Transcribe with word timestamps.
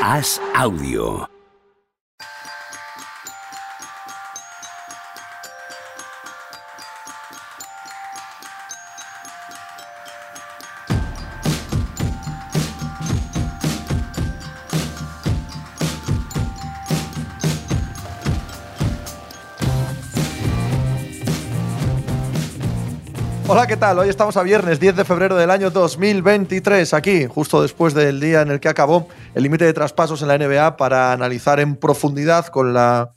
Haz 0.00 0.40
audio. 0.56 1.39
Hola, 23.52 23.66
¿qué 23.66 23.76
tal? 23.76 23.98
Hoy 23.98 24.08
estamos 24.08 24.36
a 24.36 24.44
viernes 24.44 24.78
10 24.78 24.94
de 24.94 25.04
febrero 25.04 25.34
del 25.34 25.50
año 25.50 25.70
2023, 25.72 26.94
aquí, 26.94 27.26
justo 27.26 27.60
después 27.60 27.94
del 27.94 28.20
día 28.20 28.42
en 28.42 28.50
el 28.52 28.60
que 28.60 28.68
acabó 28.68 29.08
el 29.34 29.42
límite 29.42 29.64
de 29.64 29.72
traspasos 29.72 30.22
en 30.22 30.28
la 30.28 30.38
NBA 30.38 30.76
para 30.76 31.12
analizar 31.12 31.58
en 31.58 31.74
profundidad 31.74 32.46
con 32.46 32.72
la, 32.72 33.10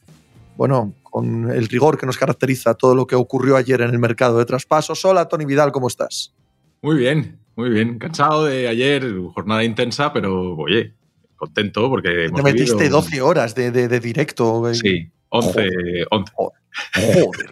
bueno, 0.57 0.91
con 1.03 1.51
el 1.51 1.67
rigor 1.67 1.99
que 1.99 2.07
nos 2.07 2.17
caracteriza 2.17 2.73
todo 2.73 2.95
lo 2.95 3.05
que 3.05 3.13
ocurrió 3.15 3.57
ayer 3.57 3.81
en 3.81 3.91
el 3.91 3.99
mercado 3.99 4.39
de 4.39 4.45
traspasos. 4.45 5.05
Hola, 5.05 5.27
Tony 5.27 5.45
Vidal, 5.45 5.71
¿cómo 5.71 5.87
estás? 5.87 6.33
Muy 6.81 6.97
bien, 6.97 7.37
muy 7.55 7.69
bien. 7.69 7.99
Cansado 7.99 8.45
de 8.45 8.67
ayer, 8.67 9.05
jornada 9.35 9.63
intensa, 9.63 10.11
pero 10.11 10.55
oye, 10.55 10.93
contento 11.35 11.87
porque 11.89 12.31
Te 12.35 12.41
metiste 12.41 12.89
12 12.89 13.21
horas 13.21 13.53
de, 13.53 13.69
de, 13.69 13.87
de 13.87 13.99
directo. 13.99 14.61
güey. 14.61 14.73
Sí, 14.73 15.11
11. 15.33 15.69
11. 16.11 16.33
Joder. 16.35 17.51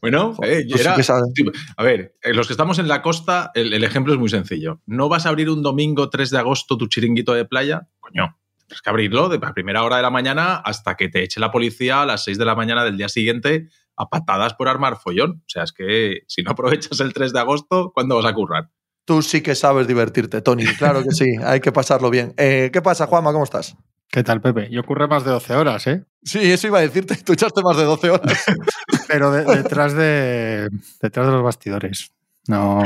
Bueno, 0.00 0.36
eh, 0.44 0.64
Pues 0.70 0.80
era- 0.80 0.94
a 1.76 1.82
ver, 1.82 2.14
eh, 2.22 2.32
los 2.32 2.46
que 2.46 2.52
estamos 2.52 2.78
en 2.78 2.86
la 2.86 3.02
costa, 3.02 3.50
el, 3.54 3.72
el 3.72 3.82
ejemplo 3.82 4.12
es 4.12 4.18
muy 4.20 4.28
sencillo. 4.28 4.80
¿No 4.86 5.08
vas 5.08 5.26
a 5.26 5.30
abrir 5.30 5.50
un 5.50 5.60
domingo 5.60 6.08
3 6.08 6.30
de 6.30 6.38
agosto 6.38 6.78
tu 6.78 6.86
chiringuito 6.86 7.34
de 7.34 7.44
playa? 7.44 7.88
Coño, 7.98 8.38
tienes 8.68 8.80
que 8.80 8.90
abrirlo 8.90 9.28
de 9.28 9.38
la 9.40 9.52
primera 9.52 9.82
hora 9.82 9.96
de 9.96 10.02
la 10.02 10.10
mañana 10.10 10.54
hasta 10.54 10.94
que 10.96 11.08
te 11.08 11.24
eche 11.24 11.40
la 11.40 11.50
policía 11.50 12.02
a 12.02 12.06
las 12.06 12.22
6 12.22 12.38
de 12.38 12.44
la 12.44 12.54
mañana 12.54 12.84
del 12.84 12.96
día 12.96 13.08
siguiente 13.08 13.68
a 13.96 14.08
patadas 14.08 14.54
por 14.54 14.68
armar 14.68 14.98
follón. 14.98 15.42
O 15.44 15.48
sea, 15.48 15.64
es 15.64 15.72
que 15.72 16.20
si 16.28 16.42
no 16.44 16.52
aprovechas 16.52 17.00
el 17.00 17.12
3 17.12 17.32
de 17.32 17.40
agosto, 17.40 17.90
¿cuándo 17.92 18.14
vas 18.14 18.26
a 18.26 18.34
currar? 18.34 18.68
Tú 19.04 19.22
sí 19.22 19.40
que 19.40 19.56
sabes 19.56 19.88
divertirte, 19.88 20.42
Tony. 20.42 20.64
Claro 20.78 21.02
que 21.02 21.10
sí, 21.10 21.26
hay 21.44 21.58
que 21.60 21.72
pasarlo 21.72 22.08
bien. 22.08 22.34
Eh, 22.36 22.70
¿Qué 22.72 22.82
pasa, 22.82 23.06
Juanma? 23.08 23.32
¿Cómo 23.32 23.42
estás? 23.44 23.74
¿Qué 24.10 24.22
tal, 24.24 24.40
Pepe? 24.40 24.68
Yo 24.70 24.80
ocurre 24.80 25.06
más 25.06 25.24
de 25.24 25.30
12 25.30 25.54
horas, 25.54 25.86
¿eh? 25.86 26.04
Sí, 26.22 26.38
eso 26.50 26.66
iba 26.66 26.78
a 26.78 26.82
decirte. 26.82 27.14
Tú 27.24 27.32
echaste 27.34 27.62
más 27.62 27.76
de 27.76 27.84
12 27.84 28.10
horas. 28.10 28.44
Pero 29.08 29.30
de- 29.30 29.44
detrás, 29.44 29.92
de, 29.92 30.68
detrás 31.00 31.26
de 31.26 31.32
los 31.32 31.42
bastidores. 31.42 32.12
No. 32.46 32.82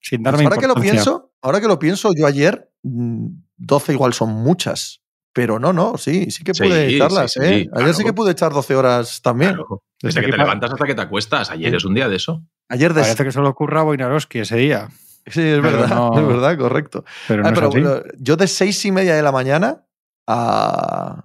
Sin 0.00 0.22
darme 0.22 0.38
Pues 0.44 0.46
ahora 0.46 0.60
que 0.60 0.68
lo 0.68 0.74
pienso, 0.74 1.32
ahora 1.40 1.60
que 1.60 1.66
lo 1.68 1.78
pienso, 1.78 2.10
yo 2.14 2.26
ayer, 2.26 2.70
mm, 2.82 3.26
12 3.56 3.92
igual 3.94 4.12
son 4.12 4.30
muchas. 4.30 5.00
Pero 5.32 5.58
no, 5.58 5.72
no, 5.72 5.96
sí, 5.98 6.30
sí 6.30 6.44
que 6.44 6.52
pude 6.52 6.88
sí, 6.90 6.94
echarlas, 6.96 7.32
sí, 7.32 7.40
¿eh? 7.42 7.46
Ayer 7.48 7.70
claro. 7.72 7.92
sí 7.94 8.04
que 8.04 8.12
pude 8.12 8.30
echar 8.32 8.52
12 8.52 8.76
horas 8.76 9.20
también. 9.20 9.54
Claro. 9.54 9.82
Desde 10.00 10.08
Desde 10.08 10.20
que 10.20 10.26
que 10.26 10.32
te 10.32 10.38
levantas 10.38 10.70
hasta 10.72 10.84
que 10.86 10.94
te 10.94 11.00
acuestas. 11.02 11.50
Ayer 11.50 11.74
es 11.74 11.84
un 11.84 11.94
día 11.94 12.08
de 12.08 12.16
eso. 12.16 12.44
Ayer 12.68 12.94
de... 12.94 13.00
Parece 13.00 13.24
que 13.24 13.32
solo 13.32 13.48
ocurra 13.48 13.80
a 13.80 13.84
Boinarowski 13.84 14.40
ese 14.40 14.56
día. 14.58 14.90
Sí, 15.26 15.40
es 15.40 15.60
pero 15.60 15.62
verdad, 15.62 15.88
no- 15.88 16.12
es 16.20 16.26
verdad, 16.28 16.56
correcto. 16.58 17.04
Pero 17.26 17.42
no 17.42 17.48
Ah, 17.48 17.52
es 17.52 17.58
así. 17.58 17.68
bueno, 17.80 18.02
yo 18.18 18.36
de 18.36 18.46
seis 18.46 18.84
y 18.84 18.92
media 18.92 19.16
de 19.16 19.22
la 19.22 19.32
mañana 19.32 19.82
a, 20.26 21.22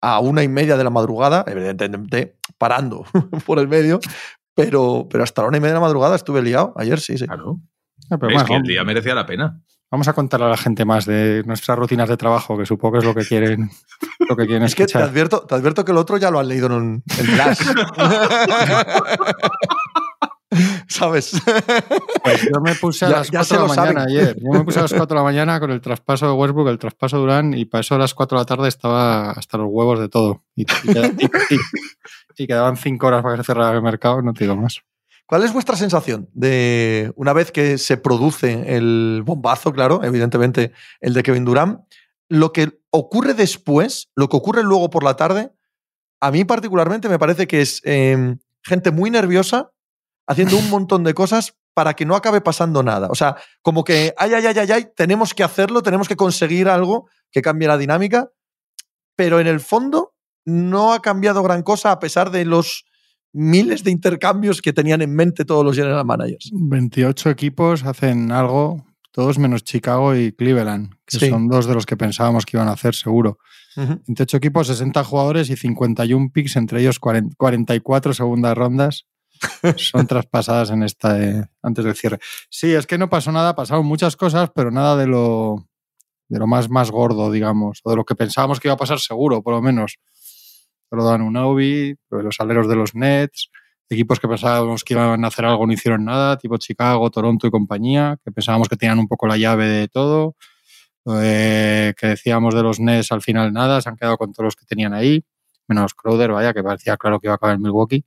a 0.00 0.20
una 0.20 0.42
y 0.42 0.48
media 0.48 0.76
de 0.76 0.84
la 0.84 0.90
madrugada, 0.90 1.44
evidentemente 1.46 2.36
parando 2.58 3.04
por 3.46 3.58
el 3.58 3.68
medio, 3.68 4.00
pero, 4.54 5.06
pero 5.10 5.24
hasta 5.24 5.42
la 5.42 5.48
una 5.48 5.56
y 5.58 5.60
media 5.60 5.74
de 5.74 5.80
la 5.80 5.86
madrugada 5.86 6.16
estuve 6.16 6.42
liado. 6.42 6.72
Ayer 6.76 7.00
sí, 7.00 7.16
sí. 7.18 7.26
Claro. 7.26 7.58
Ah, 8.10 8.18
pero 8.18 8.36
es 8.36 8.42
que 8.44 8.54
el 8.54 8.62
día 8.62 8.84
merecía 8.84 9.14
la 9.14 9.24
pena. 9.26 9.60
Vamos 9.90 10.08
a 10.08 10.14
contarle 10.14 10.46
a 10.46 10.48
la 10.48 10.56
gente 10.56 10.86
más 10.86 11.04
de 11.04 11.42
nuestras 11.44 11.78
rutinas 11.78 12.08
de 12.08 12.16
trabajo, 12.16 12.56
que 12.56 12.64
supongo 12.64 12.94
que 12.94 12.98
es 13.00 13.04
lo 13.04 13.14
que 13.14 13.26
quieren, 13.26 13.70
lo 14.26 14.34
que 14.36 14.46
quieren 14.46 14.62
Es 14.62 14.74
que 14.74 14.86
te 14.86 14.96
advierto, 14.96 15.42
te 15.42 15.54
advierto 15.54 15.84
que 15.84 15.92
el 15.92 15.98
otro 15.98 16.16
ya 16.16 16.30
lo 16.30 16.38
han 16.40 16.48
leído 16.48 16.66
en, 16.68 16.72
un- 16.72 17.02
en 17.18 17.26
Flash. 17.26 17.60
¿Sabes? 20.92 21.32
Pues 22.22 22.42
yo 22.52 22.60
me 22.60 22.74
puse 22.74 23.04
a 23.06 23.08
Ya- 23.10 23.16
las 23.18 23.30
ya 23.30 23.38
4 23.40 23.44
se 23.44 23.54
de 23.54 23.60
la 23.60 23.66
mañana 23.68 24.00
saben. 24.00 24.18
ayer. 24.18 24.36
Yo 24.40 24.50
me 24.50 24.64
puse 24.64 24.78
a 24.78 24.82
las 24.82 24.92
4 24.92 25.06
de 25.14 25.20
la 25.20 25.24
mañana 25.24 25.60
con 25.60 25.70
el 25.70 25.80
traspaso 25.80 26.26
de 26.26 26.32
Westbrook, 26.32 26.68
el 26.68 26.78
traspaso 26.78 27.16
de 27.16 27.20
Durán, 27.22 27.54
y 27.54 27.64
para 27.64 27.80
eso 27.80 27.94
a 27.94 27.98
las 27.98 28.14
4 28.14 28.38
de 28.38 28.42
la 28.42 28.46
tarde 28.46 28.68
estaba 28.68 29.30
hasta 29.30 29.58
los 29.58 29.68
huevos 29.70 29.98
de 30.00 30.08
todo. 30.08 30.42
Y, 30.54 30.62
y 30.62 30.64
queda- 30.92 31.08
y- 31.18 31.24
y- 31.54 31.58
y 32.42 32.46
quedaban 32.46 32.76
5 32.76 33.06
horas 33.06 33.22
para 33.22 33.36
que 33.36 33.42
se 33.42 33.46
cerrara 33.46 33.76
el 33.76 33.82
mercado, 33.82 34.22
no 34.22 34.32
te 34.32 34.44
digo 34.44 34.56
más. 34.56 34.80
¿Cuál 35.26 35.44
es 35.44 35.52
vuestra 35.52 35.76
sensación 35.76 36.28
de 36.34 37.12
una 37.16 37.32
vez 37.32 37.52
que 37.52 37.78
se 37.78 37.96
produce 37.96 38.76
el 38.76 39.22
bombazo, 39.24 39.72
claro, 39.72 40.02
evidentemente 40.04 40.72
el 41.00 41.14
de 41.14 41.22
Kevin 41.22 41.44
Durant, 41.44 41.80
lo 42.28 42.52
que 42.52 42.80
ocurre 42.90 43.32
después, 43.34 44.10
lo 44.14 44.28
que 44.28 44.36
ocurre 44.36 44.62
luego 44.62 44.90
por 44.90 45.04
la 45.04 45.16
tarde, 45.16 45.50
a 46.20 46.30
mí 46.30 46.44
particularmente 46.44 47.08
me 47.08 47.18
parece 47.18 47.46
que 47.46 47.62
es 47.62 47.80
eh, 47.84 48.36
gente 48.62 48.90
muy 48.90 49.10
nerviosa 49.10 49.70
haciendo 50.26 50.56
un 50.58 50.70
montón 50.70 51.04
de 51.04 51.14
cosas 51.14 51.54
para 51.74 51.94
que 51.94 52.04
no 52.04 52.14
acabe 52.16 52.40
pasando 52.40 52.82
nada. 52.82 53.08
O 53.10 53.14
sea, 53.14 53.36
como 53.62 53.82
que, 53.84 54.12
ay, 54.18 54.32
ay, 54.34 54.46
ay, 54.46 54.58
ay, 54.58 54.70
ay, 54.72 54.86
tenemos 54.94 55.32
que 55.34 55.42
hacerlo, 55.42 55.82
tenemos 55.82 56.06
que 56.08 56.16
conseguir 56.16 56.68
algo 56.68 57.08
que 57.30 57.40
cambie 57.42 57.66
la 57.68 57.78
dinámica, 57.78 58.30
pero 59.16 59.40
en 59.40 59.46
el 59.46 59.60
fondo 59.60 60.14
no 60.44 60.92
ha 60.92 61.00
cambiado 61.00 61.42
gran 61.42 61.62
cosa 61.62 61.92
a 61.92 61.98
pesar 61.98 62.30
de 62.30 62.44
los 62.44 62.84
miles 63.32 63.84
de 63.84 63.90
intercambios 63.90 64.60
que 64.60 64.72
tenían 64.74 65.00
en 65.00 65.14
mente 65.14 65.44
todos 65.46 65.64
los 65.64 65.74
general 65.76 66.04
managers. 66.04 66.50
28 66.52 67.30
equipos 67.30 67.84
hacen 67.84 68.30
algo, 68.32 68.84
todos 69.10 69.38
menos 69.38 69.64
Chicago 69.64 70.14
y 70.14 70.32
Cleveland, 70.32 70.90
que 71.06 71.18
Sí. 71.18 71.30
son 71.30 71.48
dos 71.48 71.66
de 71.66 71.74
los 71.74 71.86
que 71.86 71.96
pensábamos 71.96 72.44
que 72.44 72.58
iban 72.58 72.68
a 72.68 72.72
hacer 72.72 72.94
seguro. 72.94 73.38
28 73.76 74.36
equipos, 74.36 74.66
60 74.66 75.02
jugadores 75.04 75.48
y 75.48 75.56
51 75.56 76.30
picks, 76.30 76.56
entre 76.56 76.80
ellos 76.82 76.98
40 76.98 77.34
44 77.38 78.12
segundas 78.12 78.54
rondas. 78.58 79.06
Son 79.76 80.06
traspasadas 80.06 80.70
en 80.70 80.82
esta 80.82 81.50
antes 81.62 81.84
del 81.84 81.94
cierre. 81.94 82.18
Sí, 82.48 82.72
es 82.72 82.86
que 82.86 82.98
no 82.98 83.08
pasó 83.08 83.32
nada, 83.32 83.54
pasaron 83.54 83.86
muchas 83.86 84.16
cosas, 84.16 84.50
pero 84.54 84.70
nada 84.70 84.96
de 84.96 85.06
lo 85.06 85.68
de 86.28 86.38
lo 86.38 86.46
más, 86.46 86.70
más 86.70 86.90
gordo, 86.90 87.30
digamos, 87.30 87.80
o 87.84 87.90
de 87.90 87.96
lo 87.96 88.04
que 88.04 88.14
pensábamos 88.14 88.58
que 88.58 88.68
iba 88.68 88.74
a 88.74 88.78
pasar 88.78 88.98
seguro, 88.98 89.42
por 89.42 89.52
lo 89.52 89.60
menos. 89.60 89.98
Lo 90.90 91.04
dan 91.04 91.22
Unobi, 91.22 91.94
los 92.10 92.40
aleros 92.40 92.68
de 92.68 92.76
los 92.76 92.94
Nets, 92.94 93.50
equipos 93.88 94.18
que 94.18 94.28
pensábamos 94.28 94.84
que 94.84 94.94
iban 94.94 95.24
a 95.24 95.28
hacer 95.28 95.44
algo 95.44 95.66
no 95.66 95.72
hicieron 95.72 96.04
nada, 96.04 96.38
tipo 96.38 96.56
Chicago, 96.56 97.10
Toronto 97.10 97.46
y 97.46 97.50
compañía, 97.50 98.18
que 98.24 98.32
pensábamos 98.32 98.68
que 98.68 98.76
tenían 98.76 98.98
un 98.98 99.08
poco 99.08 99.26
la 99.26 99.36
llave 99.36 99.66
de 99.66 99.88
todo, 99.88 100.36
eh, 101.20 101.92
que 101.98 102.06
decíamos 102.08 102.54
de 102.54 102.62
los 102.62 102.80
Nets 102.80 103.12
al 103.12 103.22
final 103.22 103.52
nada, 103.52 103.80
se 103.80 103.88
han 103.88 103.96
quedado 103.96 104.16
con 104.16 104.32
todos 104.32 104.46
los 104.46 104.56
que 104.56 104.64
tenían 104.64 104.94
ahí, 104.94 105.24
menos 105.68 105.94
Crowder, 105.94 106.32
vaya, 106.32 106.54
que 106.54 106.62
parecía 106.62 106.96
claro 106.96 107.20
que 107.20 107.26
iba 107.26 107.34
a 107.34 107.36
acabar 107.36 107.56
en 107.56 107.62
Milwaukee. 107.62 108.04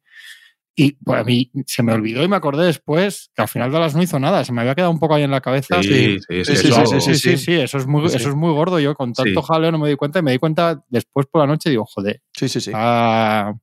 Y 0.78 0.91
pues 1.03 1.22
a 1.22 1.24
mí 1.24 1.50
se 1.66 1.84
me 1.84 1.94
olvidó 1.94 2.22
y 2.24 2.28
me 2.28 2.36
acordé 2.36 2.66
después 2.66 3.31
que 3.34 3.41
al 3.41 3.47
final 3.47 3.72
Dallas 3.72 3.96
no 3.96 4.03
hizo 4.03 4.19
nada, 4.19 4.44
se 4.44 4.52
me 4.52 4.59
había 4.59 4.75
quedado 4.75 4.91
un 4.91 5.00
poco 5.00 5.16
ahí 5.16 5.24
en 5.24 5.31
la 5.31 5.40
cabeza. 5.40 5.81
Sí, 5.81 6.19
sí, 6.19 6.44
sí, 6.44 6.56
sí, 6.58 6.68
eso- 6.68 6.86
sí, 6.86 7.00
Sí, 7.02 7.16
sí, 7.16 7.38
sí, 7.38 7.53
eso 7.53 7.78
es 7.78 7.88
muy, 7.88 8.06
eso 8.08 8.18
es 8.30 8.36
muy 8.36 8.52
gordo. 8.52 8.78
Yo 8.80 8.94
con 8.94 9.13
tanto 9.13 9.41
Sí. 9.41 9.47
jaleo 9.47 9.72
no 9.72 9.80
me 9.80 9.88
di 9.90 9.96
cuenta 9.96 10.19
y 10.19 10.22
me 10.24 10.31
di 10.34 10.38
cuenta 10.38 10.84
después 10.90 11.28
por 11.28 11.41
la 11.41 11.47
noche 11.47 11.69
y 11.69 11.72
digo, 11.72 11.86
joder, 11.86 12.22
Sí, 12.34 12.50
sí, 12.50 12.59
sí. 12.59 12.72
ah, 12.74 13.53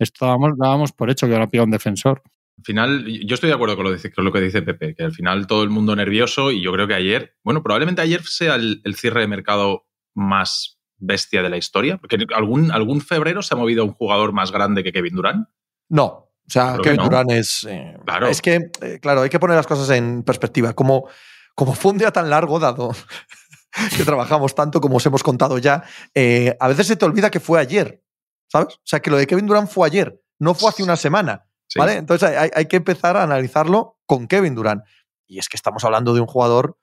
esto 0.00 0.24
dábamos, 0.26 0.58
dábamos 0.58 0.92
por 0.92 1.10
hecho 1.10 1.28
que 1.28 1.34
ahora 1.34 1.48
pilla 1.48 1.62
un 1.62 1.70
defensor. 1.70 2.22
Al 2.58 2.64
final, 2.64 3.04
yo 3.24 3.34
estoy 3.34 3.50
de 3.50 3.54
acuerdo 3.54 3.76
con 3.76 3.84
lo, 3.84 3.92
dice- 3.92 4.10
con 4.12 4.24
lo 4.24 4.32
que 4.32 4.40
dice 4.40 4.62
Pepe, 4.62 4.96
que 4.96 5.04
al 5.04 5.12
final 5.12 5.46
todo 5.46 5.62
el 5.62 5.70
mundo 5.70 5.94
nervioso 5.94 6.50
y 6.50 6.60
yo 6.60 6.72
creo 6.72 6.88
que 6.88 6.94
ayer, 6.94 7.36
bueno, 7.44 7.62
probablemente 7.62 8.02
ayer 8.02 8.24
sea 8.24 8.56
el, 8.56 8.80
el 8.82 8.96
cierre 8.96 9.20
de 9.20 9.28
mercado 9.28 9.86
más 10.12 10.80
bestia 10.96 11.44
de 11.44 11.50
la 11.50 11.56
historia, 11.56 11.98
porque 11.98 12.18
algún, 12.34 12.72
algún 12.72 13.00
febrero 13.00 13.42
se 13.42 13.54
ha 13.54 13.56
movido 13.56 13.84
un 13.84 13.92
jugador 13.92 14.32
más 14.32 14.50
grande 14.50 14.82
que 14.82 14.90
Kevin 14.90 15.14
Durant. 15.14 15.46
No. 15.88 16.24
O 16.48 16.50
sea, 16.50 16.78
Kevin 16.82 16.96
no. 16.98 17.04
Durant 17.04 17.30
es. 17.32 17.64
eh, 17.68 17.96
Claro. 18.04 18.26
Es 18.28 18.40
que, 18.40 18.70
eh, 18.80 18.98
claro, 19.00 19.20
hay 19.22 19.28
que 19.28 19.38
poner 19.38 19.56
las 19.56 19.66
cosas 19.66 19.90
en 19.90 20.22
perspectiva. 20.22 20.72
Como, 20.72 21.08
como 21.54 21.74
fue 21.74 21.92
un 21.92 21.98
día 21.98 22.10
tan 22.10 22.30
largo, 22.30 22.58
dado 22.58 22.90
que 23.96 24.04
trabajamos 24.04 24.54
tanto 24.54 24.80
como 24.80 24.96
os 24.96 25.06
hemos 25.06 25.22
contado 25.22 25.58
ya, 25.58 25.84
eh, 26.14 26.56
a 26.58 26.68
veces 26.68 26.86
se 26.86 26.96
te 26.96 27.04
olvida 27.04 27.30
que 27.30 27.40
fue 27.40 27.60
ayer. 27.60 28.02
¿Sabes? 28.50 28.76
O 28.76 28.80
sea, 28.84 29.00
que 29.00 29.10
lo 29.10 29.18
de 29.18 29.26
Kevin 29.26 29.46
Durant 29.46 29.68
fue 29.68 29.86
ayer, 29.86 30.22
no 30.38 30.54
fue 30.54 30.70
hace 30.70 30.82
una 30.82 30.96
semana. 30.96 31.44
Sí. 31.66 31.78
¿Vale? 31.78 31.96
Entonces 31.96 32.30
hay, 32.30 32.48
hay 32.54 32.64
que 32.64 32.76
empezar 32.76 33.14
a 33.18 33.22
analizarlo 33.22 33.98
con 34.06 34.26
Kevin 34.26 34.54
Durant. 34.54 34.82
Y 35.26 35.38
es 35.38 35.50
que 35.50 35.56
estamos 35.58 35.84
hablando 35.84 36.14
de 36.14 36.22
un 36.22 36.26
jugador, 36.26 36.78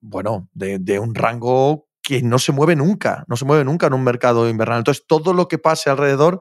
bueno, 0.00 0.48
de, 0.52 0.80
de 0.80 0.98
un 0.98 1.14
rango 1.14 1.86
que 2.02 2.22
no 2.22 2.40
se 2.40 2.50
mueve 2.50 2.74
nunca, 2.74 3.24
no 3.28 3.36
se 3.36 3.44
mueve 3.44 3.64
nunca 3.64 3.86
en 3.86 3.92
un 3.94 4.02
mercado 4.02 4.48
invernal. 4.48 4.78
Entonces 4.78 5.04
todo 5.06 5.32
lo 5.32 5.46
que 5.46 5.58
pase 5.58 5.90
alrededor 5.90 6.40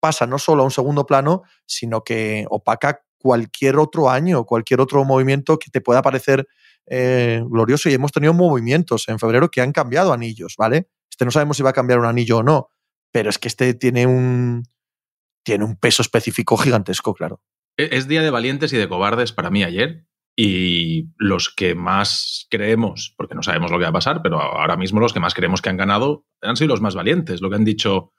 pasa 0.00 0.26
no 0.26 0.38
solo 0.38 0.62
a 0.62 0.64
un 0.64 0.70
segundo 0.70 1.06
plano, 1.06 1.42
sino 1.66 2.02
que 2.04 2.46
opaca 2.50 3.02
cualquier 3.18 3.76
otro 3.78 4.10
año, 4.10 4.44
cualquier 4.44 4.80
otro 4.80 5.04
movimiento 5.04 5.58
que 5.58 5.70
te 5.70 5.80
pueda 5.80 6.02
parecer 6.02 6.46
eh, 6.86 7.42
glorioso. 7.48 7.88
Y 7.88 7.94
hemos 7.94 8.12
tenido 8.12 8.32
movimientos 8.32 9.08
en 9.08 9.18
febrero 9.18 9.50
que 9.50 9.60
han 9.60 9.72
cambiado 9.72 10.12
anillos, 10.12 10.54
¿vale? 10.56 10.88
Este 11.10 11.24
no 11.24 11.30
sabemos 11.30 11.56
si 11.56 11.62
va 11.62 11.70
a 11.70 11.74
cambiar 11.74 11.98
un 11.98 12.06
anillo 12.06 12.38
o 12.38 12.42
no, 12.42 12.68
pero 13.12 13.28
es 13.30 13.38
que 13.38 13.48
este 13.48 13.74
tiene 13.74 14.06
un, 14.06 14.62
tiene 15.44 15.64
un 15.64 15.76
peso 15.76 16.02
específico 16.02 16.56
gigantesco, 16.56 17.12
claro. 17.14 17.40
E- 17.76 17.88
Es 17.92 18.06
día 18.08 18.22
de 18.22 18.30
valientes 18.30 18.72
y 18.72 18.76
de 18.76 18.88
cobardes 18.88 19.32
para 19.32 19.50
mí 19.50 19.64
ayer. 19.64 20.04
Y 20.40 21.08
los 21.16 21.52
que 21.52 21.74
más 21.74 22.46
creemos, 22.48 23.12
porque 23.16 23.34
no 23.34 23.42
sabemos 23.42 23.72
lo 23.72 23.78
que 23.78 23.82
va 23.82 23.88
a 23.90 23.92
pasar, 23.92 24.22
pero 24.22 24.40
ahora 24.40 24.76
mismo 24.76 25.00
los 25.00 25.12
que 25.12 25.18
más 25.18 25.34
creemos 25.34 25.60
que 25.60 25.68
han 25.70 25.76
ganado 25.76 26.26
han 26.42 26.54
sido 26.56 26.68
los 26.68 26.80
más 26.80 26.94
valientes, 26.94 27.40
lo 27.40 27.50
que 27.50 27.56
han 27.56 27.64
dicho, 27.64 28.12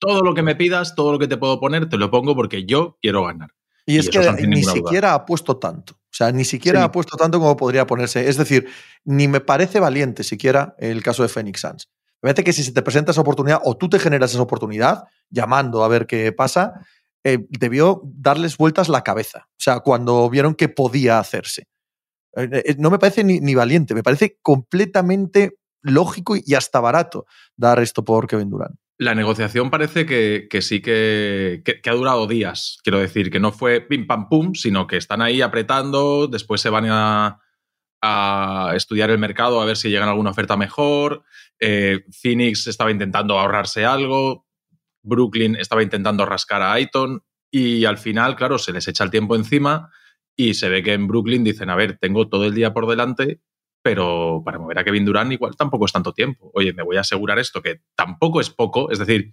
todo 0.00 0.22
lo 0.22 0.34
que 0.34 0.42
me 0.42 0.56
pidas, 0.56 0.96
todo 0.96 1.12
lo 1.12 1.18
que 1.18 1.28
te 1.28 1.36
puedo 1.36 1.60
poner, 1.60 1.88
te 1.88 1.96
lo 1.96 2.10
pongo 2.10 2.34
porque 2.34 2.64
yo 2.64 2.98
quiero 3.00 3.24
ganar. 3.24 3.50
Y, 3.86 3.98
es 3.98 4.08
que 4.08 4.18
ni 4.46 4.64
siquiera 4.64 5.14
ha 5.14 5.24
puesto 5.24 5.58
tanto. 5.58 5.94
O 5.94 6.12
sea, 6.12 6.32
ni 6.32 6.44
siquiera 6.44 6.84
ha 6.84 6.92
puesto 6.92 7.16
tanto 7.16 7.38
como 7.38 7.56
podría 7.56 7.86
ponerse. 7.86 8.28
Es 8.28 8.36
decir, 8.36 8.68
ni 9.04 9.28
me 9.28 9.40
parece 9.40 9.78
valiente 9.78 10.24
siquiera 10.24 10.74
el 10.78 11.02
caso 11.02 11.22
de 11.22 11.28
Phoenix 11.28 11.60
Suns. 11.60 11.88
Me 12.22 12.28
parece 12.28 12.44
que 12.44 12.52
si 12.52 12.62
se 12.62 12.72
te 12.72 12.82
presenta 12.82 13.12
esa 13.12 13.20
oportunidad 13.20 13.60
o 13.64 13.76
tú 13.76 13.88
te 13.88 13.98
generas 13.98 14.32
esa 14.32 14.42
oportunidad, 14.42 15.04
llamando 15.30 15.84
a 15.84 15.88
ver 15.88 16.06
qué 16.06 16.32
pasa, 16.32 16.86
eh, 17.24 17.46
debió 17.48 18.02
darles 18.04 18.56
vueltas 18.56 18.88
la 18.88 19.02
cabeza. 19.02 19.48
O 19.50 19.60
sea, 19.60 19.80
cuando 19.80 20.28
vieron 20.28 20.54
que 20.54 20.68
podía 20.68 21.18
hacerse. 21.18 21.68
Eh, 22.36 22.62
eh, 22.64 22.76
no 22.78 22.90
me 22.90 22.98
parece 22.98 23.24
ni, 23.24 23.40
ni, 23.40 23.54
valiente, 23.54 23.94
me 23.94 24.02
parece 24.02 24.38
completamente 24.42 25.58
lógico 25.82 26.36
y 26.36 26.54
hasta 26.54 26.80
barato 26.80 27.26
dar 27.56 27.80
esto 27.80 28.04
por 28.04 28.26
Kevin 28.26 28.50
Durant. 28.50 28.76
La 29.00 29.14
negociación 29.14 29.70
parece 29.70 30.04
que, 30.04 30.60
sí 30.60 30.82
que, 30.82 31.62
ha 31.86 31.92
durado 31.92 32.26
días. 32.26 32.80
Quiero 32.82 32.98
decir, 32.98 33.30
que 33.30 33.40
no 33.40 33.50
fue 33.50 33.80
pim 33.80 34.06
pam 34.06 34.28
pum, 34.28 34.54
sino 34.54 34.86
que 34.86 34.98
están 34.98 35.22
ahí 35.22 35.40
apretando, 35.40 36.26
después 36.26 36.60
se 36.60 36.68
van 36.68 36.84
a, 36.90 37.40
estudiar 38.74 39.08
el 39.08 39.16
mercado 39.16 39.62
a 39.62 39.64
ver 39.64 39.78
si 39.78 39.88
llegan 39.88 40.10
alguna 40.10 40.32
oferta 40.32 40.54
mejor. 40.58 41.24
Eh, 41.58 42.04
Phoenix 42.12 42.66
estaba 42.66 42.90
intentando 42.90 43.38
ahorrarse 43.38 43.86
algo. 43.86 44.46
Brooklyn 45.02 45.56
estaba 45.56 45.82
intentando 45.82 46.26
rascar 46.26 46.60
a 46.60 46.74
Aiton. 46.74 47.22
Y 47.50 47.86
al 47.86 47.96
final, 47.96 48.36
claro, 48.36 48.58
se 48.58 48.70
les 48.70 48.86
echa 48.86 49.04
el 49.04 49.10
tiempo 49.10 49.34
encima 49.34 49.90
y 50.36 50.52
se 50.52 50.68
ve 50.68 50.82
que 50.82 50.92
en 50.92 51.06
Brooklyn 51.06 51.42
dicen, 51.42 51.70
a 51.70 51.74
ver, 51.74 51.96
tengo 51.98 52.28
todo 52.28 52.44
el 52.44 52.54
día 52.54 52.74
por 52.74 52.86
delante 52.86 53.40
pero 53.82 54.42
para 54.44 54.58
mover 54.58 54.78
a 54.78 54.84
Kevin 54.84 55.04
Durant 55.04 55.32
igual 55.32 55.56
tampoco 55.56 55.86
es 55.86 55.92
tanto 55.92 56.12
tiempo. 56.12 56.50
Oye, 56.54 56.72
me 56.72 56.82
voy 56.82 56.96
a 56.96 57.00
asegurar 57.00 57.38
esto, 57.38 57.62
que 57.62 57.80
tampoco 57.94 58.40
es 58.40 58.50
poco, 58.50 58.90
es 58.90 58.98
decir, 58.98 59.32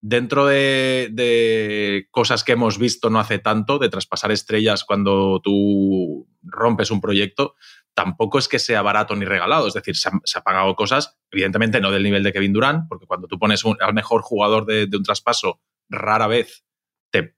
dentro 0.00 0.46
de, 0.46 2.06
cosas 2.10 2.44
que 2.44 2.52
hemos 2.52 2.78
visto 2.78 3.10
no 3.10 3.18
hace 3.18 3.38
tanto, 3.38 3.78
de 3.78 3.88
traspasar 3.88 4.30
estrellas 4.30 4.84
cuando 4.84 5.40
tú 5.42 6.28
rompes 6.42 6.90
un 6.90 7.00
proyecto, 7.00 7.54
tampoco 7.94 8.38
es 8.38 8.48
que 8.48 8.58
sea 8.58 8.82
barato 8.82 9.16
ni 9.16 9.24
regalado, 9.24 9.66
es 9.66 9.74
decir, 9.74 9.96
se, 9.96 10.08
ha, 10.08 10.40
pagado 10.42 10.74
cosas, 10.76 11.18
evidentemente 11.30 11.80
no 11.80 11.90
del 11.90 12.02
nivel 12.02 12.22
de 12.22 12.32
Kevin 12.32 12.52
Durant, 12.52 12.88
porque 12.88 13.06
cuando 13.06 13.26
tú 13.26 13.38
pones 13.38 13.64
al 13.80 13.94
mejor 13.94 14.22
jugador 14.22 14.66
de, 14.66 14.88
un 14.92 15.02
traspaso, 15.02 15.60
rara 15.88 16.26
vez 16.26 16.64
te, 17.10 17.34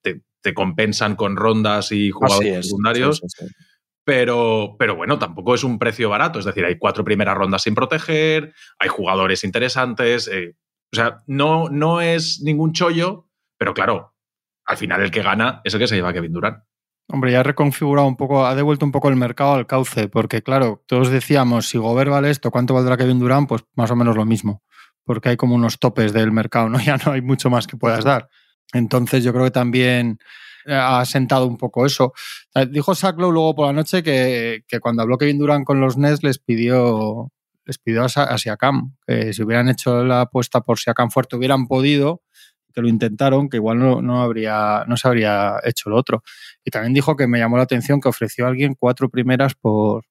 compensan 0.55 1.15
con 1.15 1.37
rondas 1.37 1.93
y 1.93 2.11
jugadores 2.11 2.67
secundarios. 2.67 3.21
Pero, 4.09 4.75
pero 4.79 4.97
bueno, 4.97 5.19
tampoco 5.19 5.55
es 5.55 5.65
un 5.65 5.79
precio 5.79 6.09
barato. 6.09 6.39
Es 6.39 6.47
decir, 6.47 6.65
hay 6.65 6.79
cuatro 6.79 7.05
primeras 7.05 7.37
rondas 7.37 7.61
sin 7.61 7.75
proteger, 7.75 8.55
hay 8.79 8.89
jugadores 8.89 9.45
interesantes. 9.45 10.29
Eh, 10.29 10.57
o 10.91 10.97
sea, 10.97 11.23
no, 11.27 11.69
no 11.69 12.01
es 12.01 12.41
ningún 12.41 12.73
chollo, 12.73 13.29
pero 13.59 13.75
claro, 13.75 14.15
al 14.65 14.79
final 14.79 15.03
el 15.03 15.11
que 15.11 15.21
gana 15.21 15.61
es 15.63 15.75
el 15.75 15.81
que 15.81 15.87
se 15.87 15.97
lleva 15.97 16.09
a 16.09 16.13
Kevin 16.15 16.33
Durant. 16.33 16.65
Hombre, 17.13 17.33
ya 17.33 17.41
ha 17.41 17.43
reconfigurado 17.43 18.09
un 18.09 18.17
poco, 18.17 18.47
ha 18.47 18.55
devuelto 18.55 18.87
un 18.87 18.93
poco 18.93 19.11
el 19.11 19.17
mercado 19.17 19.53
al 19.53 19.67
cauce, 19.67 20.09
porque 20.09 20.41
claro, 20.41 20.83
todos 20.87 21.11
decíamos, 21.11 21.69
si 21.69 21.77
Gobert 21.77 22.11
vale 22.11 22.31
esto, 22.31 22.51
¿cuánto 22.51 22.73
valdrá 22.73 22.97
Kevin 22.97 23.19
Durant? 23.19 23.47
Pues 23.47 23.67
más 23.77 23.91
o 23.91 23.97
menos 23.97 24.17
lo 24.17 24.25
mismo, 24.25 24.63
porque 25.05 25.29
hay 25.29 25.37
como 25.37 25.55
unos 25.55 25.79
topes 25.79 26.15
del 26.15 26.33
mercado, 26.33 26.71
¿no? 26.71 26.79
Ya 26.81 26.97
no 26.97 27.13
hay 27.13 27.21
mucho 27.21 27.51
más 27.51 27.67
que 27.67 27.77
puedas 27.77 28.05
dar. 28.05 28.31
Entonces 28.73 29.23
yo 29.23 29.35
creo 29.35 29.45
que 29.45 29.51
también 29.51 30.19
ha 30.69 31.05
sentado 31.05 31.47
un 31.47 31.56
poco 31.56 31.87
eso. 31.87 32.12
Dijo 32.70 32.94
Sacklow 32.94 33.32
luego 33.32 33.55
por 33.55 33.67
la 33.67 33.73
noche 33.73 34.03
que, 34.03 34.62
cuando 34.81 35.03
habló 35.03 35.19
Kevin 35.19 35.38
Durant 35.38 35.65
con 35.65 35.81
los 35.81 35.97
Nets 35.97 36.23
les 36.23 36.38
pidió, 36.38 37.32
les 37.65 37.79
pidió 37.79 38.05
a, 38.05 38.38
Siakam 38.38 38.97
que 39.06 39.32
si 39.32 39.43
hubieran 39.43 39.69
hecho 39.69 40.05
la 40.05 40.23
apuesta 40.23 40.61
por 40.61 40.79
Siakam 40.79 41.11
fuerte 41.11 41.37
hubieran 41.37 41.67
podido, 41.67 42.23
que 42.73 42.82
lo 42.82 42.88
intentaron, 42.88 43.49
que 43.49 43.56
igual 43.56 43.79
no, 43.79 44.03
no, 44.03 44.23
habría, 44.23 44.85
no 44.87 44.97
se 44.97 45.09
habría 45.09 45.56
hecho 45.65 45.91
lo 45.91 45.97
otro. 45.97 46.23
Y 46.65 46.71
también 46.71 46.94
dijo 46.94 47.17
que 47.17 47.26
me 47.26 47.38
llamó 47.38 47.56
la 47.56 47.64
atención 47.64 48.00
que 48.00 48.09
ofreció 48.09 48.47
a 48.47 48.49
alguien 48.49 48.75
cuatro 48.79 49.09
primeras 49.09 49.55
por, 49.55 50.05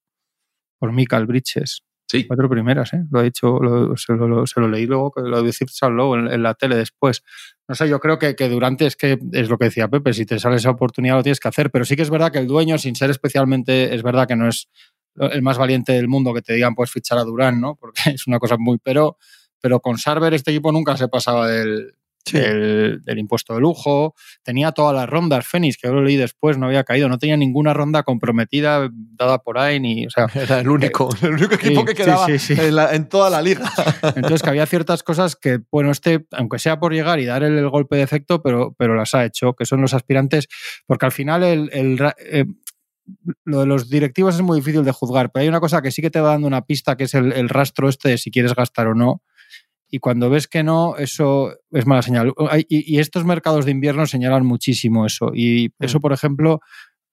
por 0.79 0.91
Michael 0.91 1.25
Bridges. 1.25 1.83
Sí. 2.07 2.25
Cuatro 2.25 2.49
primeras, 2.49 2.93
¿eh? 2.93 3.03
Lo 3.11 3.19
ha 3.19 3.23
dicho, 3.23 3.59
se, 3.97 4.13
lo, 4.13 4.67
leí 4.69 4.85
luego, 4.85 5.11
lo 5.17 5.43
dice 5.43 5.65
luego 5.89 6.15
en, 6.15 6.27
en, 6.31 6.41
la 6.41 6.53
tele 6.53 6.77
después. 6.77 7.21
No 7.67 7.75
sé, 7.75 7.89
yo 7.89 7.99
creo 7.99 8.17
que, 8.17 8.33
que, 8.35 8.47
Durante 8.47 8.85
es 8.85 8.95
que 8.95 9.19
es 9.33 9.49
lo 9.49 9.57
que 9.57 9.65
decía 9.65 9.89
Pepe, 9.89 10.13
si 10.13 10.25
te 10.25 10.39
sale 10.39 10.55
esa 10.55 10.69
oportunidad 10.69 11.17
lo 11.17 11.23
tienes 11.23 11.41
que 11.41 11.49
hacer, 11.49 11.69
pero 11.69 11.83
sí 11.83 11.97
que 11.97 12.03
es 12.03 12.09
verdad 12.09 12.31
que 12.31 12.39
el 12.39 12.47
dueño, 12.47 12.77
sin 12.77 12.95
ser 12.95 13.09
especialmente, 13.09 13.93
es 13.93 14.03
verdad 14.03 14.25
que 14.25 14.37
no 14.37 14.47
es 14.47 14.69
el 15.15 15.41
más 15.41 15.57
valiente 15.57 15.91
del 15.93 16.07
mundo 16.07 16.33
que 16.33 16.41
te 16.41 16.53
digan 16.53 16.75
puedes 16.75 16.91
fichar 16.91 17.17
a 17.17 17.23
Durán, 17.23 17.59
¿no? 17.59 17.75
Porque 17.75 18.01
es 18.13 18.25
una 18.25 18.39
cosa 18.39 18.55
muy, 18.57 18.77
pero, 18.81 19.17
pero 19.59 19.81
con 19.81 19.97
Sarver 19.97 20.33
este 20.33 20.51
equipo 20.51 20.71
nunca 20.71 20.95
se 20.95 21.09
pasaba 21.09 21.47
del, 21.47 21.93
del, 22.33 23.17
impuesto 23.17 23.53
de 23.53 23.61
lujo, 23.61 24.15
tenía 24.43 24.71
todas 24.71 24.95
las 24.95 25.09
rondas, 25.09 25.47
Fénix, 25.47 25.77
que 25.77 25.87
yo 25.87 25.93
lo 25.93 26.03
leí 26.03 26.15
después, 26.15 26.57
no 26.57 26.67
había 26.67 26.83
caído, 26.83 27.09
no 27.09 27.17
tenía 27.17 27.37
ninguna 27.37 27.73
ronda 27.73 28.03
comprometida 28.03 28.89
dada 28.91 29.39
por 29.39 29.57
ahí, 29.57 29.79
ni, 29.79 30.05
o 30.05 30.09
sea, 30.09 30.27
era 30.35 30.59
el 30.59 30.69
único, 30.69 31.09
el 31.21 31.33
único 31.33 31.55
equipo 31.55 31.85
que 31.85 31.93
quedaba 31.93 32.27
en, 32.27 33.09
toda 33.09 33.29
la 33.29 33.41
liga. 33.41 33.71
Entonces 34.15 34.41
que 34.41 34.49
había 34.49 34.65
ciertas 34.65 35.03
cosas 35.03 35.35
que, 35.35 35.59
bueno, 35.71 35.91
este, 35.91 36.25
aunque 36.31 36.59
sea 36.59 36.79
por 36.79 36.93
llegar 36.93 37.19
y 37.19 37.25
dar 37.25 37.43
el, 37.43 37.67
golpe 37.69 37.97
de 37.97 38.03
efecto, 38.03 38.41
pero, 38.41 38.75
pero 38.77 38.95
las 38.95 39.13
ha 39.13 39.25
hecho, 39.25 39.53
que 39.53 39.65
son 39.65 39.81
los 39.81 39.93
aspirantes, 39.93 40.47
porque 40.85 41.05
al 41.05 41.11
final 41.11 41.43
el, 41.43 41.69
eh, 42.17 42.45
lo 43.43 43.61
de 43.61 43.65
los 43.65 43.89
directivos 43.89 44.35
es 44.35 44.41
muy 44.41 44.59
difícil 44.59 44.83
de 44.83 44.91
juzgar, 44.91 45.31
pero 45.31 45.41
hay 45.41 45.49
una 45.49 45.59
cosa 45.59 45.81
que 45.81 45.91
sí 45.91 46.01
que 46.01 46.09
te 46.09 46.21
va 46.21 46.29
dando 46.29 46.47
una 46.47 46.65
pista, 46.65 46.95
que 46.95 47.05
es 47.05 47.13
el, 47.13 47.33
el 47.33 47.49
rastro 47.49 47.89
este 47.89 48.09
de 48.09 48.17
si 48.17 48.31
quieres 48.31 48.53
gastar 48.53 48.87
o 48.87 48.95
no 48.95 49.21
y 49.89 49.99
cuando 49.99 50.29
ves 50.29 50.47
que 50.47 50.63
no, 50.63 50.97
eso 50.97 51.53
es 51.71 51.85
mala 51.85 52.01
señal. 52.01 52.33
Y, 52.67 52.99
estos 52.99 53.25
mercados 53.25 53.65
de 53.65 53.71
invierno 53.71 54.05
señalan 54.05 54.45
muchísimo 54.45 55.05
eso. 55.05 55.31
Y 55.33 55.69
mm. 55.79 55.83
eso, 55.83 55.99
por 55.99 56.13
ejemplo, 56.13 56.59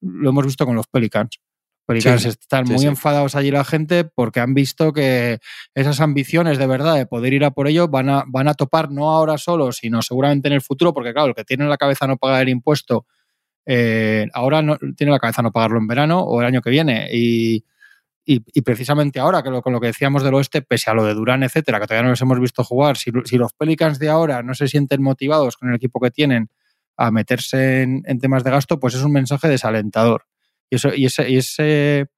lo 0.00 0.30
hemos 0.30 0.44
visto 0.44 0.66
con 0.66 0.74
los 0.74 0.86
Pelicans. 0.86 1.40
Pelicans 1.86 2.24
están 2.24 2.64
muy 2.64 2.86
enfadados 2.86 3.34
allí 3.34 3.50
la 3.50 3.64
gente 3.64 4.04
porque 4.04 4.40
han 4.40 4.54
visto 4.54 4.92
que 4.92 5.38
esas 5.74 6.00
ambiciones 6.00 6.56
de 6.56 6.66
verdad 6.66 6.96
de 6.96 7.04
poder 7.04 7.34
ir 7.34 7.44
a 7.44 7.50
por 7.50 7.68
ello 7.68 7.88
van 7.88 8.08
a, 8.08 8.24
van 8.26 8.48
a 8.48 8.54
topar 8.54 8.90
no 8.90 9.10
ahora 9.10 9.36
solo, 9.36 9.70
sino 9.70 10.00
seguramente 10.00 10.48
en 10.48 10.54
el 10.54 10.62
futuro, 10.62 10.94
porque 10.94 11.12
claro, 11.12 11.28
el 11.28 11.34
que 11.34 11.44
tiene 11.44 11.64
en 11.64 11.70
la 11.70 11.76
cabeza 11.76 12.06
no 12.06 12.16
pagar 12.16 12.42
el 12.42 12.48
impuesto, 12.48 13.06
eh, 13.66 14.28
ahora 14.32 14.62
no, 14.62 14.78
tiene 14.96 15.12
la 15.12 15.18
cabeza 15.18 15.42
no 15.42 15.52
pagarlo 15.52 15.78
en 15.78 15.86
verano 15.86 16.20
o 16.20 16.40
el 16.40 16.46
año 16.46 16.62
que 16.62 16.70
viene. 16.70 17.08
Y, 17.12 17.64
y, 18.26 18.62
precisamente 18.62 19.20
ahora, 19.20 19.42
que 19.42 19.50
con 19.60 19.72
lo 19.72 19.80
que 19.80 19.88
decíamos 19.88 20.22
del 20.22 20.34
oeste, 20.34 20.62
pese 20.62 20.90
a 20.90 20.94
lo 20.94 21.04
de 21.04 21.14
Durán, 21.14 21.42
etcétera, 21.42 21.78
que 21.78 21.86
todavía 21.86 22.04
no 22.04 22.10
les 22.10 22.20
hemos 22.22 22.40
visto 22.40 22.64
jugar, 22.64 22.96
si, 22.96 23.10
los 23.10 23.52
Pelicans 23.52 23.98
de 23.98 24.08
ahora 24.08 24.42
no 24.42 24.54
se 24.54 24.66
sienten 24.66 25.02
motivados 25.02 25.56
con 25.56 25.68
el 25.68 25.76
equipo 25.76 26.00
que 26.00 26.10
tienen 26.10 26.48
a 26.96 27.10
meterse 27.10 27.82
en, 27.82 28.18
temas 28.20 28.44
de 28.44 28.50
gasto, 28.50 28.80
pues 28.80 28.94
es 28.94 29.02
un 29.02 29.12
mensaje 29.12 29.48
desalentador. 29.48 30.26
Y 30.70 30.76
eso, 30.76 30.94
y 30.94 31.04
ese, 31.06 31.28
y 31.28 31.36
ese 31.36 32.08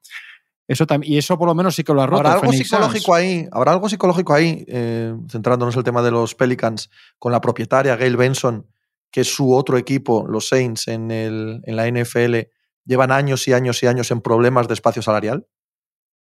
eso 0.69 0.85
y 1.03 1.17
eso 1.17 1.39
por 1.39 1.49
lo 1.49 1.55
menos 1.55 1.75
sí 1.75 1.85
que 1.85 1.93
lo 1.93 2.03
ha 2.03 2.07
roto. 2.07 2.27
Habrá 2.27 2.41
algo 2.41 2.53
psicológico 2.53 3.15
ahí, 3.15 3.49
habrá 3.53 3.73
algo 3.73 3.89
psicológico 3.89 4.35
ahí, 4.35 4.65
eh, 4.69 5.15
centrándonos 5.31 5.75
en 5.75 5.79
el 5.79 5.85
tema 5.85 6.03
de 6.03 6.11
los 6.11 6.35
Pelicans, 6.35 6.91
con 7.19 7.33
la 7.33 7.41
propietaria 7.41 7.97
Gail 7.97 8.17
Benson, 8.17 8.67
que 9.11 9.21
es 9.23 9.33
su 9.33 9.55
otro 9.55 9.79
equipo, 9.79 10.27
los 10.29 10.49
Saints, 10.49 10.89
en, 10.89 11.11
el, 11.11 11.63
en 11.65 11.77
la 11.77 11.89
NFL, 11.89 12.49
llevan 12.85 13.13
años 13.13 13.47
y 13.49 13.53
años 13.53 13.83
y 13.83 13.87
años 13.87 14.11
en 14.11 14.21
problemas 14.21 14.67
de 14.69 14.75
espacio 14.75 15.03
salarial. 15.03 15.47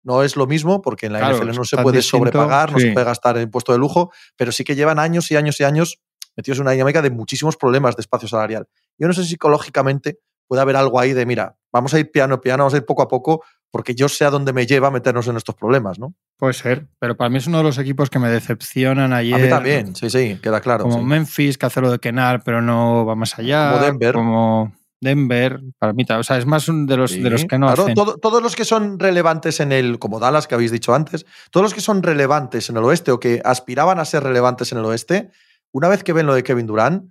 No 0.06 0.22
es 0.22 0.36
lo 0.36 0.46
mismo 0.46 0.82
porque 0.82 1.06
en 1.06 1.14
la 1.14 1.32
NFL 1.32 1.48
no 1.48 1.64
se 1.64 1.76
puede 1.78 2.00
sobrepagar, 2.00 2.70
no 2.70 2.78
se 2.78 2.92
puede 2.92 3.04
gastar 3.04 3.38
en 3.38 3.50
puesto 3.50 3.72
de 3.72 3.78
lujo, 3.78 4.12
pero 4.36 4.52
sí 4.52 4.62
que 4.62 4.76
llevan 4.76 5.00
años 5.00 5.32
y 5.32 5.36
años 5.36 5.58
y 5.58 5.64
años 5.64 5.98
metidos 6.36 6.58
en 6.58 6.62
una 6.62 6.70
dinámica 6.70 7.02
de 7.02 7.10
muchísimos 7.10 7.56
problemas 7.56 7.96
de 7.96 8.02
espacio 8.02 8.28
salarial. 8.28 8.68
Yo 8.98 9.08
no 9.08 9.14
sé 9.14 9.24
si 9.24 9.30
psicológicamente 9.30 10.20
puede 10.46 10.62
haber 10.62 10.76
algo 10.76 11.00
ahí 11.00 11.12
de, 11.12 11.26
mira, 11.26 11.56
vamos 11.72 11.92
a 11.92 11.98
ir 11.98 12.08
piano 12.12 12.40
piano, 12.40 12.62
vamos 12.62 12.74
a 12.74 12.76
ir 12.76 12.84
poco 12.84 13.02
a 13.02 13.08
poco, 13.08 13.42
porque 13.72 13.96
yo 13.96 14.08
sé 14.08 14.24
a 14.24 14.30
dónde 14.30 14.52
me 14.52 14.64
lleva 14.64 14.92
meternos 14.92 15.26
en 15.26 15.38
estos 15.38 15.56
problemas, 15.56 15.98
¿no? 15.98 16.14
Puede 16.36 16.52
ser, 16.52 16.86
pero 17.00 17.16
para 17.16 17.28
mí 17.28 17.38
es 17.38 17.48
uno 17.48 17.58
de 17.58 17.64
los 17.64 17.78
equipos 17.78 18.08
que 18.08 18.20
me 18.20 18.28
decepcionan 18.28 19.12
ayer. 19.12 19.34
A 19.34 19.38
mí 19.38 19.48
también, 19.48 19.96
sí, 19.96 20.08
sí, 20.08 20.38
queda 20.40 20.60
claro. 20.60 20.84
Como 20.84 21.02
Memphis, 21.02 21.58
que 21.58 21.66
hace 21.66 21.80
lo 21.80 21.90
de 21.90 21.98
Kenar, 21.98 22.44
pero 22.44 22.62
no 22.62 23.04
va 23.04 23.16
más 23.16 23.36
allá. 23.40 23.72
Como 23.72 23.84
Denver. 23.84 24.14
Como 24.14 24.75
Denver, 25.00 25.60
para 25.78 25.92
mí, 25.92 26.04
o 26.08 26.22
sea, 26.22 26.38
es 26.38 26.46
más 26.46 26.66
de 26.66 26.96
los, 26.96 27.12
de 27.12 27.30
los 27.30 27.44
que 27.44 27.58
no 27.58 27.68
hacen. 27.68 27.94
todos 27.94 28.42
los 28.42 28.56
que 28.56 28.64
son 28.64 28.98
relevantes 28.98 29.60
en 29.60 29.72
el, 29.72 29.98
como 29.98 30.18
Dallas 30.18 30.46
que 30.46 30.54
habéis 30.54 30.70
dicho 30.70 30.94
antes, 30.94 31.26
todos 31.50 31.64
los 31.64 31.74
que 31.74 31.80
son 31.80 32.02
relevantes 32.02 32.70
en 32.70 32.76
el 32.76 32.84
oeste 32.84 33.10
o 33.10 33.20
que 33.20 33.42
aspiraban 33.44 33.98
a 33.98 34.04
ser 34.04 34.22
relevantes 34.22 34.72
en 34.72 34.78
el 34.78 34.84
oeste, 34.86 35.30
una 35.72 35.88
vez 35.88 36.02
que 36.02 36.12
ven 36.12 36.26
lo 36.26 36.34
de 36.34 36.42
Kevin 36.42 36.66
Durant, 36.66 37.10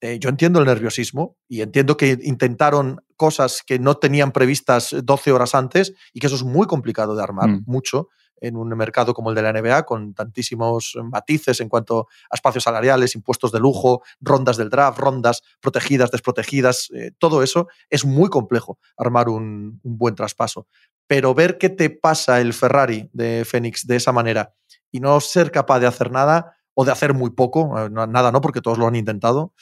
eh, 0.00 0.18
yo 0.18 0.28
entiendo 0.28 0.60
el 0.60 0.66
nerviosismo 0.66 1.38
y 1.48 1.62
entiendo 1.62 1.96
que 1.96 2.18
intentaron 2.22 3.00
cosas 3.16 3.62
que 3.66 3.78
no 3.78 3.96
tenían 3.96 4.32
previstas 4.32 4.94
12 5.02 5.32
horas 5.32 5.54
antes 5.54 5.94
y 6.12 6.20
que 6.20 6.26
eso 6.26 6.36
es 6.36 6.42
muy 6.42 6.66
complicado 6.66 7.16
de 7.16 7.22
armar, 7.22 7.48
mm. 7.48 7.64
mucho. 7.66 8.08
En 8.46 8.56
un 8.56 8.68
mercado 8.70 9.14
como 9.14 9.30
el 9.30 9.36
de 9.36 9.42
la 9.42 9.52
NBA, 9.52 9.84
con 9.84 10.14
tantísimos 10.14 10.96
matices 11.02 11.60
en 11.60 11.68
cuanto 11.68 12.08
a 12.30 12.34
espacios 12.34 12.64
salariales, 12.64 13.14
impuestos 13.14 13.52
de 13.52 13.60
lujo, 13.60 14.02
rondas 14.20 14.56
del 14.56 14.70
draft, 14.70 14.98
rondas 14.98 15.42
protegidas, 15.60 16.10
desprotegidas, 16.10 16.90
eh, 16.94 17.12
todo 17.18 17.42
eso 17.42 17.68
es 17.90 18.04
muy 18.04 18.28
complejo 18.28 18.78
armar 18.96 19.28
un, 19.28 19.80
un 19.82 19.98
buen 19.98 20.14
traspaso. 20.14 20.66
Pero 21.06 21.34
ver 21.34 21.58
qué 21.58 21.68
te 21.68 21.90
pasa 21.90 22.40
el 22.40 22.52
Ferrari 22.52 23.10
de 23.12 23.44
Fénix 23.44 23.86
de 23.86 23.96
esa 23.96 24.12
manera 24.12 24.54
y 24.90 25.00
no 25.00 25.20
ser 25.20 25.50
capaz 25.50 25.80
de 25.80 25.86
hacer 25.86 26.10
nada 26.10 26.56
o 26.74 26.84
de 26.84 26.92
hacer 26.92 27.14
muy 27.14 27.30
poco, 27.30 27.78
eh, 27.78 27.90
nada 27.90 28.32
no, 28.32 28.40
porque 28.40 28.60
todos 28.60 28.78
lo 28.78 28.86
han 28.86 28.96
intentado, 28.96 29.52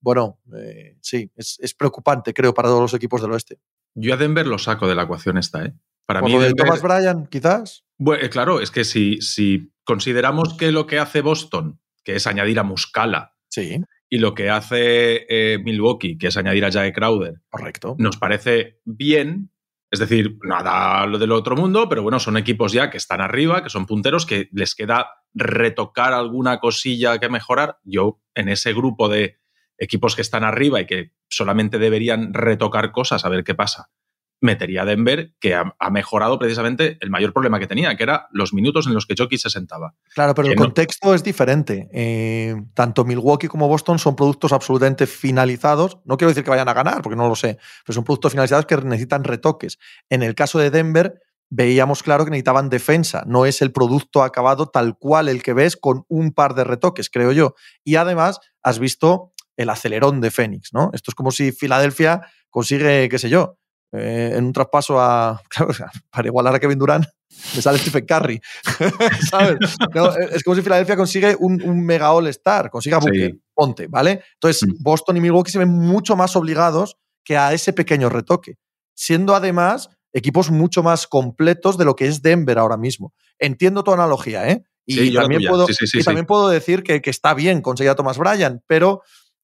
bueno, 0.00 0.38
eh, 0.56 0.96
sí, 1.00 1.30
es, 1.36 1.58
es, 1.60 1.74
preocupante, 1.74 2.32
creo, 2.32 2.54
para 2.54 2.68
todos 2.68 2.82
los 2.82 2.94
equipos 2.94 3.20
del 3.20 3.32
oeste. 3.32 3.58
Yo 3.94 4.14
a 4.14 4.16
Denver 4.16 4.46
lo 4.46 4.58
saco 4.58 4.86
de 4.86 4.94
la 4.94 5.04
ecuación 5.04 5.38
esta, 5.38 5.64
¿eh? 5.64 5.74
Para 6.06 6.20
¿Por 6.20 6.28
mí. 6.28 6.36
Lo 6.36 6.42
de 6.42 6.54
Thomas 6.54 6.82
Bryan, 6.82 7.26
quizás? 7.26 7.85
Bueno, 7.98 8.24
eh, 8.24 8.30
claro, 8.30 8.60
es 8.60 8.70
que 8.70 8.84
si, 8.84 9.20
si 9.20 9.72
consideramos 9.84 10.54
que 10.54 10.72
lo 10.72 10.86
que 10.86 10.98
hace 10.98 11.22
Boston, 11.22 11.80
que 12.04 12.16
es 12.16 12.26
añadir 12.26 12.58
a 12.58 12.62
Muscala, 12.62 13.34
sí. 13.48 13.80
y 14.08 14.18
lo 14.18 14.34
que 14.34 14.50
hace 14.50 15.26
eh, 15.28 15.58
Milwaukee, 15.58 16.18
que 16.18 16.28
es 16.28 16.36
añadir 16.36 16.64
a 16.64 16.70
Jae 16.70 16.92
Crowder, 16.92 17.40
correcto, 17.48 17.96
nos 17.98 18.16
parece 18.16 18.80
bien. 18.84 19.50
Es 19.88 20.00
decir, 20.00 20.36
nada 20.42 21.06
lo 21.06 21.16
del 21.16 21.30
otro 21.30 21.56
mundo, 21.56 21.88
pero 21.88 22.02
bueno, 22.02 22.18
son 22.18 22.36
equipos 22.36 22.72
ya 22.72 22.90
que 22.90 22.96
están 22.96 23.20
arriba, 23.20 23.62
que 23.62 23.70
son 23.70 23.86
punteros, 23.86 24.26
que 24.26 24.48
les 24.52 24.74
queda 24.74 25.08
retocar 25.32 26.12
alguna 26.12 26.58
cosilla 26.58 27.18
que 27.18 27.28
mejorar. 27.28 27.78
Yo, 27.84 28.20
en 28.34 28.48
ese 28.48 28.72
grupo 28.72 29.08
de 29.08 29.38
equipos 29.78 30.16
que 30.16 30.22
están 30.22 30.42
arriba 30.42 30.80
y 30.80 30.86
que 30.86 31.12
solamente 31.28 31.78
deberían 31.78 32.34
retocar 32.34 32.90
cosas 32.90 33.24
a 33.24 33.28
ver 33.28 33.44
qué 33.44 33.54
pasa, 33.54 33.90
metería 34.40 34.82
a 34.82 34.84
Denver, 34.84 35.32
que 35.40 35.54
ha, 35.54 35.74
ha, 35.78 35.90
mejorado 35.90 36.38
precisamente 36.38 36.98
el 37.00 37.10
mayor 37.10 37.32
problema 37.32 37.58
que 37.58 37.66
tenía, 37.66 37.96
que 37.96 38.02
era 38.02 38.28
los 38.32 38.52
minutos 38.52 38.86
en 38.86 38.94
los 38.94 39.06
que 39.06 39.14
Jokic 39.16 39.38
se 39.38 39.50
sentaba. 39.50 39.94
Claro, 40.14 40.34
pero 40.34 40.46
que 40.46 40.52
el 40.52 40.58
no... 40.58 40.64
contexto 40.64 41.14
es 41.14 41.22
diferente. 41.22 41.88
Eh, 41.92 42.54
tanto 42.74 43.04
Milwaukee 43.04 43.48
como 43.48 43.68
Boston 43.68 43.98
son 43.98 44.14
productos 44.14 44.52
absolutamente 44.52 45.06
finalizados. 45.06 45.98
No 46.04 46.16
quiero 46.16 46.30
decir 46.30 46.44
que 46.44 46.50
vayan 46.50 46.68
a 46.68 46.74
ganar, 46.74 47.02
porque 47.02 47.16
no 47.16 47.28
lo 47.28 47.36
sé, 47.36 47.58
pero 47.84 47.94
son 47.94 48.04
productos 48.04 48.32
finalizados 48.32 48.66
que 48.66 48.76
necesitan 48.76 49.24
retoques. 49.24 49.78
En 50.10 50.22
el 50.22 50.34
caso 50.34 50.58
de 50.58 50.70
Denver, 50.70 51.20
veíamos 51.48 52.02
claro 52.02 52.24
que 52.24 52.30
necesitaban 52.30 52.68
defensa. 52.68 53.24
No 53.26 53.46
es 53.46 53.62
el 53.62 53.72
producto 53.72 54.22
acabado 54.22 54.66
tal 54.66 54.98
cual 54.98 55.28
el 55.28 55.42
que 55.42 55.54
ves 55.54 55.76
con 55.76 56.04
un 56.08 56.32
par 56.32 56.54
de 56.54 56.64
retoques, 56.64 57.10
creo 57.10 57.32
yo. 57.32 57.54
Y 57.84 57.96
además, 57.96 58.40
has 58.62 58.78
visto 58.78 59.32
el 59.56 59.70
acelerón 59.70 60.20
de 60.20 60.30
Phoenix, 60.30 60.72
¿no? 60.72 60.90
Esto 60.92 61.10
es 61.10 61.14
como 61.14 61.30
si 61.30 61.52
Filadelfia 61.52 62.22
consigue, 62.50 63.08
qué 63.08 63.18
sé 63.18 63.30
yo, 63.30 63.58
eh, 63.96 64.32
en 64.36 64.44
un 64.44 64.52
traspaso 64.52 65.00
a. 65.00 65.40
Claro, 65.48 65.72
para 66.10 66.28
igualar 66.28 66.54
a 66.54 66.60
Kevin 66.60 66.78
Durant, 66.78 67.06
me 67.54 67.62
sale 67.62 67.78
Stephen 67.78 68.06
Curry. 68.06 68.40
¿Sabes? 69.30 69.58
No, 69.94 70.14
es 70.14 70.42
como 70.42 70.54
si 70.56 70.62
Filadelfia 70.62 70.96
consigue 70.96 71.36
un, 71.38 71.62
un 71.62 71.84
mega 71.84 72.12
all-star, 72.12 72.70
consiga 72.70 72.98
Booker, 72.98 73.32
sí. 73.32 73.42
ponte, 73.54 73.86
¿vale? 73.88 74.22
Entonces, 74.34 74.68
mm. 74.68 74.82
Boston 74.82 75.16
y 75.16 75.20
Milwaukee 75.20 75.50
se 75.50 75.58
ven 75.58 75.70
mucho 75.70 76.16
más 76.16 76.36
obligados 76.36 76.96
que 77.24 77.36
a 77.36 77.52
ese 77.52 77.72
pequeño 77.72 78.08
retoque, 78.08 78.56
siendo 78.94 79.34
además 79.34 79.90
equipos 80.12 80.50
mucho 80.50 80.82
más 80.82 81.06
completos 81.06 81.76
de 81.76 81.84
lo 81.84 81.94
que 81.96 82.06
es 82.06 82.22
Denver 82.22 82.58
ahora 82.58 82.76
mismo. 82.76 83.12
Entiendo 83.38 83.84
tu 83.84 83.92
analogía, 83.92 84.48
¿eh? 84.48 84.64
Y, 84.86 84.94
sí, 84.94 85.12
también, 85.12 85.42
puedo, 85.46 85.66
y 85.68 86.04
también 86.04 86.26
puedo 86.26 86.48
decir 86.48 86.84
que, 86.84 87.02
que 87.02 87.10
está 87.10 87.34
bien 87.34 87.60
conseguir 87.60 87.90
a 87.90 87.96
Thomas 87.96 88.18
Bryan, 88.18 88.62
pero 88.68 89.02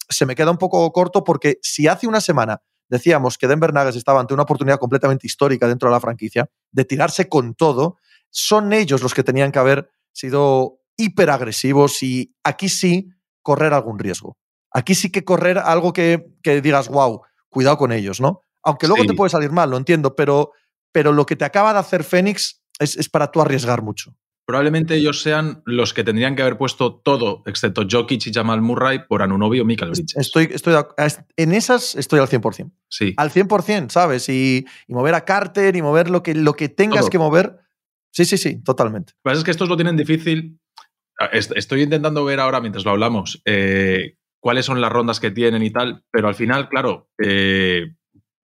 se 0.08 0.24
me 0.24 0.36
queda 0.36 0.52
un 0.52 0.58
poco 0.58 0.90
corto 0.92 1.24
porque 1.24 1.58
si 1.62 1.88
hace 1.88 2.06
una 2.06 2.20
semana 2.20 2.62
decíamos 2.92 3.38
que 3.38 3.48
Denver 3.48 3.72
Nuggets 3.72 3.96
estaba 3.96 4.20
ante 4.20 4.34
una 4.34 4.42
oportunidad 4.42 4.78
completamente 4.78 5.26
histórica 5.26 5.66
dentro 5.66 5.88
de 5.88 5.94
la 5.94 6.00
franquicia, 6.00 6.50
de 6.72 6.84
tirarse 6.84 7.26
con 7.26 7.54
todo, 7.54 7.96
son 8.28 8.74
ellos 8.74 9.02
los 9.02 9.14
que 9.14 9.24
tenían 9.24 9.50
que 9.50 9.58
haber 9.58 9.90
sido 10.12 10.80
hiperagresivos 10.98 12.02
y 12.02 12.36
aquí 12.44 12.68
sí 12.68 13.08
correr 13.40 13.72
algún 13.72 13.98
riesgo. 13.98 14.36
Aquí 14.70 14.94
sí 14.94 15.10
que 15.10 15.24
correr 15.24 15.56
algo 15.56 15.94
que, 15.94 16.34
que 16.42 16.60
digas, 16.60 16.88
wow, 16.88 17.22
cuidado 17.48 17.78
con 17.78 17.92
ellos, 17.92 18.20
¿no? 18.20 18.42
Aunque 18.62 18.86
luego 18.86 19.04
sí. 19.04 19.08
te 19.08 19.14
puede 19.14 19.30
salir 19.30 19.52
mal, 19.52 19.70
lo 19.70 19.78
entiendo, 19.78 20.14
pero, 20.14 20.52
pero 20.92 21.12
lo 21.12 21.24
que 21.24 21.36
te 21.36 21.46
acaba 21.46 21.72
de 21.72 21.78
hacer 21.78 22.04
Fénix 22.04 22.62
es, 22.78 22.98
es 22.98 23.08
para 23.08 23.30
tú 23.30 23.40
arriesgar 23.40 23.80
mucho. 23.80 24.14
Probablemente 24.44 24.96
ellos 24.96 25.22
sean 25.22 25.62
los 25.64 25.94
que 25.94 26.02
tendrían 26.02 26.34
que 26.34 26.42
haber 26.42 26.58
puesto 26.58 26.96
todo, 26.96 27.42
excepto 27.46 27.86
Jokic 27.88 28.26
y 28.26 28.32
Jamal 28.32 28.60
Murray, 28.60 29.00
por 29.08 29.22
Anunobi 29.22 29.60
o 29.60 29.64
Michael 29.64 29.92
Bridges. 29.92 30.16
Estoy, 30.16 30.48
estoy, 30.52 30.74
en 31.36 31.52
esas 31.52 31.94
estoy 31.94 32.18
al 32.18 32.28
100%. 32.28 32.72
Sí. 32.88 33.14
Al 33.16 33.30
100%, 33.30 33.90
¿sabes? 33.90 34.28
Y, 34.28 34.66
y 34.88 34.92
mover 34.94 35.14
a 35.14 35.24
Carter 35.24 35.76
y 35.76 35.82
mover 35.82 36.10
lo 36.10 36.22
que, 36.22 36.34
lo 36.34 36.54
que 36.54 36.68
tengas 36.68 37.02
todo. 37.02 37.10
que 37.10 37.18
mover. 37.18 37.60
Sí, 38.10 38.24
sí, 38.24 38.36
sí, 38.36 38.62
totalmente. 38.62 39.12
Lo 39.12 39.30
que 39.30 39.30
pasa 39.30 39.38
es 39.38 39.44
que 39.44 39.50
estos 39.52 39.68
lo 39.68 39.76
tienen 39.76 39.96
difícil. 39.96 40.58
Estoy 41.32 41.82
intentando 41.82 42.24
ver 42.24 42.40
ahora, 42.40 42.60
mientras 42.60 42.84
lo 42.84 42.90
hablamos, 42.90 43.40
eh, 43.44 44.16
cuáles 44.40 44.66
son 44.66 44.80
las 44.80 44.90
rondas 44.90 45.20
que 45.20 45.30
tienen 45.30 45.62
y 45.62 45.70
tal, 45.70 46.04
pero 46.10 46.26
al 46.26 46.34
final, 46.34 46.68
claro, 46.68 47.08
eh, 47.24 47.94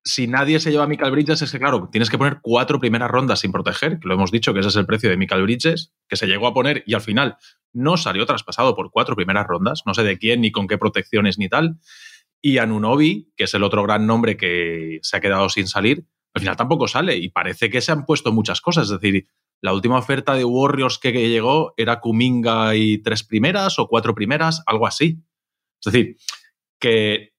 si 0.09 0.27
nadie 0.27 0.59
se 0.59 0.71
lleva 0.71 0.85
a 0.85 0.87
Michael 0.87 1.13
Bridges, 1.13 1.43
es 1.43 1.53
que, 1.53 1.59
claro, 1.59 1.89
tienes 1.93 2.09
que 2.09 2.17
poner 2.17 2.39
cuatro 2.41 2.81
primeras 2.81 3.11
rondas 3.11 3.41
sin 3.41 3.53
proteger, 3.53 3.99
que 4.01 4.09
lo 4.09 4.15
hemos 4.15 4.31
dicho 4.31 4.55
que 4.55 4.61
ese 4.61 4.71
es 4.71 4.77
el 4.77 4.87
precio 4.87 5.11
de 5.11 5.19
Michael 5.19 5.43
Bridges, 5.43 5.93
que 6.09 6.17
se 6.17 6.27
llegó 6.27 6.47
a 6.47 6.55
poner 6.55 6.83
y 6.87 6.95
al 6.95 7.03
final 7.03 7.37
no 7.75 7.99
salió 7.99 8.25
traspasado 8.25 8.75
por 8.75 8.91
cuatro 8.91 9.15
primeras 9.15 9.47
rondas, 9.47 9.83
no 9.85 9.93
sé 9.93 10.03
de 10.05 10.17
quién, 10.17 10.41
ni 10.41 10.51
con 10.51 10.67
qué 10.67 10.79
protecciones, 10.79 11.39
ni 11.39 11.51
tal. 11.51 11.79
Y 12.41 12.57
Anunobi, 12.57 13.33
que 13.37 13.45
es 13.45 13.53
el 13.53 13.63
otro 13.63 13.83
gran 13.83 14.07
nombre 14.07 14.39
que 14.39 14.99
se 15.03 15.17
ha 15.17 15.21
quedado 15.21 15.51
sin 15.51 15.69
salir, 15.69 16.07
al 16.33 16.41
final 16.41 16.57
tampoco 16.57 16.89
sale 16.89 17.17
y 17.17 17.29
parece 17.29 17.69
que 17.69 17.83
se 17.83 17.93
han 17.93 18.07
puesto 18.07 18.33
muchas 18.33 18.63
cosas. 18.63 18.85
Es 18.85 19.01
decir, 19.01 19.27
la 19.61 19.75
última 19.75 19.99
oferta 19.99 20.35
de 20.35 20.45
Warriors 20.45 20.99
que 20.99 21.13
llegó 21.13 21.75
era 21.77 22.01
Kuminga 22.01 22.75
y 22.77 22.99
tres 22.99 23.25
primeras 23.25 23.79
o 23.79 23.89
cuatro 23.89 24.15
primeras, 24.15 24.63
algo 24.67 24.87
así. 24.87 25.21
Es 25.85 25.93
decir, 25.93 26.17
que 26.81 27.35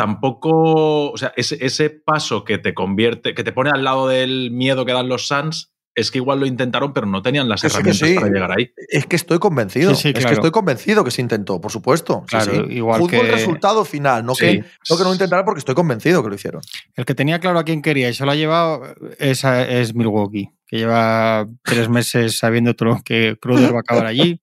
tampoco, 0.00 1.10
o 1.10 1.16
sea, 1.18 1.34
ese, 1.36 1.58
ese, 1.60 1.90
paso 1.90 2.42
que 2.42 2.56
te 2.56 2.72
convierte, 2.72 3.34
que 3.34 3.44
te 3.44 3.52
pone 3.52 3.68
al 3.68 3.84
lado 3.84 4.08
del 4.08 4.50
miedo 4.50 4.86
que 4.86 4.94
dan 4.94 5.10
los 5.10 5.26
Suns, 5.26 5.74
es 5.94 6.10
que 6.10 6.16
igual 6.16 6.40
lo 6.40 6.46
intentaron, 6.46 6.94
pero 6.94 7.06
no 7.06 7.20
tenían 7.20 7.50
las 7.50 7.62
herramientas 7.64 8.08
sí, 8.08 8.14
para 8.14 8.28
llegar 8.28 8.50
ahí. 8.50 8.72
Es 8.88 9.04
que 9.04 9.16
estoy 9.16 9.38
convencido. 9.38 9.94
Sí, 9.94 10.14
claro. 10.14 10.18
Es 10.20 10.26
que 10.26 10.34
estoy 10.34 10.50
convencido 10.52 11.04
que 11.04 11.10
se 11.10 11.20
intentó, 11.20 11.60
por 11.60 11.70
supuesto. 11.70 12.24
Claro, 12.26 12.70
igual 12.70 12.98
Fútbol 12.98 13.26
que... 13.26 13.32
resultado 13.32 13.84
final, 13.84 14.24
no 14.24 14.34
que, 14.34 14.64
no 14.88 14.96
que 14.96 15.04
no 15.04 15.12
intentaran 15.12 15.44
porque 15.44 15.58
estoy 15.58 15.74
convencido 15.74 16.22
que 16.22 16.30
lo 16.30 16.34
hicieron. 16.34 16.62
El 16.96 17.04
que 17.04 17.14
tenía 17.14 17.38
claro 17.38 17.58
a 17.58 17.64
quién 17.64 17.82
quería 17.82 18.08
y 18.08 18.14
se 18.14 18.24
lo 18.24 18.30
ha 18.30 18.36
llevado 18.36 18.94
es, 19.18 19.44
es 19.44 19.94
Milwaukee 19.94 20.50
que 20.70 20.76
lleva 20.78 21.48
tres 21.64 21.88
meses 21.88 22.38
sabiendo 22.38 22.76
que 23.04 23.36
Crowder 23.40 23.74
va 23.74 23.78
a 23.78 23.80
acabar 23.80 24.06
allí. 24.06 24.40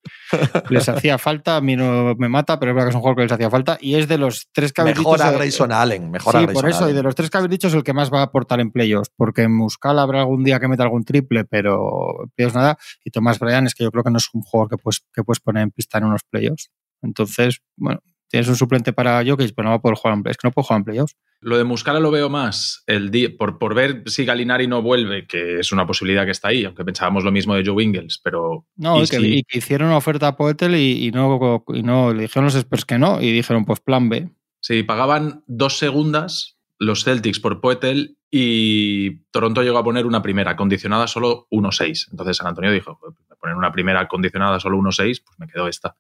Les 0.69 0.89
hacía 0.89 1.17
falta, 1.17 1.55
a 1.55 1.62
mí 1.62 1.77
no 1.77 2.15
me 2.15 2.27
mata, 2.27 2.60
pero 2.60 2.72
es 2.72 2.75
verdad 2.75 2.88
que 2.88 2.89
es 2.89 2.96
un 2.96 3.01
juego 3.01 3.15
que 3.15 3.22
les 3.22 3.31
hacía 3.31 3.50
falta. 3.50 3.77
Y 3.79 3.96
es 3.96 4.10
de 4.10 4.17
los 4.17 4.50
tres 4.51 4.74
que 4.74 4.81
habéis 4.81 4.98
dicho. 4.98 5.10
Mejor 5.10 5.25
a 5.25 5.31
Grayson 5.31 5.72
Allen, 5.72 6.12
mejor 6.12 6.34
sí, 6.34 6.38
a 6.38 6.41
Grayson 6.41 6.62
por 6.62 6.69
eso, 6.69 6.84
Allen. 6.84 6.96
y 6.96 6.98
de 6.98 7.03
los 7.03 7.15
tres 7.15 7.29
que 7.29 7.38
habéis 7.38 7.51
dicho 7.51 7.69
es 7.69 7.74
el 7.75 7.84
que 7.84 7.93
más 7.93 8.12
va 8.13 8.19
a 8.19 8.24
aportar 8.24 8.60
en 8.60 8.72
playoffs, 8.72 9.10
porque 9.15 9.43
en 9.43 9.55
Muscal 9.55 10.00
habrá 10.00 10.19
algún 10.19 10.43
día 10.43 10.60
que 10.60 10.67
meta 10.67 10.84
algún 10.84 11.05
triple, 11.05 11.46
pero 11.46 12.24
en 12.24 12.29
playoffs 12.31 12.55
nada. 12.55 12.77
Y 13.05 13.12
Tomás 13.12 13.39
Bryan 13.39 13.65
es 13.65 13.74
que 13.74 13.86
yo 13.86 13.91
creo 13.91 14.03
que 14.03 14.12
no 14.12 14.17
es 14.17 14.27
un 14.34 14.41
jugador 14.41 14.72
que 14.72 14.77
puedes, 14.77 15.05
que 15.13 15.24
puedes 15.24 15.39
poner 15.39 15.63
en 15.63 15.72
pista 15.72 15.98
en 15.98 16.03
unos 16.03 16.24
playoffs. 16.29 16.72
Entonces, 17.01 17.62
bueno, 17.77 18.01
tienes 18.29 18.48
un 18.48 18.55
suplente 18.55 18.93
para 18.93 19.24
Jokic, 19.25 19.53
pero 19.55 19.65
no 19.65 19.69
va 19.72 19.75
a 19.77 19.81
poder 19.81 19.98
jugar 19.98 20.15
en 20.15 20.24
playoffs. 20.24 20.38
Es 20.38 20.41
que 20.41 20.48
no 20.48 20.51
puede 20.51 20.65
jugar 20.65 20.79
en 20.79 20.86
playoffs. 20.86 21.15
Lo 21.39 21.57
de 21.57 21.63
Muscala 21.63 22.00
lo 22.00 22.12
veo 22.12 22.29
más 22.29 22.84
el 22.88 23.12
día, 23.12 23.29
por, 23.38 23.60
por, 23.60 23.75
ver 23.75 24.03
si 24.07 24.25
Galinari 24.25 24.67
no 24.67 24.81
vuelve, 24.81 25.27
que 25.27 25.60
es 25.60 25.72
una 25.72 25.86
posibilidad 25.86 26.25
que 26.25 26.31
está 26.31 26.50
ahí, 26.50 26.65
aunque 26.65 26.84
pensábamos 26.84 27.24
lo 27.24 27.31
mismo 27.31 27.55
de 27.55 27.63
Joe 27.65 27.84
Ingles, 27.84 28.19
pero... 28.24 28.65
No, 28.75 29.00
y, 29.00 29.03
y, 29.03 29.07
que, 29.07 29.17
si... 29.17 29.38
y 29.38 29.43
que, 29.43 29.57
hicieron 29.60 29.89
una 29.89 29.98
oferta 29.98 30.27
a 30.27 30.36
Poetel 30.36 30.75
y, 30.75 31.07
y, 31.07 31.12
no, 31.12 31.63
y 31.67 31.84
no 31.84 32.13
le 32.13 32.24
dijeron 32.24 32.46
los 32.46 32.55
experts 32.55 32.86
que 32.86 32.98
no, 32.98 33.22
y 33.22 33.31
dijeron 33.31 33.65
pues 33.65 33.79
plan 33.79 34.10
B. 34.10 34.29
Sí, 34.60 34.84
pagaban 34.84 35.43
dos 35.48 35.77
segundas 35.77 36.57
los 36.79 37.03
Celtics 37.03 37.39
por 37.39 37.62
Poetel 37.62 38.17
y 38.29 39.19
Toronto 39.31 39.63
llegó 39.63 39.77
a 39.77 39.84
poner 39.84 40.05
una 40.05 40.22
primera 40.22 40.55
condicionada 40.55 41.07
solo 41.07 41.48
1-6. 41.51 42.10
Entonces 42.12 42.38
San 42.38 42.48
Antonio 42.48 42.72
dijo, 42.72 43.00
poner 43.39 43.55
una 43.55 43.72
primera 43.72 44.07
condicionada 44.07 44.60
solo 44.60 44.77
1-6, 44.77 45.24
pues 45.25 45.39
me 45.39 45.48
quedo 45.48 45.67
esta. 45.67 45.96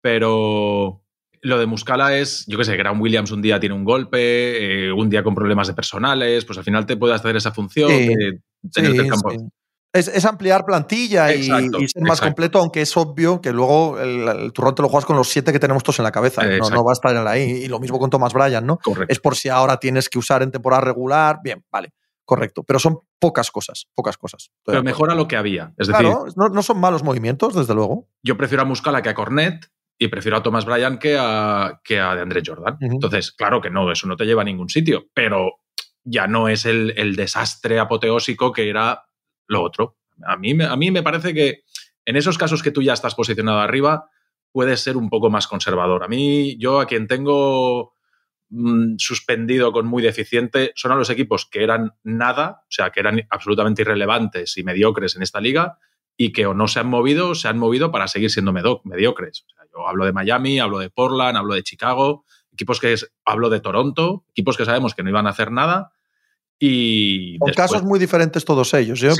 Pero 0.00 1.02
lo 1.46 1.58
de 1.58 1.66
Muscala 1.66 2.16
es, 2.16 2.44
yo 2.46 2.58
qué 2.58 2.64
sé, 2.64 2.76
Graham 2.76 3.00
Williams 3.00 3.30
un 3.30 3.40
día 3.40 3.60
tiene 3.60 3.74
un 3.74 3.84
golpe, 3.84 4.86
eh, 4.88 4.92
un 4.92 5.08
día 5.08 5.22
con 5.22 5.34
problemas 5.34 5.68
de 5.68 5.74
personales, 5.74 6.44
pues 6.44 6.58
al 6.58 6.64
final 6.64 6.86
te 6.86 6.96
puede 6.96 7.14
hacer 7.14 7.36
esa 7.36 7.52
función 7.52 7.88
sí, 7.88 8.08
de 8.08 8.40
sí, 8.72 8.80
el 8.80 9.08
campo. 9.08 9.30
Sí. 9.30 9.38
Es, 9.92 10.08
es, 10.08 10.24
ampliar 10.26 10.66
plantilla 10.66 11.32
exacto, 11.32 11.80
y, 11.80 11.84
y, 11.84 11.88
ser 11.88 12.02
más 12.02 12.18
exacto. 12.18 12.26
completo, 12.26 12.58
aunque 12.58 12.82
es 12.82 12.94
obvio 12.96 13.40
que 13.40 13.52
luego 13.52 13.98
el, 13.98 14.28
el, 14.28 14.52
turrón 14.52 14.74
te 14.74 14.82
lo 14.82 14.88
juegas 14.88 15.06
con 15.06 15.16
los 15.16 15.28
siete 15.28 15.52
que 15.52 15.58
tenemos 15.58 15.82
todos 15.82 16.00
en 16.00 16.02
la 16.02 16.12
cabeza. 16.12 16.44
No, 16.44 16.68
no, 16.68 16.84
va 16.84 16.92
a 16.92 16.94
estar 16.94 17.16
ahí. 17.26 17.42
Y 17.42 17.68
lo 17.68 17.78
mismo 17.78 17.98
con 17.98 18.10
Thomas 18.10 18.34
Bryan, 18.34 18.66
¿no? 18.66 18.78
Correcto. 18.78 19.10
Es 19.10 19.20
por 19.20 19.36
si 19.36 19.48
ahora 19.48 19.78
tienes 19.78 20.10
que 20.10 20.18
usar 20.18 20.42
en 20.42 20.50
temporada 20.50 20.82
regular. 20.82 21.38
Bien, 21.42 21.64
vale. 21.70 21.94
Correcto. 22.26 22.64
Pero 22.64 22.78
son 22.78 22.98
pocas 23.18 23.50
cosas, 23.50 23.86
pocas 23.94 24.18
cosas. 24.18 24.50
Pero 24.64 24.82
mejora 24.82 25.14
lo 25.14 25.28
que 25.28 25.36
había. 25.36 25.72
Es 25.78 25.88
claro, 25.88 26.24
decir, 26.24 26.36
no, 26.36 26.48
no, 26.48 26.62
son 26.62 26.78
malos 26.78 27.02
movimientos, 27.02 27.54
desde 27.54 27.72
luego. 27.72 28.08
Yo 28.22 28.36
prefiero 28.36 28.62
a 28.62 28.64
Muscala 28.66 29.00
que 29.00 29.08
a 29.08 29.14
Cornet, 29.14 29.70
y 29.98 30.08
prefiero 30.08 30.36
a 30.36 30.42
Thomas 30.42 30.64
Bryan 30.64 30.98
que 30.98 31.16
a, 31.18 31.80
que 31.82 31.98
a 31.98 32.14
DeAndre 32.14 32.42
Jordan. 32.44 32.74
Uh 32.80 32.86
-huh. 32.86 32.94
Entonces, 32.94 33.32
claro 33.32 33.60
que 33.60 33.70
no, 33.70 33.90
eso 33.90 34.06
no 34.06 34.16
te 34.16 34.24
lleva 34.24 34.42
a 34.42 34.44
ningún 34.44 34.68
sitio, 34.68 35.06
pero 35.14 35.60
ya 36.04 36.26
no 36.26 36.48
es 36.48 36.66
el, 36.66 36.92
el 36.96 37.16
desastre 37.16 37.78
apoteósico 37.78 38.52
que 38.52 38.68
era 38.68 39.04
lo 39.48 39.62
otro. 39.62 39.96
A 40.24 40.36
mí, 40.36 40.56
a 40.62 40.76
mí 40.76 40.90
me 40.90 41.02
parece 41.02 41.34
que 41.34 41.62
en 42.04 42.16
esos 42.16 42.38
casos 42.38 42.62
que 42.62 42.70
tú 42.70 42.82
ya 42.82 42.92
estás 42.92 43.14
posicionado 43.14 43.58
arriba, 43.58 44.08
puedes 44.52 44.80
ser 44.80 44.96
un 44.96 45.10
poco 45.10 45.28
más 45.28 45.46
conservador. 45.46 46.04
A 46.04 46.08
mí, 46.08 46.56
yo 46.58 46.80
a 46.80 46.86
quien 46.86 47.06
tengo 47.06 47.94
mm, 48.48 48.94
suspendido 48.98 49.72
con 49.72 49.86
muy 49.86 50.02
deficiente 50.02 50.72
son 50.76 50.92
a 50.92 50.94
los 50.94 51.10
equipos 51.10 51.46
que 51.50 51.62
eran 51.62 51.92
nada, 52.04 52.62
o 52.62 52.70
sea, 52.70 52.90
que 52.90 53.00
eran 53.00 53.26
absolutamente 53.28 53.82
irrelevantes 53.82 54.56
y 54.56 54.62
mediocres 54.62 55.16
en 55.16 55.22
esta 55.22 55.40
liga 55.40 55.78
y 56.16 56.32
que 56.32 56.46
o 56.46 56.54
no 56.54 56.68
se 56.68 56.80
han 56.80 56.88
movido 56.88 57.30
o 57.30 57.34
se 57.34 57.48
han 57.48 57.58
movido 57.58 57.90
para 57.90 58.08
seguir 58.08 58.30
siendo 58.30 58.52
mediocres. 58.52 59.46
yo 59.72 59.86
hablo 59.86 60.06
de 60.06 60.12
Miami, 60.12 60.58
hablo 60.58 60.78
de 60.78 60.90
Portland, 60.90 61.36
hablo 61.36 61.54
de 61.54 61.62
Chicago, 61.62 62.24
equipos 62.52 62.80
que 62.80 62.94
hablo 63.24 63.50
de 63.50 63.60
Toronto, 63.60 64.24
equipos 64.30 64.56
que 64.56 64.64
sabemos 64.64 64.94
que 64.94 65.02
no 65.02 65.10
iban 65.10 65.26
a 65.26 65.30
hacer 65.30 65.52
nada 65.52 65.92
y 66.58 67.36
Son 67.38 67.52
casos 67.52 67.82
muy 67.82 67.98
diferentes 67.98 68.44
todos 68.44 68.72
ellos. 68.74 69.02
¿eh? 69.02 69.10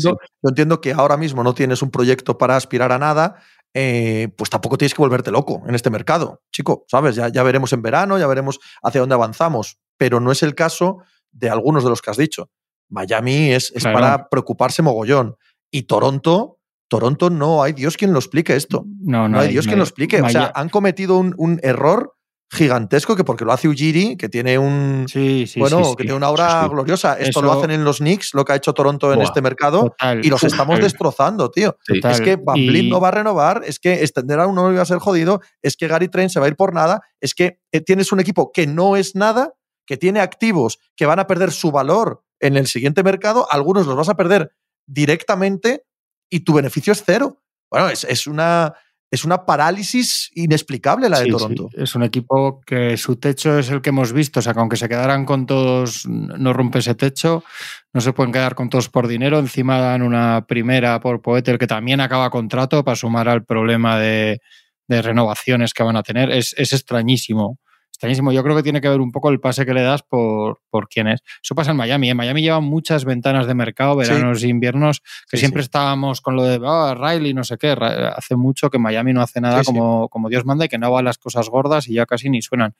yo, 0.00 0.16
entiendo, 0.42 0.80
que 0.80 0.92
ahora 0.92 1.16
mismo 1.16 1.42
no 1.42 1.54
tienes 1.54 1.82
un 1.82 1.90
proyecto 1.90 2.38
para 2.38 2.56
aspirar 2.56 2.92
a 2.92 2.98
nada, 2.98 3.36
eh, 3.72 4.28
pues 4.36 4.48
tampoco 4.48 4.78
tienes 4.78 4.94
que 4.94 5.02
volverte 5.02 5.32
loco 5.32 5.62
en 5.66 5.74
este 5.74 5.90
mercado. 5.90 6.42
Chico, 6.52 6.84
¿sabes? 6.88 7.16
Ya, 7.16 7.28
ya 7.28 7.42
veremos 7.42 7.72
en 7.72 7.82
verano, 7.82 8.18
ya 8.18 8.26
veremos 8.28 8.60
hacia 8.82 9.00
dónde 9.00 9.16
avanzamos, 9.16 9.78
pero 9.96 10.20
no 10.20 10.30
es 10.30 10.42
el 10.44 10.54
caso 10.54 10.98
de 11.32 11.50
algunos 11.50 11.82
de 11.82 11.90
los 11.90 12.00
que 12.00 12.10
has 12.10 12.16
dicho. 12.16 12.50
Miami 12.88 13.50
es, 13.50 13.72
para 13.82 14.28
preocuparse 14.28 14.82
mogollón. 14.82 15.36
Y 15.74 15.82
Toronto, 15.82 16.60
Toronto 16.86 17.30
no 17.30 17.64
hay 17.64 17.72
Dios 17.72 17.96
quien 17.96 18.12
lo 18.12 18.20
explique 18.20 18.54
esto. 18.54 18.84
No, 19.00 19.28
no, 19.28 19.40
hay, 19.40 19.48
Dios 19.48 19.66
quien 19.66 19.78
lo 19.78 19.82
explique. 19.82 20.22
O 20.22 20.28
sea, 20.28 20.52
han 20.54 20.68
cometido 20.68 21.18
un, 21.18 21.34
un 21.36 21.58
error 21.64 22.14
gigantesco 22.48 23.16
que 23.16 23.24
porque 23.24 23.44
lo 23.44 23.50
hace 23.50 23.66
Ujiri, 23.66 24.16
que 24.16 24.28
tiene 24.28 24.56
un 24.56 25.06
sí, 25.08 25.50
bueno, 25.56 25.96
que 25.96 26.04
tiene 26.04 26.16
una 26.16 26.28
aura 26.28 26.68
gloriosa. 26.68 27.18
Esto 27.18 27.42
lo 27.42 27.50
hacen 27.50 27.72
en 27.72 27.82
los 27.82 27.98
Knicks, 27.98 28.34
lo 28.34 28.44
que 28.44 28.52
ha 28.52 28.56
hecho 28.56 28.72
Toronto 28.72 29.12
en 29.12 29.22
este 29.22 29.42
mercado, 29.42 29.96
y 30.22 30.28
los 30.28 30.44
estamos 30.44 30.78
destrozando, 30.78 31.50
tío. 31.50 31.76
Es 31.88 32.20
que 32.20 32.36
Van 32.36 32.88
no 32.88 33.00
va 33.00 33.08
a 33.08 33.10
renovar, 33.10 33.62
es 33.66 33.80
que 33.80 33.94
extender 33.94 34.38
a 34.38 34.46
uno 34.46 34.72
iba 34.72 34.82
a 34.82 34.86
ser 34.86 34.98
jodido, 34.98 35.40
es 35.60 35.76
que 35.76 35.88
Gary 35.88 36.06
Trent 36.06 36.30
se 36.30 36.38
va 36.38 36.46
a 36.46 36.50
ir 36.50 36.54
por 36.54 36.72
nada, 36.72 37.00
es 37.20 37.34
que 37.34 37.58
eh, 37.72 37.80
tienes 37.80 38.12
un 38.12 38.20
equipo 38.20 38.52
que 38.52 38.68
no 38.68 38.94
es 38.94 39.16
nada, 39.16 39.54
que 39.86 39.96
tiene 39.96 40.20
activos 40.20 40.78
que 40.94 41.06
van 41.06 41.18
a 41.18 41.26
perder 41.26 41.50
su 41.50 41.72
valor 41.72 42.22
en 42.38 42.56
el 42.56 42.68
siguiente 42.68 43.02
mercado, 43.02 43.48
algunos 43.50 43.86
los 43.88 43.96
vas 43.96 44.08
a 44.08 44.16
perder 44.16 44.52
directamente 44.86 45.84
y 46.30 46.40
tu 46.40 46.54
beneficio 46.54 46.92
es 46.92 47.02
cero. 47.04 47.42
Bueno, 47.70 47.88
es, 47.88 48.04
es 48.04 48.26
una 48.26 48.74
es 49.14 49.24
una 49.24 49.46
parálisis 49.46 50.28
inexplicable 50.34 51.08
la 51.08 51.20
de 51.20 51.30
Toronto. 51.30 51.70
Es 51.72 51.94
un 51.94 52.02
equipo 52.02 52.60
que 52.66 52.96
su 52.96 53.14
techo 53.14 53.56
es 53.56 53.70
el 53.70 53.80
que 53.80 53.90
hemos 53.90 54.12
visto. 54.12 54.40
O 54.40 54.42
sea, 54.42 54.54
que 54.54 54.58
aunque 54.58 54.76
se 54.76 54.88
quedaran 54.88 55.24
con 55.24 55.46
todos, 55.46 56.04
no 56.06 56.52
rompe 56.52 56.80
ese 56.80 56.96
techo. 56.96 57.44
No 57.92 58.00
se 58.00 58.12
pueden 58.12 58.32
quedar 58.32 58.56
con 58.56 58.68
todos 58.68 58.88
por 58.88 59.06
dinero. 59.06 59.38
Encima 59.38 59.78
dan 59.78 60.02
una 60.02 60.46
primera 60.48 60.98
por 60.98 61.22
Poetel 61.22 61.58
que 61.58 61.68
también 61.68 62.00
acaba 62.00 62.28
contrato 62.28 62.82
para 62.82 62.96
sumar 62.96 63.28
al 63.28 63.44
problema 63.44 64.00
de, 64.00 64.40
renovaciones 64.88 65.74
que 65.74 65.84
van 65.84 65.96
a 65.96 66.02
tener. 66.02 66.32
Es, 66.32 66.52
es 66.58 66.72
extrañísimo 66.72 67.60
extrañísimo. 67.94 68.32
Yo 68.32 68.42
creo 68.42 68.56
que 68.56 68.62
tiene 68.62 68.80
que 68.80 68.88
ver 68.88 69.00
un 69.00 69.12
poco 69.12 69.30
el 69.30 69.40
pase 69.40 69.64
que 69.64 69.72
le 69.72 69.82
das 69.82 70.02
por, 70.02 70.60
por 70.68 70.88
quién 70.88 71.06
es. 71.06 71.22
Eso 71.42 71.54
pasa 71.54 71.70
en 71.70 71.76
Miami. 71.76 72.10
En 72.10 72.16
Miami 72.16 72.42
llevan 72.42 72.64
muchas 72.64 73.04
ventanas 73.04 73.46
de 73.46 73.54
mercado, 73.54 73.96
veranos 73.96 74.42
e 74.42 74.48
inviernos, 74.48 75.00
que 75.30 75.36
siempre 75.36 75.62
estábamos 75.62 76.20
con 76.20 76.34
lo 76.34 76.44
de 76.44 76.58
oh, 76.60 76.94
Riley, 76.94 77.34
no 77.34 77.44
sé 77.44 77.56
qué. 77.56 77.70
Hace 77.70 78.36
mucho 78.36 78.68
que 78.68 78.78
Miami 78.78 79.12
no 79.12 79.22
hace 79.22 79.40
nada 79.40 79.62
como, 79.62 80.08
como 80.08 80.28
Dios 80.28 80.44
manda 80.44 80.64
y 80.64 80.68
que 80.68 80.78
no 80.78 80.90
va 80.90 81.00
a 81.00 81.02
las 81.02 81.18
cosas 81.18 81.48
gordas 81.48 81.88
y 81.88 81.94
ya 81.94 82.06
casi 82.06 82.28
ni 82.28 82.42
suenan. 82.42 82.74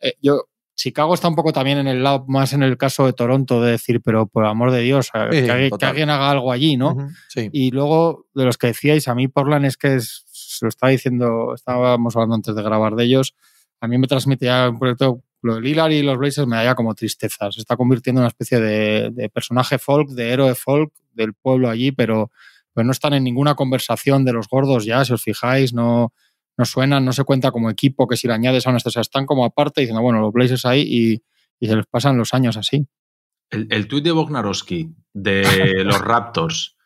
Eh, 0.00 0.14
yo, 0.20 0.48
Chicago 0.74 1.14
está 1.14 1.28
un 1.28 1.34
poco 1.34 1.52
también 1.52 1.78
en 1.78 1.86
el 1.86 2.02
lado, 2.02 2.24
más 2.26 2.52
en 2.52 2.62
el 2.62 2.76
caso 2.76 3.06
de 3.06 3.12
Toronto, 3.12 3.62
de 3.62 3.72
decir, 3.72 4.00
pero 4.02 4.26
por 4.26 4.46
amor 4.46 4.70
de 4.70 4.80
Dios, 4.80 5.10
que, 5.12 5.50
alguien 5.50 6.10
haga 6.10 6.30
algo 6.30 6.52
allí, 6.52 6.76
¿no? 6.76 6.96
Y 7.34 7.70
luego, 7.70 8.26
de 8.34 8.44
los 8.44 8.56
que 8.56 8.68
decíais, 8.68 9.06
a 9.06 9.14
mí 9.14 9.28
Portland 9.28 9.66
es 9.66 9.76
que 9.76 9.96
es, 9.96 10.24
se 10.26 10.64
lo 10.64 10.70
estaba 10.70 10.90
diciendo, 10.90 11.54
estábamos 11.54 12.16
hablando 12.16 12.34
antes 12.34 12.54
de 12.54 12.62
grabar 12.62 12.94
de 12.94 13.04
ellos, 13.04 13.34
a 13.80 13.88
mí 13.88 13.98
me 13.98 14.06
transmitía 14.06 14.68
un 14.68 14.78
proyecto, 14.78 15.22
lo 15.42 15.54
de 15.56 15.60
Lillard 15.62 15.92
y 15.92 16.02
los 16.02 16.18
Blazers 16.18 16.46
me 16.46 16.62
da 16.62 16.74
como 16.74 16.94
tristeza. 16.94 17.50
Se 17.50 17.60
está 17.60 17.76
convirtiendo 17.76 18.20
en 18.20 18.24
una 18.24 18.28
especie 18.28 18.60
de, 18.60 19.30
personaje 19.30 19.78
folk, 19.78 20.10
de 20.10 20.30
héroe 20.30 20.54
folk 20.54 20.92
del 21.12 21.34
pueblo 21.34 21.70
allí, 21.70 21.92
pero 21.92 22.30
no 22.76 22.92
están 22.92 23.12
en 23.14 23.24
ninguna 23.24 23.54
conversación 23.54 24.24
de 24.24 24.32
los 24.32 24.48
gordos 24.48 24.86
ya, 24.86 25.04
si 25.04 25.12
os 25.12 25.22
fijáis, 25.22 25.74
no, 25.74 26.14
no 26.56 26.64
suenan, 26.64 27.04
no 27.04 27.12
se 27.12 27.24
cuenta 27.24 27.50
como 27.50 27.68
equipo, 27.68 28.06
que 28.06 28.16
si 28.16 28.26
le 28.26 28.34
añades 28.34 28.66
a 28.66 28.70
nuestros, 28.70 28.96
están 28.96 29.26
como 29.26 29.44
aparte 29.44 29.82
diciendo, 29.82 30.02
bueno, 30.02 30.20
los 30.20 30.32
Blazers 30.32 30.64
ahí 30.64 31.22
y, 31.60 31.66
se 31.66 31.76
les 31.76 31.86
pasan 31.86 32.16
los 32.16 32.32
años 32.32 32.56
así. 32.56 32.86
El, 33.50 33.66
el 33.70 33.86
tuit 33.86 34.02
de 34.02 34.12
Bognarowski 34.12 34.88
de 35.12 35.42
los 35.84 36.00
Raptors 36.00 36.76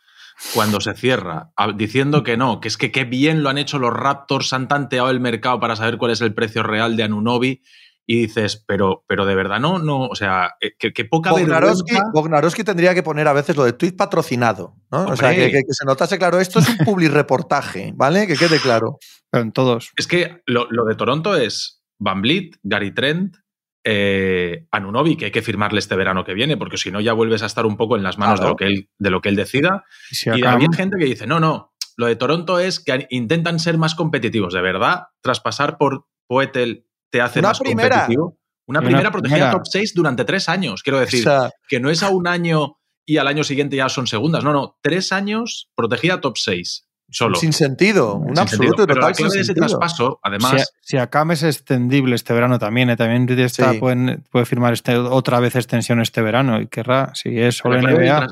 cuando 0.55 0.81
se 0.81 0.94
cierra, 0.94 1.53
diciendo 1.77 2.23
que 2.23 2.37
no, 2.37 2.61
que 2.61 2.68
es 2.68 2.77
que 2.77 2.90
qué 2.90 3.05
bien 3.05 3.42
lo 3.42 3.51
han 3.51 3.59
hecho 3.59 3.79
los 3.79 3.92
Raptors, 3.92 4.53
han 4.53 4.68
tanteado 4.68 5.11
el 5.11 5.20
mercado 5.20 5.61
para 5.61 5.77
saber 5.77 5.97
cuál 5.97 6.11
es 6.12 6.20
el 6.20 6.35
precio 6.35 6.62
real 6.62 6.97
de 6.97 7.05
Anunobi. 7.05 7.62
Y 8.07 8.20
dices, 8.27 8.62
pero, 8.66 9.03
pero 9.09 9.25
de 9.25 9.35
verdad 9.35 9.61
no, 9.61 9.79
no, 9.79 10.07
o 10.09 10.14
sea, 10.14 10.57
eh, 10.61 10.75
que, 10.77 11.05
poca 11.07 11.31
Bognarowski, 11.31 11.97
Bognarowski 12.12 12.62
tendría 12.62 12.94
que 12.94 13.03
poner 13.03 13.27
a 13.27 13.33
veces 13.33 13.57
lo 13.57 13.64
de 13.64 13.73
tweet 13.73 13.92
patrocinado, 13.92 14.77
¿no? 14.92 15.07
O 15.07 15.16
sea, 15.16 15.35
que, 15.35 15.62
se 15.70 15.87
notase 15.87 16.18
claro, 16.18 16.38
esto 16.38 16.59
es 16.59 16.68
un 16.68 16.77
public 16.85 17.11
reportaje, 17.12 17.92
¿vale? 17.97 18.27
Que 18.27 18.37
quede 18.37 18.61
claro. 18.61 18.99
Pero 19.31 19.42
en 19.44 19.53
todos. 19.53 19.90
Es 19.97 20.07
que 20.07 20.42
lo, 20.44 20.66
lo 20.70 20.85
de 20.85 20.97
Toronto 20.97 21.35
es 21.35 21.83
Van 21.99 22.20
Vliet, 22.20 22.59
Gary 22.62 22.92
Trent, 22.92 23.37
eh, 23.85 24.66
Anunobi, 24.70 25.16
que 25.16 25.27
hay 25.27 25.31
que 25.31 25.42
firmarle 25.42 25.79
este 25.79 25.94
verano 25.94 26.25
que 26.25 26.35
viene, 26.35 26.57
porque 26.57 26.79
si 26.79 26.90
no 26.90 27.01
ya 27.01 27.12
vuelves 27.12 27.42
a 27.42 27.47
estar 27.47 27.66
un 27.66 27.77
poco 27.77 27.97
en 27.97 28.03
las 28.03 28.18
manos 28.18 28.40
de, 28.40 28.47
lo 28.47 28.57
que 28.57 28.66
él, 28.66 28.88
de 28.99 29.11
lo 29.11 29.20
que 29.20 29.29
él 29.29 29.37
decida. 29.37 29.85
y 30.11 30.44
había 30.44 30.68
gente 30.75 30.97
que 30.99 31.05
dice, 31.05 31.27
no, 31.27 31.38
no, 31.38 31.75
lo 31.97 32.07
de 32.07 32.16
Toronto 32.16 32.59
es 32.59 32.81
que 32.81 33.07
intentan 33.11 33.59
ser 33.61 33.79
más 33.79 33.94
competitivos. 33.94 34.55
De 34.55 34.62
verdad, 34.62 35.09
traspasar 35.20 35.79
por 35.79 36.07
Poetel 36.27 36.87
te 37.11 37.20
hace 37.20 37.42
más 37.42 37.59
competitivo. 37.59 38.38
Una, 38.66 38.81
primera 38.81 39.11
protegida 39.11 39.51
top 39.51 39.66
6 39.70 39.94
durante 39.94 40.25
tres 40.25 40.49
años. 40.49 40.83
Quiero 40.83 40.99
decir, 40.99 41.27
que 41.68 41.81
no 41.81 41.90
es 41.90 42.03
a 42.03 42.09
un 42.09 42.27
año 42.27 42.79
y 43.07 43.18
al 43.18 43.29
año 43.29 43.44
siguiente 43.44 43.77
ya 43.77 43.90
son 43.90 44.07
segundas. 44.07 44.42
No, 44.42 44.53
no, 44.53 44.79
tres 44.83 45.12
años 45.12 45.70
protegida 45.75 46.20
top 46.20 46.38
6. 46.38 46.84
Sin 47.11 47.53
sentido, 47.53 48.17
un 48.17 48.37
absoluto 48.38 48.87
total 48.87 49.12
Pero 49.17 49.29
la 49.29 49.40
ese 49.40 49.55
traspaso, 49.55 50.19
además. 50.23 50.73
Si, 50.81 50.97
a 50.97 51.09
Cam 51.11 51.31
es 51.31 51.43
extendible 51.43 52.17
este 52.17 52.33
verano 52.33 52.59
también, 52.59 52.90
¿eh? 52.90 52.97
también 52.97 53.29
está, 53.38 53.73
puede 53.79 54.45
firmar 54.47 54.73
este, 54.73 54.97
otra 54.97 55.38
vez 55.38 55.55
extensión 55.55 56.01
este 56.01 56.23
verano 56.23 56.61
y 56.61 56.67
querrá, 56.67 57.14
si 57.14 57.38
es 57.38 57.59
solo 57.59 57.81
la 57.81 57.93
NBA. 57.93 58.27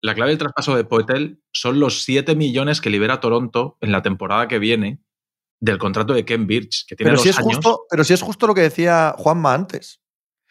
la 0.00 0.14
clave 0.14 0.30
del 0.30 0.38
traspaso 0.38 0.76
de 0.76 0.84
Poetel 0.84 1.42
son 1.52 1.78
los 1.78 2.04
7 2.04 2.34
millones 2.34 2.80
que 2.80 2.90
libera 2.90 3.20
Toronto 3.20 3.76
en 3.80 3.92
la 3.92 4.02
temporada 4.02 4.48
que 4.48 4.58
viene 4.58 5.00
del 5.60 5.78
contrato 5.78 6.14
de 6.14 6.24
Ken 6.24 6.46
Birch, 6.46 6.86
que 6.86 6.96
tiene 6.96 7.10
pero 7.10 7.22
si 7.22 7.28
es 7.28 7.38
Justo, 7.38 7.84
pero 7.90 8.02
si 8.02 8.14
es 8.14 8.22
justo 8.22 8.46
lo 8.46 8.54
que 8.54 8.62
decía 8.62 9.14
Juanma 9.18 9.52
antes. 9.52 10.00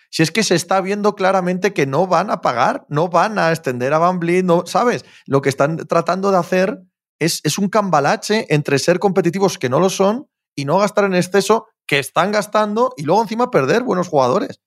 Si 0.10 0.24
es 0.24 0.32
que 0.32 0.44
se 0.44 0.56
está 0.56 0.82
viendo 0.82 1.16
claramente 1.16 1.74
que 1.74 1.86
no 1.86 2.06
van 2.06 2.30
a 2.32 2.42
pagar, 2.42 2.86
no 2.90 3.08
van 3.08 3.40
a 3.40 3.50
extender 3.50 3.94
a 3.94 3.98
Van 3.98 4.20
Vliet, 4.20 4.44
no, 4.44 4.66
¿sabes? 4.66 5.06
Lo 5.26 5.42
que 5.42 5.48
están 5.48 5.78
tratando 5.88 6.32
de 6.32 6.38
hacer 6.38 6.82
es, 7.22 7.58
un 7.58 7.70
cambalache 7.70 8.48
entre 8.50 8.80
ser 8.80 9.00
competitivos 9.00 9.58
que 9.58 9.70
no 9.70 9.80
lo 9.80 9.90
son 9.90 10.28
y 10.56 10.66
no 10.66 10.80
gastar 10.80 11.06
en 11.06 11.14
exceso 11.14 11.68
que 11.86 12.00
están 12.00 12.32
gastando 12.32 12.94
y 12.98 13.04
luego 13.04 13.22
encima 13.22 13.52
perder 13.52 13.84
buenos 13.84 14.08
jugadores. 14.08 14.62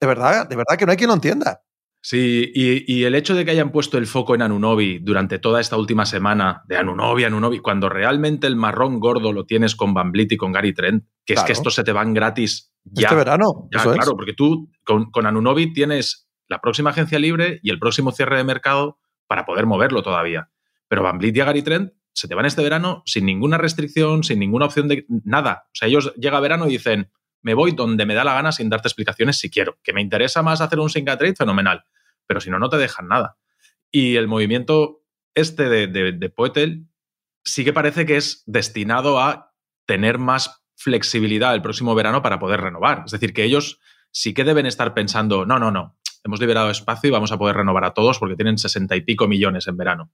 De 0.00 0.06
verdad, 0.06 0.48
de 0.48 0.56
verdad 0.56 0.76
que 0.76 0.86
no 0.86 0.90
hay 0.90 0.98
quien 0.98 1.08
lo 1.08 1.14
entienda. 1.14 1.62
Sí, 2.02 2.52
y, 2.54 3.04
el 3.04 3.14
hecho 3.14 3.34
de 3.34 3.46
que 3.46 3.52
hayan 3.52 3.72
puesto 3.72 3.96
el 3.96 4.06
foco 4.06 4.34
en 4.34 4.42
Anunobi 4.42 4.98
durante 4.98 5.38
toda 5.38 5.58
esta 5.58 5.78
última 5.78 6.04
semana, 6.04 6.62
de 6.66 6.76
Anunobi, 6.76 7.24
Anunobi, 7.24 7.60
cuando 7.60 7.88
realmente 7.88 8.46
el 8.46 8.56
marrón 8.56 9.00
gordo 9.00 9.32
lo 9.32 9.46
tienes 9.46 9.74
con 9.74 9.94
Van 9.94 10.12
Vliet 10.12 10.32
y 10.32 10.36
con 10.36 10.52
Gary 10.52 10.74
Trent, 10.74 11.04
que 11.24 11.32
es 11.32 11.42
que 11.44 11.52
estos 11.52 11.74
se 11.74 11.82
te 11.82 11.92
van 11.92 12.12
gratis 12.12 12.74
ya. 12.84 13.06
Este 13.06 13.16
verano. 13.16 13.68
Ya, 13.72 13.82
claro, 13.82 14.16
porque 14.16 14.34
tú 14.34 14.70
con, 14.84 15.10
con 15.10 15.24
Anunobi 15.24 15.72
tienes 15.72 16.28
la 16.46 16.60
próxima 16.60 16.90
agencia 16.90 17.18
libre 17.18 17.60
y 17.62 17.70
el 17.70 17.78
próximo 17.78 18.12
cierre 18.12 18.36
de 18.36 18.44
mercado 18.44 18.98
para 19.26 19.46
poder 19.46 19.64
moverlo 19.64 20.02
todavía. 20.02 20.50
Pero 20.88 21.02
Van 21.02 21.18
Vliet 21.18 21.36
y 21.36 21.40
Gary 21.40 21.62
Trent 21.62 21.92
se 22.12 22.28
te 22.28 22.34
van 22.34 22.46
este 22.46 22.62
verano 22.62 23.02
sin 23.06 23.26
ninguna 23.26 23.58
restricción, 23.58 24.22
sin 24.22 24.38
ninguna 24.38 24.66
opción 24.66 24.88
de 24.88 25.06
nada. 25.24 25.66
O 25.66 25.74
sea, 25.74 25.88
ellos 25.88 26.14
llega 26.14 26.38
verano 26.40 26.66
y 26.66 26.72
dicen, 26.72 27.10
me 27.42 27.54
voy 27.54 27.72
donde 27.72 28.06
me 28.06 28.14
da 28.14 28.24
la 28.24 28.34
gana 28.34 28.52
sin 28.52 28.70
darte 28.70 28.88
explicaciones 28.88 29.38
si 29.38 29.50
quiero. 29.50 29.78
Que 29.82 29.92
me 29.92 30.00
interesa 30.00 30.42
más 30.42 30.60
hacer 30.60 30.78
un 30.78 30.90
single 30.90 31.16
trade, 31.16 31.34
fenomenal. 31.34 31.84
Pero 32.26 32.40
si 32.40 32.50
no, 32.50 32.58
no 32.58 32.68
te 32.68 32.78
dejan 32.78 33.08
nada. 33.08 33.36
Y 33.90 34.16
el 34.16 34.28
movimiento 34.28 35.02
este 35.34 35.68
de, 35.68 35.86
de, 35.88 36.30
Poetel 36.30 36.86
sí 37.44 37.64
que 37.64 37.72
parece 37.72 38.06
que 38.06 38.16
es 38.16 38.44
destinado 38.46 39.20
a 39.20 39.52
tener 39.86 40.18
más 40.18 40.64
flexibilidad 40.76 41.54
el 41.54 41.62
próximo 41.62 41.94
verano 41.94 42.22
para 42.22 42.38
poder 42.38 42.60
renovar. 42.60 43.02
Es 43.06 43.12
decir, 43.12 43.34
que 43.34 43.44
ellos 43.44 43.80
sí 44.10 44.32
que 44.32 44.44
deben 44.44 44.66
estar 44.66 44.94
pensando, 44.94 45.44
no, 45.44 45.58
no, 45.58 45.70
no, 45.70 45.98
hemos 46.24 46.40
liberado 46.40 46.70
espacio 46.70 47.08
y 47.08 47.10
vamos 47.10 47.32
a 47.32 47.38
poder 47.38 47.56
renovar 47.56 47.84
a 47.84 47.92
todos 47.92 48.18
porque 48.18 48.36
tienen 48.36 48.58
sesenta 48.58 48.96
y 48.96 49.02
pico 49.02 49.28
millones 49.28 49.66
en 49.66 49.76
verano. 49.76 50.12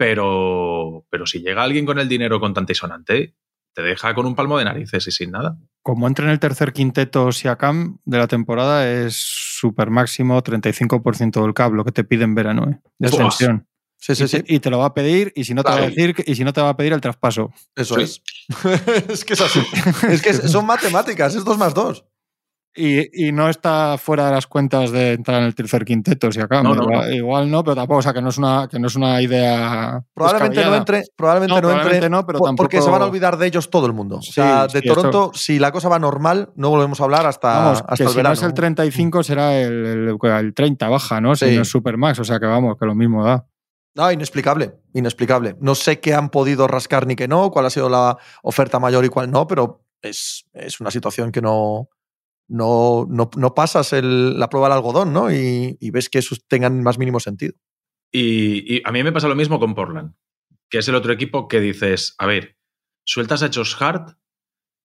Pero, 0.00 1.04
pero 1.10 1.26
si 1.26 1.40
llega 1.40 1.62
alguien 1.62 1.84
con 1.84 1.98
el 1.98 2.08
dinero 2.08 2.40
con 2.40 2.54
tanta 2.54 2.72
y 2.72 2.74
sonante, 2.74 3.34
te 3.74 3.82
deja 3.82 4.14
con 4.14 4.24
un 4.24 4.34
palmo 4.34 4.56
de 4.56 4.64
narices 4.64 5.06
y 5.06 5.10
sin 5.10 5.30
nada. 5.30 5.58
Como 5.82 6.08
entra 6.08 6.24
en 6.24 6.30
el 6.30 6.38
tercer 6.38 6.72
quinteto 6.72 7.30
Siakam 7.32 7.98
de 8.06 8.16
la 8.16 8.26
temporada, 8.26 8.90
es 8.90 9.14
super 9.16 9.90
máximo 9.90 10.42
35% 10.42 11.42
del 11.42 11.52
cable 11.52 11.84
que 11.84 11.92
te 11.92 12.04
piden 12.04 12.34
verano, 12.34 12.70
¿eh? 12.70 12.80
de 12.98 13.08
extensión. 13.08 13.68
Sí, 13.98 14.14
sí, 14.14 14.24
y, 14.24 14.28
sí. 14.28 14.42
Te, 14.42 14.54
y 14.54 14.60
te 14.60 14.70
lo 14.70 14.78
va 14.78 14.86
a 14.86 14.94
pedir 14.94 15.34
y 15.36 15.44
si 15.44 15.52
no 15.52 15.62
te 15.62 15.70
va 15.70 15.76
a 15.76 15.90
decir 15.90 16.14
y 16.24 16.34
si 16.34 16.44
no 16.44 16.54
te 16.54 16.62
va 16.62 16.70
a 16.70 16.76
pedir 16.78 16.94
el 16.94 17.02
traspaso. 17.02 17.52
Eso 17.76 17.98
es. 17.98 18.22
es 19.06 19.22
que 19.26 19.34
es 19.34 19.40
así. 19.42 19.60
es 20.08 20.22
que 20.22 20.32
son 20.32 20.64
matemáticas, 20.64 21.34
es 21.34 21.44
dos 21.44 21.58
más 21.58 21.74
dos. 21.74 22.06
Y, 22.74 23.26
y, 23.26 23.32
no 23.32 23.48
está 23.48 23.98
fuera 23.98 24.26
de 24.26 24.32
las 24.32 24.46
cuentas 24.46 24.92
de 24.92 25.14
entrar 25.14 25.40
en 25.40 25.46
el 25.46 25.56
tercer 25.56 25.84
quinteto, 25.84 26.30
si 26.30 26.40
acá. 26.40 26.62
No, 26.62 26.76
no, 26.76 26.84
igual, 26.84 27.08
no. 27.08 27.14
igual, 27.16 27.50
no, 27.50 27.64
pero 27.64 27.74
tampoco, 27.74 27.98
o 27.98 28.02
sea, 28.02 28.12
que 28.12 28.22
no 28.22 28.28
es 28.28 28.38
una, 28.38 28.68
que 28.70 28.78
no 28.78 28.86
es 28.86 28.94
una 28.94 29.20
idea. 29.20 30.00
Probablemente 30.14 30.64
no 30.64 30.76
entre, 30.76 31.02
probablemente 31.16 31.54
no, 31.54 31.60
probablemente 31.60 31.96
entre 31.96 32.10
no, 32.10 32.24
pero 32.24 32.38
por, 32.38 32.48
tampoco... 32.48 32.64
porque 32.64 32.80
se 32.80 32.88
van 32.88 33.02
a 33.02 33.06
olvidar 33.06 33.36
de 33.38 33.48
ellos 33.48 33.70
todo 33.70 33.86
el 33.86 33.92
mundo. 33.92 34.18
o 34.18 34.22
sea, 34.22 34.68
de 34.68 34.80
sí, 34.80 34.86
Toronto, 34.86 35.30
esto... 35.32 35.38
si 35.38 35.58
la 35.58 35.72
cosa 35.72 35.88
va 35.88 35.98
normal, 35.98 36.52
no 36.54 36.70
volvemos 36.70 37.00
a 37.00 37.04
hablar 37.04 37.26
hasta, 37.26 37.48
vamos, 37.48 37.80
hasta 37.80 37.96
que 37.96 38.02
el 38.04 38.08
si 38.10 38.16
verano. 38.16 38.34
no 38.34 38.34
es 38.34 38.42
el 38.44 38.54
35 38.54 39.22
será 39.24 39.58
el, 39.58 39.86
el, 39.86 40.18
el 40.22 40.54
30 40.54 40.88
baja, 40.88 41.20
¿no? 41.20 41.34
Si 41.34 41.46
no 41.56 41.62
es 41.62 41.68
Supermax, 41.68 42.20
o 42.20 42.24
sea 42.24 42.38
que 42.38 42.46
vamos, 42.46 42.76
que 42.78 42.86
lo 42.86 42.94
mismo 42.94 43.24
da. 43.24 43.46
No, 43.96 44.12
inexplicable, 44.12 44.76
inexplicable. 44.94 45.56
No 45.60 45.74
sé 45.74 45.98
qué 45.98 46.14
han 46.14 46.30
podido 46.30 46.68
rascar 46.68 47.08
ni 47.08 47.16
qué 47.16 47.26
no, 47.26 47.50
cuál 47.50 47.66
ha 47.66 47.70
sido 47.70 47.88
la 47.88 48.16
oferta 48.42 48.78
mayor 48.78 49.04
y 49.04 49.08
cuál 49.08 49.30
no, 49.32 49.48
pero 49.48 49.84
es, 50.00 50.46
es 50.52 50.80
una 50.80 50.92
situación 50.92 51.32
que 51.32 51.42
no, 51.42 51.88
no, 52.50 53.06
no, 53.08 53.30
no 53.36 53.54
pasas 53.54 53.92
el, 53.92 54.38
la 54.38 54.48
prueba 54.50 54.68
del 54.68 54.76
algodón, 54.78 55.12
¿no? 55.12 55.32
Y, 55.32 55.76
y, 55.80 55.90
ves 55.90 56.08
que 56.08 56.18
esos 56.18 56.44
tengan 56.46 56.82
más 56.82 56.98
mínimo 56.98 57.20
sentido. 57.20 57.54
Y, 58.12 58.76
y, 58.76 58.82
a 58.84 58.90
mí 58.90 59.02
me 59.04 59.12
pasa 59.12 59.28
lo 59.28 59.36
mismo 59.36 59.60
con 59.60 59.74
Portland, 59.74 60.14
que 60.68 60.78
es 60.78 60.88
el 60.88 60.96
otro 60.96 61.12
equipo 61.12 61.46
que 61.46 61.60
dices, 61.60 62.14
a 62.18 62.26
ver, 62.26 62.56
sueltas 63.04 63.42
a 63.44 63.50
Josh 63.54 63.76
Hart 63.78 64.18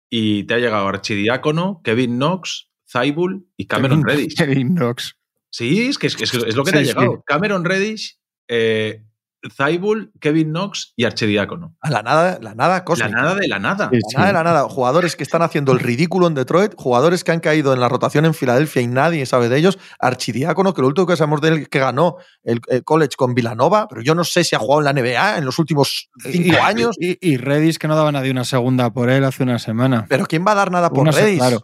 y 0.10 0.43
te 0.43 0.54
ha 0.54 0.60
llegado 0.60 0.88
Archidiácono, 0.88 1.82
Kevin 1.84 2.17
Knox, 2.17 2.71
Zaibul 2.88 3.49
y 3.58 3.65
Cameron 3.65 4.04
Kevin, 4.04 4.17
Reddish. 4.19 4.38
Kevin 4.38 4.75
Knox. 4.75 5.17
Sí, 5.49 5.88
es 5.88 5.97
que 5.97 6.08
es, 6.08 6.21
es, 6.21 6.34
es 6.34 6.56
lo 6.56 6.63
que 6.63 6.69
Sí, 6.69 6.73
te 6.75 6.80
ha 6.80 6.86
sí. 6.86 6.88
llegado. 6.89 7.23
Cameron 7.25 7.65
Reddish, 7.65 8.19
eh, 8.47 9.04
Zaibul, 9.51 10.12
Kevin 10.19 10.49
Knox 10.49 10.93
y 10.95 11.05
Archidiácono. 11.05 11.75
A 11.81 11.89
la 11.89 12.01
nada, 12.01 12.39
la 12.41 12.55
nada 12.55 12.75
La 12.75 12.84
cósmica. 12.84 13.10
nada 13.10 13.36
de 13.36 13.47
la 13.47 13.60
nada. 13.60 13.89
Sí, 13.91 13.99
La 14.13 14.19
nada 14.19 14.27
de 14.27 14.34
la 14.34 14.43
nada. 14.43 14.69
Jugadores 14.69 15.15
que 15.15 15.23
están 15.23 15.41
haciendo 15.41 15.71
el 15.71 15.79
ridículo 15.79 16.27
en 16.27 16.34
Detroit, 16.34 16.73
jugadores 16.75 17.23
que 17.23 17.31
han 17.31 17.39
caído 17.39 17.73
en 17.73 17.79
la 17.79 17.89
rotación 17.89 18.25
en 18.25 18.34
Filadelfia 18.34 18.81
y 18.81 18.88
nadie 18.88 19.25
sabe 19.25 19.49
de 19.49 19.58
ellos. 19.58 19.77
Archidiácono, 19.99 20.73
que 20.73 20.81
lo 20.81 20.88
último 20.88 21.08
que 21.08 21.17
sabemos 21.17 21.41
de 21.41 21.49
él 21.49 21.69
que 21.69 21.79
ganó 21.79 22.17
el, 22.43 22.62
el 22.67 22.84
college 22.84 23.15
con 23.17 23.34
Villanova, 23.34 23.88
pero 23.88 24.01
yo 24.01 24.15
no 24.15 24.23
sé 24.23 24.43
si 24.43 24.55
ha 24.55 24.60
jugado 24.60 24.88
en 24.88 24.95
la 24.95 25.01
NBA 25.01 25.38
en 25.38 25.45
los 25.45 25.60
últimos 25.60 26.10
cinco 26.19 26.53
y, 26.53 26.55
años. 26.55 26.95
Y, 26.99 27.17
y, 27.21 27.38
Redis 27.38 27.79
que 27.79 27.88
no 27.88 27.95
daba 27.95 28.12
nadie 28.12 28.31
una 28.31 28.45
segunda 28.45 28.91
por 28.91 29.10
él 29.10 29.23
hace 29.23 29.43
una 29.43 29.60
semana. 29.60 30.05
Pero 30.10 30.25
¿quién 30.25 30.45
va 30.45 30.51
a 30.51 30.55
dar 30.55 30.71
nada 30.71 30.89
por 30.89 30.99
Una 30.99 31.12
Redis? 31.12 31.39
Claro. 31.39 31.63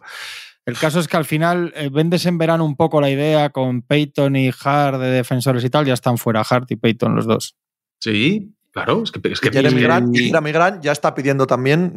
El 0.64 0.78
caso 0.78 1.00
es 1.00 1.08
que 1.08 1.16
al 1.16 1.24
final 1.24 1.72
eh, 1.74 1.90
vendes 1.92 2.24
en 2.24 2.38
verano 2.38 2.64
un 2.64 2.76
poco 2.76 3.00
la 3.00 3.10
idea 3.10 3.50
con 3.50 3.82
Peyton 3.82 4.36
y 4.36 4.50
Hart 4.62 5.00
de 5.00 5.10
defensores 5.10 5.64
y 5.64 5.70
tal, 5.70 5.86
ya 5.86 5.94
están 5.94 6.18
fuera 6.18 6.44
Hart 6.48 6.70
y 6.70 6.76
Peyton 6.76 7.16
los 7.16 7.26
dos. 7.26 7.56
Sí, 8.02 8.52
claro, 8.72 9.02
es 9.04 9.12
que, 9.12 9.20
es 9.30 9.38
que 9.40 9.50
Jeremy 9.52 9.80
y- 9.80 9.84
Grant, 9.84 10.16
Jeremy 10.16 10.50
Grant 10.50 10.82
ya 10.82 10.90
está 10.90 11.14
pidiendo 11.14 11.46
también 11.46 11.92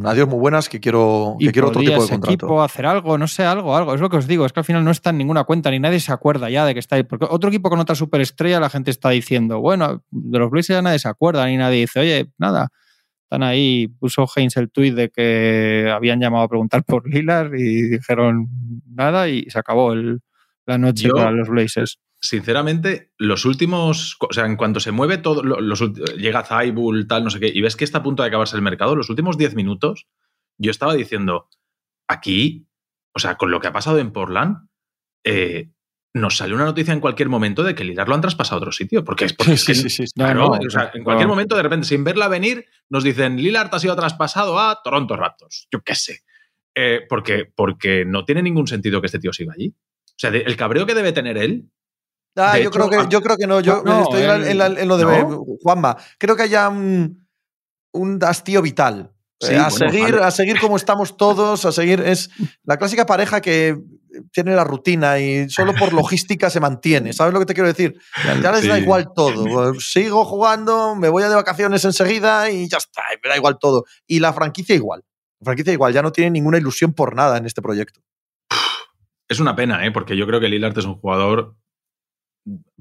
mm, 0.00 0.04
adiós 0.06 0.26
muy 0.28 0.40
buenas 0.40 0.68
que 0.68 0.80
quiero, 0.80 1.36
Y 1.38 1.46
que 1.46 1.52
quiero 1.52 1.68
otro 1.68 1.80
tipo 1.80 1.92
de 1.92 1.98
contrato. 2.08 2.26
equipo 2.32 2.60
hacer 2.62 2.86
algo, 2.86 3.16
no 3.18 3.28
sé, 3.28 3.44
algo, 3.44 3.76
algo. 3.76 3.94
Es 3.94 4.00
lo 4.00 4.10
que 4.10 4.16
os 4.16 4.26
digo, 4.26 4.44
es 4.46 4.52
que 4.52 4.58
al 4.60 4.64
final 4.64 4.82
no 4.84 4.90
está 4.90 5.10
en 5.10 5.18
ninguna 5.18 5.44
cuenta, 5.44 5.70
ni 5.70 5.78
nadie 5.78 6.00
se 6.00 6.12
acuerda 6.12 6.50
ya 6.50 6.64
de 6.66 6.74
que 6.74 6.80
está 6.80 6.96
ahí. 6.96 7.04
Porque 7.04 7.26
otro 7.30 7.50
equipo 7.50 7.70
con 7.70 7.78
otra 7.78 7.94
superestrella, 7.94 8.58
la 8.58 8.68
gente 8.68 8.90
está 8.90 9.10
diciendo, 9.10 9.60
bueno, 9.60 10.02
de 10.10 10.38
los 10.40 10.50
Blazers 10.50 10.78
ya 10.78 10.82
nadie 10.82 10.98
se 10.98 11.08
acuerda, 11.08 11.46
ni 11.46 11.56
nadie 11.56 11.80
dice, 11.82 12.00
oye, 12.00 12.32
nada. 12.36 12.70
Están 13.22 13.42
ahí, 13.44 13.86
puso 13.88 14.26
Haynes 14.34 14.56
el 14.56 14.70
tuit 14.70 14.94
de 14.94 15.10
que 15.10 15.88
habían 15.94 16.20
llamado 16.20 16.44
a 16.44 16.48
preguntar 16.48 16.82
por 16.84 17.08
Lillard 17.08 17.54
y 17.54 17.82
dijeron 17.90 18.48
nada 18.92 19.28
y 19.28 19.44
se 19.50 19.58
acabó 19.58 19.92
el- 19.92 20.20
la 20.66 20.78
noche 20.78 21.08
Yo- 21.08 21.14
para 21.14 21.30
los 21.30 21.48
Blazers. 21.48 21.98
Sinceramente, 22.24 23.12
los 23.18 23.44
últimos, 23.44 24.16
o 24.20 24.32
sea, 24.32 24.46
en 24.46 24.56
cuanto 24.56 24.80
se 24.80 24.92
mueve 24.92 25.18
todo, 25.18 25.42
lo- 25.42 25.60
los, 25.60 25.80
llega 26.16 26.42
Zaibul, 26.44 27.06
tal, 27.06 27.24
no 27.24 27.30
sé 27.30 27.38
qué, 27.40 27.48
y 27.54 27.60
ves 27.60 27.76
que 27.76 27.84
está 27.84 27.98
a 27.98 28.02
punto 28.02 28.22
de 28.22 28.28
acabarse 28.28 28.56
el 28.56 28.62
mercado, 28.62 28.96
los 28.96 29.10
últimos 29.10 29.36
10 29.38 29.54
minutos, 29.54 30.06
yo 30.58 30.70
estaba 30.70 30.94
diciendo, 30.94 31.48
aquí, 32.08 32.66
o 33.14 33.18
sea, 33.18 33.36
con 33.36 33.50
lo 33.50 33.60
que 33.60 33.68
ha 33.68 33.72
pasado 33.72 33.98
en 33.98 34.12
Portland, 34.12 34.68
eh, 35.24 35.70
nos 36.14 36.36
sale 36.36 36.54
una 36.54 36.64
noticia 36.64 36.94
en 36.94 37.00
cualquier 37.00 37.28
momento 37.28 37.62
de 37.64 37.74
que 37.74 37.82
Lillard 37.84 38.08
lo 38.08 38.14
han 38.14 38.20
traspasado 38.20 38.56
a 38.56 38.58
otro 38.58 38.72
sitio, 38.72 39.04
porque 39.04 39.24
es 39.24 39.32
porque 39.32 39.56
sí, 39.56 39.74
sí. 39.90 40.04
No, 40.16 40.24
Claro, 40.24 40.40
no, 40.40 40.46
o 40.66 40.70
sea, 40.70 40.90
en 40.94 41.02
cualquier 41.02 41.26
no. 41.26 41.32
momento, 41.34 41.56
de 41.56 41.62
repente, 41.62 41.86
sin 41.88 42.04
verla 42.04 42.28
venir, 42.28 42.66
nos 42.88 43.02
dicen 43.02 43.36
Lillard 43.36 43.74
ha 43.74 43.78
sido 43.80 43.96
traspasado 43.96 44.58
a 44.60 44.80
Toronto 44.84 45.16
Raptors. 45.16 45.66
Yo 45.72 45.80
qué 45.82 45.94
sé. 45.96 46.20
Eh, 46.76 47.00
porque, 47.08 47.46
porque 47.54 48.04
no 48.04 48.24
tiene 48.24 48.42
ningún 48.42 48.66
sentido 48.68 49.00
que 49.00 49.06
este 49.06 49.18
tío 49.18 49.32
siga 49.32 49.52
allí. 49.54 49.74
O 50.06 50.16
sea, 50.16 50.30
de- 50.30 50.42
el 50.42 50.56
cabreo 50.56 50.86
que 50.86 50.94
debe 50.94 51.12
tener 51.12 51.36
él. 51.36 51.68
Ah, 52.36 52.54
yo, 52.58 52.62
hecho, 52.62 52.70
creo 52.72 52.90
que, 52.90 52.96
a- 52.96 53.08
yo 53.08 53.20
creo 53.22 53.36
que 53.36 53.46
no. 53.46 53.60
Yo 53.60 53.82
No, 53.84 54.02
estoy 54.02 54.22
en, 54.22 54.28
la- 54.28 54.50
en 54.50 54.58
la- 54.58 54.80
en 54.80 54.88
lo 54.88 54.96
de 54.96 55.04
¿no? 55.04 55.44
Juanma. 55.62 55.96
Creo 56.18 56.34
que 56.36 56.42
haya 56.42 56.68
un, 56.68 57.26
un 57.92 58.18
hastío 58.24 58.60
vital. 58.62 59.10
Sí, 59.40 59.52
Eh, 59.52 59.58
a, 59.58 59.68
bueno, 59.68 59.90
seguir, 59.90 60.12
vale. 60.14 60.24
a 60.24 60.30
seguir 60.30 60.60
como 60.60 60.76
estamos 60.76 61.16
todos, 61.16 61.64
a 61.64 61.72
seguir. 61.72 62.00
Es 62.00 62.30
la 62.64 62.76
clásica 62.76 63.04
pareja 63.04 63.40
que 63.40 63.76
tiene 64.32 64.54
la 64.54 64.62
rutina 64.64 65.18
y 65.18 65.48
solo 65.50 65.74
por 65.74 65.92
logística 65.92 66.48
se 66.50 66.60
mantiene. 66.60 67.12
¿Sabes 67.12 67.34
lo 67.34 67.40
que 67.40 67.46
te 67.46 67.54
quiero 67.54 67.68
decir? 67.68 67.98
Ya 68.42 68.52
les 68.52 68.66
da 68.66 68.78
igual 68.78 69.08
todo. 69.14 69.74
Sigo 69.80 70.24
jugando, 70.24 70.94
me 70.94 71.08
voy 71.08 71.24
a 71.24 71.28
de 71.28 71.34
vacaciones 71.34 71.84
enseguida 71.84 72.48
y 72.50 72.68
ya 72.68 72.78
está, 72.78 73.02
me 73.22 73.28
da 73.30 73.36
igual 73.36 73.58
todo. 73.60 73.84
Y 74.06 74.20
la 74.20 74.32
franquicia 74.32 74.74
igual. 74.74 75.02
La 75.40 75.44
franquicia 75.46 75.72
igual, 75.72 75.92
ya 75.92 76.00
no 76.02 76.10
tiene 76.12 76.30
ninguna 76.30 76.58
ilusión 76.58 76.92
por 76.94 77.14
nada 77.14 77.36
en 77.36 77.44
este 77.46 77.60
proyecto. 77.60 78.00
Es 79.28 79.40
una 79.40 79.56
pena, 79.56 79.84
¿eh? 79.86 79.90
porque 79.90 80.16
yo 80.16 80.26
creo 80.26 80.40
que 80.40 80.48
Lillard 80.48 80.78
es 80.78 80.84
un 80.84 80.94
jugador. 80.96 81.56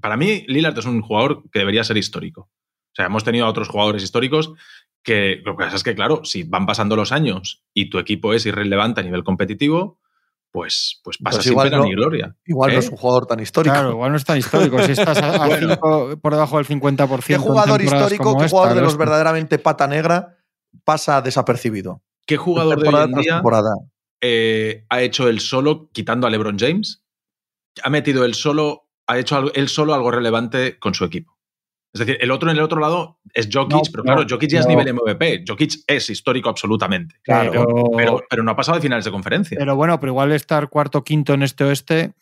Para 0.03 0.17
mí, 0.17 0.43
Lillard 0.49 0.77
es 0.77 0.85
un 0.85 1.01
jugador 1.01 1.43
que 1.49 1.59
debería 1.59 1.85
ser 1.85 1.95
histórico. 1.95 2.41
O 2.51 2.95
sea, 2.95 3.05
hemos 3.05 3.23
tenido 3.23 3.45
a 3.45 3.49
otros 3.49 3.69
jugadores 3.69 4.03
históricos 4.03 4.51
que 5.01 5.41
lo 5.45 5.55
que 5.55 5.63
pasa 5.63 5.77
es 5.77 5.83
que, 5.83 5.95
claro, 5.95 6.25
si 6.25 6.43
van 6.43 6.65
pasando 6.65 6.97
los 6.97 7.13
años 7.13 7.63
y 7.73 7.89
tu 7.89 7.99
equipo 7.99 8.33
es 8.33 8.45
irrelevante 8.45 8.99
a 8.99 9.03
nivel 9.05 9.23
competitivo, 9.23 9.99
pues, 10.51 10.99
pues 11.05 11.17
pasa 11.19 11.37
Pues 11.37 11.45
sin 11.47 11.57
pena 11.57 11.77
no. 11.77 11.85
ni 11.85 11.93
gloria. 11.95 12.35
Igual 12.45 12.71
no 12.71 12.75
¿Eh? 12.75 12.79
es 12.79 12.89
un 12.89 12.97
jugador 12.97 13.25
tan 13.27 13.39
histórico. 13.39 13.73
Claro, 13.73 13.91
igual 13.91 14.11
no 14.11 14.17
es 14.17 14.25
tan 14.25 14.37
histórico. 14.37 14.77
Si 14.83 14.91
estás 14.91 15.17
a, 15.19 15.35
a 15.43 15.47
Bueno. 15.47 15.69
cinco- 15.73 16.17
por 16.21 16.33
debajo 16.33 16.57
del 16.57 16.67
50%. 16.67 17.25
¿Qué 17.25 17.37
jugador 17.37 17.81
histórico, 17.81 18.37
qué 18.37 18.45
esta, 18.45 18.55
jugador 18.57 18.75
de 18.75 18.81
los 18.83 18.97
verdaderamente 18.97 19.57
pata 19.57 19.87
negra 19.87 20.37
pasa 20.83 21.21
desapercibido? 21.21 22.01
¿Qué 22.27 22.35
jugador 22.37 22.75
de 22.75 22.81
hoy 22.81 22.83
temporada 22.83 23.05
en 23.05 23.11
tras 23.13 23.23
día 23.23 23.33
temporada. 23.35 23.71
eh, 24.21 24.85
ha 24.89 25.01
hecho 25.01 25.27
el 25.29 25.39
solo 25.39 25.89
quitando 25.93 26.27
a 26.27 26.29
LeBron 26.29 26.59
James? 26.59 27.03
Ha 27.83 27.89
metido 27.89 28.23
el 28.25 28.35
solo, 28.35 28.87
ha 29.13 29.19
hecho 29.19 29.35
algo, 29.35 29.51
él 29.53 29.69
solo 29.69 29.93
algo 29.93 30.11
relevante 30.11 30.77
con 30.79 30.93
su 30.93 31.05
equipo. 31.05 31.37
Es 31.93 31.99
decir, 31.99 32.17
el 32.21 32.31
otro 32.31 32.49
en 32.49 32.57
el 32.57 32.63
otro 32.63 32.79
lado 32.79 33.19
es 33.33 33.49
Jokic, 33.53 33.71
No, 33.71 33.81
pero 33.91 34.03
no, 34.03 34.13
claro, 34.15 34.25
Jokic 34.27 34.49
ya 34.49 34.59
es 34.61 34.67
nivel 34.67 34.91
MVP. 34.93 35.43
Jokic 35.47 35.83
es 35.85 36.09
histórico 36.09 36.49
absolutamente. 36.49 37.15
Pero, 37.23 37.91
Pero, 37.95 38.23
pero 38.27 38.43
no 38.43 38.51
ha 38.51 38.55
pasado 38.55 38.77
de 38.77 38.81
finales 38.81 39.05
de 39.05 39.11
conferencia. 39.11 39.57
pero 39.59 39.75
bueno, 39.75 39.99
pero 39.99 40.11
igual 40.11 40.31
estar 40.31 40.69
cuarto 40.69 41.03
quinto 41.03 41.33
en 41.35 41.43
este 41.43 41.63
oeste, 41.63 42.13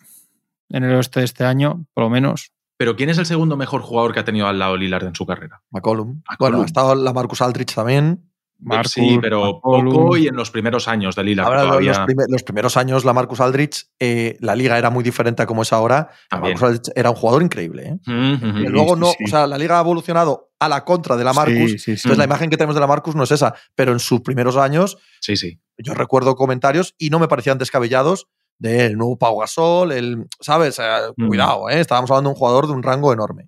en 0.70 0.84
el 0.84 0.94
oeste 0.96 1.22
de 1.22 1.26
este 1.26 1.46
año, 1.46 1.86
por 1.94 2.04
lo 2.04 2.10
menos. 2.10 2.52
Pero 2.78 2.96
¿quién 2.96 3.10
es 3.10 3.18
el 3.18 3.26
segundo 3.26 3.56
mejor 3.56 3.82
jugador 3.82 4.14
que 4.14 4.20
ha 4.20 4.26
tenido 4.26 4.48
al 4.48 4.60
lado 4.60 4.76
Lillard 4.76 5.06
en 5.06 5.16
su 5.16 5.26
carrera? 5.26 5.62
McCollum. 5.70 6.22
McCollum. 6.30 6.52
Bueno, 6.52 6.64
ha 6.64 6.66
estado 6.66 6.96
la 6.96 7.14
Marcus 7.14 7.42
Aldrich 7.42 7.74
también. 7.74 8.31
Marcus, 8.64 8.92
sí, 8.92 9.18
pero 9.22 9.54
McCollum. 9.56 9.94
poco 9.94 10.18
y 10.18 10.28
en 10.28 10.36
los 10.36 10.52
primeros 10.52 10.88
años 10.88 11.16
de 11.16 11.24
Lillard. 11.24 11.48
Ahora, 11.48 11.62
todavía, 11.64 11.90
los, 11.90 12.00
primer- 12.00 12.28
los 12.30 12.44
primeros 12.44 12.78
años, 12.78 13.04
la 13.06 13.14
Marcus 13.14 13.40
Aldrich, 13.42 13.88
eh, 14.00 14.38
la 14.40 14.56
liga 14.56 14.78
era 14.78 14.90
muy 14.90 15.04
diferente 15.04 15.42
a 15.44 15.46
como 15.48 15.64
es 15.64 15.74
ahora. 15.74 16.10
La. 16.32 16.40
Marcus 16.40 16.64
Aldrich 16.64 16.92
era 16.96 17.10
un 17.10 17.16
jugador 17.16 17.42
increíble. 17.42 17.88
¿eh? 17.88 18.00
Mm, 18.06 18.58
Y 18.58 18.68
luego 18.68 18.96
no, 18.96 19.08
sí. 19.08 19.24
o 19.26 19.28
sea, 19.28 19.48
la 19.48 19.58
liga 19.58 19.78
ha 19.78 19.82
evolucionado 19.82 20.52
a 20.60 20.70
la 20.70 20.86
contra 20.86 21.18
de 21.18 21.24
la 21.24 21.34
Marcus. 21.34 21.56
Sí, 21.72 21.78
sí, 21.78 21.78
sí. 21.80 21.92
Entonces 21.92 22.18
la 22.20 22.26
imagen 22.26 22.50
que 22.50 22.58
tenemos 22.58 22.76
de 22.76 22.82
la 22.82 22.88
Marcus 22.88 23.16
no 23.16 23.24
es 23.24 23.32
esa. 23.32 23.56
Pero 23.76 23.92
en 23.94 24.00
sus 24.00 24.22
primeros 24.22 24.58
años, 24.58 24.98
Sí, 25.20 25.36
sí. 25.38 25.60
yo 25.78 25.94
recuerdo 25.94 26.36
comentarios 26.36 26.94
y 27.00 27.10
no 27.10 27.18
me 27.20 27.28
parecían 27.28 27.58
descabellados 27.58 28.28
del 28.60 28.96
nuevo 28.96 29.18
Pau 29.18 29.40
Gasol, 29.40 29.92
el, 29.92 30.28
¿sabes? 30.40 30.80
Mm. 31.18 31.28
Cuidado, 31.28 31.68
¿eh? 31.70 31.80
Estábamos 31.80 32.12
hablando 32.12 32.30
de 32.30 32.34
un 32.34 32.38
jugador 32.40 32.68
de 32.68 32.74
un 32.74 32.84
rango 32.84 33.12
enorme. 33.12 33.48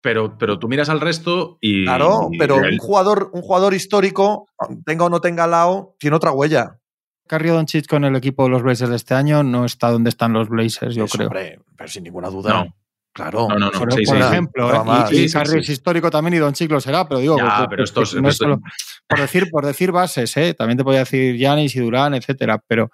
Pero, 0.00 0.38
pero 0.38 0.58
tú 0.58 0.68
miras 0.68 0.88
al 0.88 1.00
resto 1.00 1.58
y. 1.60 1.84
Claro, 1.84 2.28
y 2.30 2.38
pero 2.38 2.56
un 2.56 2.78
jugador, 2.78 3.30
un 3.32 3.42
jugador 3.42 3.74
histórico, 3.74 4.46
tenga 4.86 5.04
o 5.06 5.08
no 5.10 5.20
tenga 5.20 5.44
al 5.44 5.50
lado, 5.50 5.96
tiene 5.98 6.16
otra 6.16 6.30
huella. 6.32 6.78
Carrie 7.26 7.50
Doncic 7.50 7.86
con 7.88 8.04
el 8.04 8.14
equipo 8.16 8.44
de 8.44 8.50
los 8.50 8.62
Blazers 8.62 8.90
de 8.90 8.96
este 8.96 9.14
año 9.14 9.42
no 9.42 9.64
está 9.64 9.90
donde 9.90 10.08
están 10.08 10.32
los 10.32 10.48
Blazers, 10.48 10.94
yo 10.94 11.04
Eso, 11.04 11.18
creo. 11.18 11.26
hombre, 11.28 11.58
pero 11.76 11.88
sin 11.88 12.04
ninguna 12.04 12.28
duda. 12.30 12.64
No. 12.64 12.74
Claro. 13.12 13.48
No, 13.48 13.58
no, 13.58 13.70
no. 13.70 13.78
Por, 13.78 13.92
sí, 13.92 14.04
por 14.06 14.16
sí, 14.16 14.22
sí. 14.22 14.28
ejemplo, 14.28 14.72
¿eh? 14.72 14.78
y, 15.10 15.14
y 15.14 15.16
Sí, 15.22 15.28
sí, 15.28 15.34
Carrie 15.34 15.60
es 15.60 15.68
histórico 15.68 16.10
también 16.10 16.34
y 16.34 16.38
Doncic 16.38 16.70
lo 16.70 16.80
será, 16.80 17.06
pero 17.08 17.18
digo, 17.20 17.36
Ya, 17.36 17.56
pues, 17.58 17.66
pero 17.70 17.84
estos- 17.84 18.14
no 18.14 18.28
es 18.28 18.36
solo- 18.36 18.60
por 19.08 19.18
decir 19.20 19.50
por 19.50 19.66
decir 19.66 19.90
bases, 19.90 20.36
¿eh? 20.36 20.54
también 20.54 20.78
te 20.78 20.84
podía 20.84 21.00
decir 21.00 21.34
Giannis 21.36 21.74
y 21.74 21.80
Durán, 21.80 22.14
etcétera, 22.14 22.62
pero, 22.66 22.90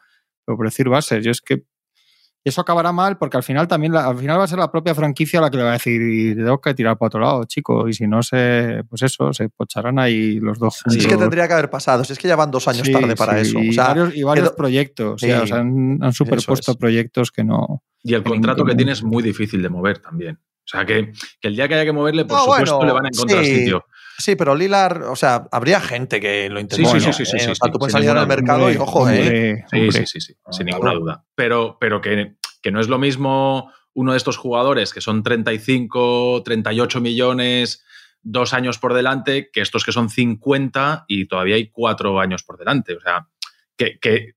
pero 0.47 0.57
por 0.57 0.67
decir 0.67 0.89
bases, 0.89 1.23
yo 1.25 1.31
es 1.31 1.41
que 1.43 1.63
eso 2.45 2.61
acabará 2.61 2.93
mal 2.93 3.17
porque 3.17 3.37
al 3.39 3.43
final 3.43 3.67
también 3.67 3.93
la- 3.93 4.07
al 4.07 4.19
final 4.19 4.39
va 4.39 4.45
a 4.45 4.47
ser 4.47 4.59
la 4.59 4.71
propia 4.71 4.95
franquicia 4.95 5.41
la 5.41 5.51
que 5.51 5.57
le 5.57 5.63
va 5.63 5.71
a 5.71 5.73
decir 5.75 6.37
tengo 6.37 6.61
que 6.61 6.75
tirar 6.75 6.99
para 6.99 7.07
otro 7.09 7.21
lado, 7.21 7.45
chico, 7.45 7.89
y 7.89 7.95
si 7.95 8.07
no 8.07 8.23
se 8.23 8.83
pues 8.89 9.03
eso, 9.03 9.33
se 9.33 9.49
pocharán 9.49 9.99
ahí 9.99 10.39
los 10.41 10.59
dos 10.59 10.75
Si 10.75 10.83
juntos. 10.85 11.05
es 11.05 11.07
que 11.11 11.17
tendría 11.17 11.47
que 11.49 11.55
haber 11.55 11.71
pasado, 11.71 12.05
si 12.05 12.13
es 12.13 12.19
que 12.19 12.29
ya 12.29 12.37
van 12.37 12.51
dos 12.51 12.69
años 12.69 12.87
Sí, 12.87 12.93
tarde 12.93 13.17
para 13.17 13.43
sí, 13.43 13.51
eso. 13.51 13.59
Y 13.61 13.71
O 13.71 13.73
sea, 13.73 13.87
varios, 13.89 14.15
y 14.17 14.23
varios 14.23 14.49
quedó- 14.49 14.57
proyectos, 14.57 15.21
Sí, 15.21 15.31
o 15.33 15.47
sea, 15.47 15.57
han, 15.59 15.99
han 16.03 16.13
superpuesto 16.13 16.73
es. 16.73 16.77
proyectos 16.77 17.31
que 17.33 17.45
no. 17.45 17.83
Y 18.03 18.13
el 18.15 18.23
contrato 18.23 18.59
ningún 18.59 18.71
que 18.73 18.77
tiene 18.77 18.93
es 18.93 19.03
muy 19.03 19.23
difícil 19.23 19.63
de 19.63 19.69
mover 19.71 19.99
también. 19.99 20.37
O 20.37 20.67
sea, 20.67 20.85
que, 20.87 21.13
el 21.43 21.57
día 21.57 21.69
que 21.69 21.75
haya 21.75 21.85
que 21.85 21.93
moverle, 21.93 22.25
por 22.25 22.39
supuesto, 22.41 22.85
le 22.85 22.93
van 22.93 23.05
a 23.07 23.09
encontrar 23.09 23.45
sitio. 23.45 23.85
Sí, 24.19 24.37
pero 24.37 24.55
Lilar, 24.55 25.03
o 25.03 25.17
sea, 25.17 25.49
habría 25.51 25.81
gente 25.81 26.21
que 26.21 26.49
lo 26.49 26.61
intentó. 26.61 26.89
Sí, 26.91 27.01
sí, 27.01 27.13
sí, 27.13 27.25
sí, 27.27 27.37
¿eh? 27.37 27.51
O 27.51 27.55
sea, 27.55 27.71
tú 27.71 27.79
puedes 27.79 27.93
salir 27.93 28.11
al 28.11 28.27
mercado 28.27 28.71
y 28.71 28.77
ojo, 28.77 29.09
¿eh? 29.09 29.65
Sí, 29.71 29.91
sí, 29.91 30.07
sí, 30.07 30.21
sí, 30.21 30.35
sin 30.51 30.67
ninguna 30.67 30.93
duda. 30.95 31.25
Pero, 31.35 31.79
pero 31.81 32.01
que, 32.01 32.37
que 32.63 32.71
no 32.71 32.81
es 32.81 32.89
lo 32.89 32.99
mismo 32.99 33.73
uno 33.95 34.13
de 34.13 34.19
estos 34.19 34.37
jugadores 34.37 34.93
que 34.93 35.01
son 35.01 35.23
35, 35.23 36.43
38 36.45 37.01
millones, 37.01 37.85
dos 38.23 38.53
años 38.53 38.79
por 38.79 38.95
delante, 38.95 39.51
que 39.53 39.61
estos 39.61 39.85
que 39.85 39.93
son 39.93 40.11
50 40.11 41.05
y 41.09 41.27
todavía 41.27 41.57
hay 41.57 41.69
cuatro 41.71 42.19
años 42.21 42.43
por 42.43 42.59
delante. 42.59 42.95
O 42.95 43.01
sea, 43.01 43.29
que, 43.77 44.35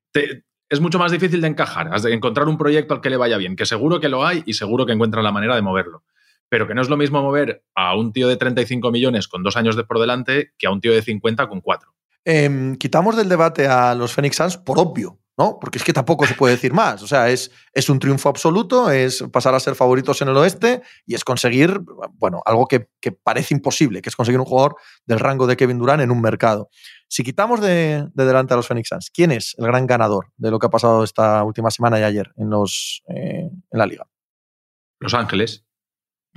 es 0.70 0.82
mucho 0.82 1.00
más 1.00 1.12
difícil 1.12 1.42
de 1.42 1.48
encajar, 1.48 1.90
de 2.00 2.13
encontrar 2.13 2.48
un 2.48 2.58
proyecto 2.58 2.94
al 2.94 3.02
que 3.02 3.10
le 3.10 3.18
vaya 3.18 3.38
bien, 3.38 3.56
que 3.56 3.66
seguro 3.66 4.00
que 4.00 4.10
lo 4.10 4.26
hay 4.26 4.44
y 4.46 4.54
seguro 4.54 4.86
que 4.86 4.92
encuentra 4.92 5.22
la 5.22 5.32
manera 5.32 5.56
de 5.56 5.62
moverlo. 5.62 6.04
Pero 6.50 6.68
que 6.68 6.74
no 6.74 6.82
es 6.82 6.90
lo 6.90 6.98
mismo 6.98 7.22
mover 7.22 7.64
a 7.76 7.96
un 7.96 8.14
tío 8.14 8.28
de 8.28 8.38
35 8.38 8.92
millones 8.92 9.28
con 9.28 9.44
dos 9.44 9.58
años 9.58 9.76
de 9.76 9.84
por 9.84 10.00
delante 10.00 10.54
que 10.58 10.68
a 10.68 10.72
un 10.72 10.82
tío 10.82 10.94
de 10.94 11.02
50 11.02 11.48
con 11.48 11.62
cuatro. 11.62 11.94
Em, 12.24 12.76
quitamos 12.76 13.16
del 13.16 13.30
debate 13.30 13.68
a 13.68 13.96
los 13.96 14.14
Phoenix 14.14 14.36
Suns 14.36 14.58
por 14.58 14.80
obvio. 14.80 15.20
¿no? 15.38 15.60
Porque 15.62 15.78
es 15.78 15.84
que 15.84 15.94
tampoco 15.94 16.26
se 16.26 16.34
puede 16.34 16.56
decir 16.56 16.74
más. 16.74 17.04
O 17.04 17.08
sea, 17.08 17.30
es, 17.30 17.52
es 17.72 17.90
un 17.90 18.00
triunfo 18.00 18.28
absoluto, 18.28 18.90
es 18.90 19.24
pasar 19.32 19.54
a 19.54 19.60
ser 19.60 19.76
favoritos 19.76 20.22
en 20.22 20.30
el 20.30 20.38
oeste 20.38 20.82
y 21.06 21.14
es 21.14 21.24
conseguir, 21.24 21.80
bueno, 22.14 22.42
algo 22.46 22.68
que, 22.68 22.90
parece 23.24 23.54
imposible, 23.54 24.02
que 24.02 24.10
es 24.10 24.16
conseguir 24.16 24.40
un 24.40 24.46
jugador 24.46 24.76
del 25.06 25.20
rango 25.20 25.46
de 25.46 25.56
Kevin 25.56 25.78
Durant 25.78 26.02
en 26.02 26.12
un 26.12 26.22
mercado. 26.22 26.70
Si 27.08 27.24
quitamos 27.24 27.62
de, 27.62 28.08
delante 28.14 28.54
a 28.54 28.58
los 28.58 28.68
Phoenix 28.68 28.90
Suns, 28.90 29.12
¿quién 29.12 29.32
es 29.32 29.56
el 29.60 29.68
gran 29.68 29.86
ganador 29.86 30.32
de 30.38 30.50
lo 30.50 30.58
que 30.58 30.66
ha 30.66 30.72
pasado 30.72 31.04
esta 31.04 31.44
última 31.44 31.70
semana 31.70 32.00
y 32.00 32.04
ayer 32.04 32.32
en, 32.36 32.50
los, 32.50 33.04
eh, 33.08 33.48
en 33.72 33.80
la 33.80 33.86
liga? 33.86 34.08
Los 35.00 35.14
Ángeles. 35.14 35.64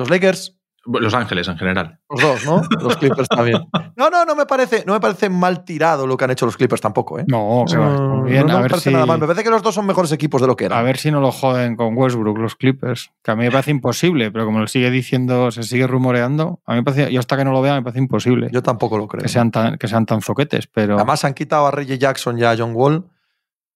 Los 0.01 0.09
Lakers. 0.09 0.57
Los 0.87 1.13
Ángeles 1.13 1.47
en 1.47 1.59
general. 1.59 1.99
Los 2.09 2.23
dos, 2.23 2.47
¿no? 2.47 2.63
Los 2.81 2.97
Clippers 2.97 3.29
también. 3.29 3.69
No, 3.97 4.09
no, 4.09 4.25
no 4.25 4.35
me 4.35 4.47
parece, 4.47 4.83
no 4.87 4.95
me 4.95 5.01
parece 5.01 5.29
mal 5.29 5.63
tirado 5.63 6.07
lo 6.07 6.17
que 6.17 6.25
han 6.25 6.31
hecho 6.31 6.47
los 6.47 6.57
Clippers 6.57 6.81
tampoco, 6.81 7.19
¿eh? 7.19 7.25
No, 7.29 7.67
bien, 8.25 8.47
no, 8.47 8.61
me 8.61 8.69
parece 8.71 8.91
nada 8.91 9.05
mal. 9.05 9.21
Me 9.21 9.27
parece 9.27 9.45
que 9.45 9.51
los 9.51 9.63
dos 9.63 9.75
son 9.75 9.85
mejores 9.85 10.11
equipos 10.13 10.41
de 10.41 10.47
lo 10.47 10.57
que 10.57 10.65
eran. 10.65 10.79
A 10.79 10.83
ver 10.83 10.97
si 10.97 11.11
no 11.11 11.21
lo 11.21 11.33
joden 11.33 11.77
con 11.77 11.95
Westbrook 11.99 12.39
los 12.39 12.57
Clippers, 12.57 13.13
que 13.23 13.31
a 13.31 13.37
mí 13.37 13.45
me 13.45 13.51
parece 13.51 13.73
imposible, 13.73 14.31
pero 14.31 14.47
como 14.47 14.59
lo 14.59 14.67
sigue 14.69 14.91
diciendo, 14.91 15.51
se 15.51 15.65
sigue 15.65 15.87
rumoreando, 15.87 16.61
a 16.65 16.73
mí 16.73 16.79
me 16.79 16.83
parece, 16.83 17.13
yo 17.13 17.21
hasta 17.21 17.37
que 17.37 17.45
no 17.45 17.53
lo 17.53 17.61
vea 17.61 17.75
me 17.75 17.83
parece 17.83 17.99
imposible. 17.99 18.49
Yo 18.51 18.63
tampoco 18.63 18.97
lo 18.97 19.07
creo. 19.07 19.23
Que 19.23 19.29
sean 19.29 19.51
tan, 19.51 19.77
que 19.77 19.87
sean 19.87 20.07
tan 20.07 20.23
zoquetes, 20.23 20.67
pero... 20.67 20.97
Además 20.97 21.27
han 21.27 21.35
quitado 21.35 21.67
a 21.67 21.71
Reggie 21.73 21.99
Jackson 21.99 22.39
y 22.39 22.45
a 22.45 22.57
John 22.57 22.73
Wall 22.75 23.05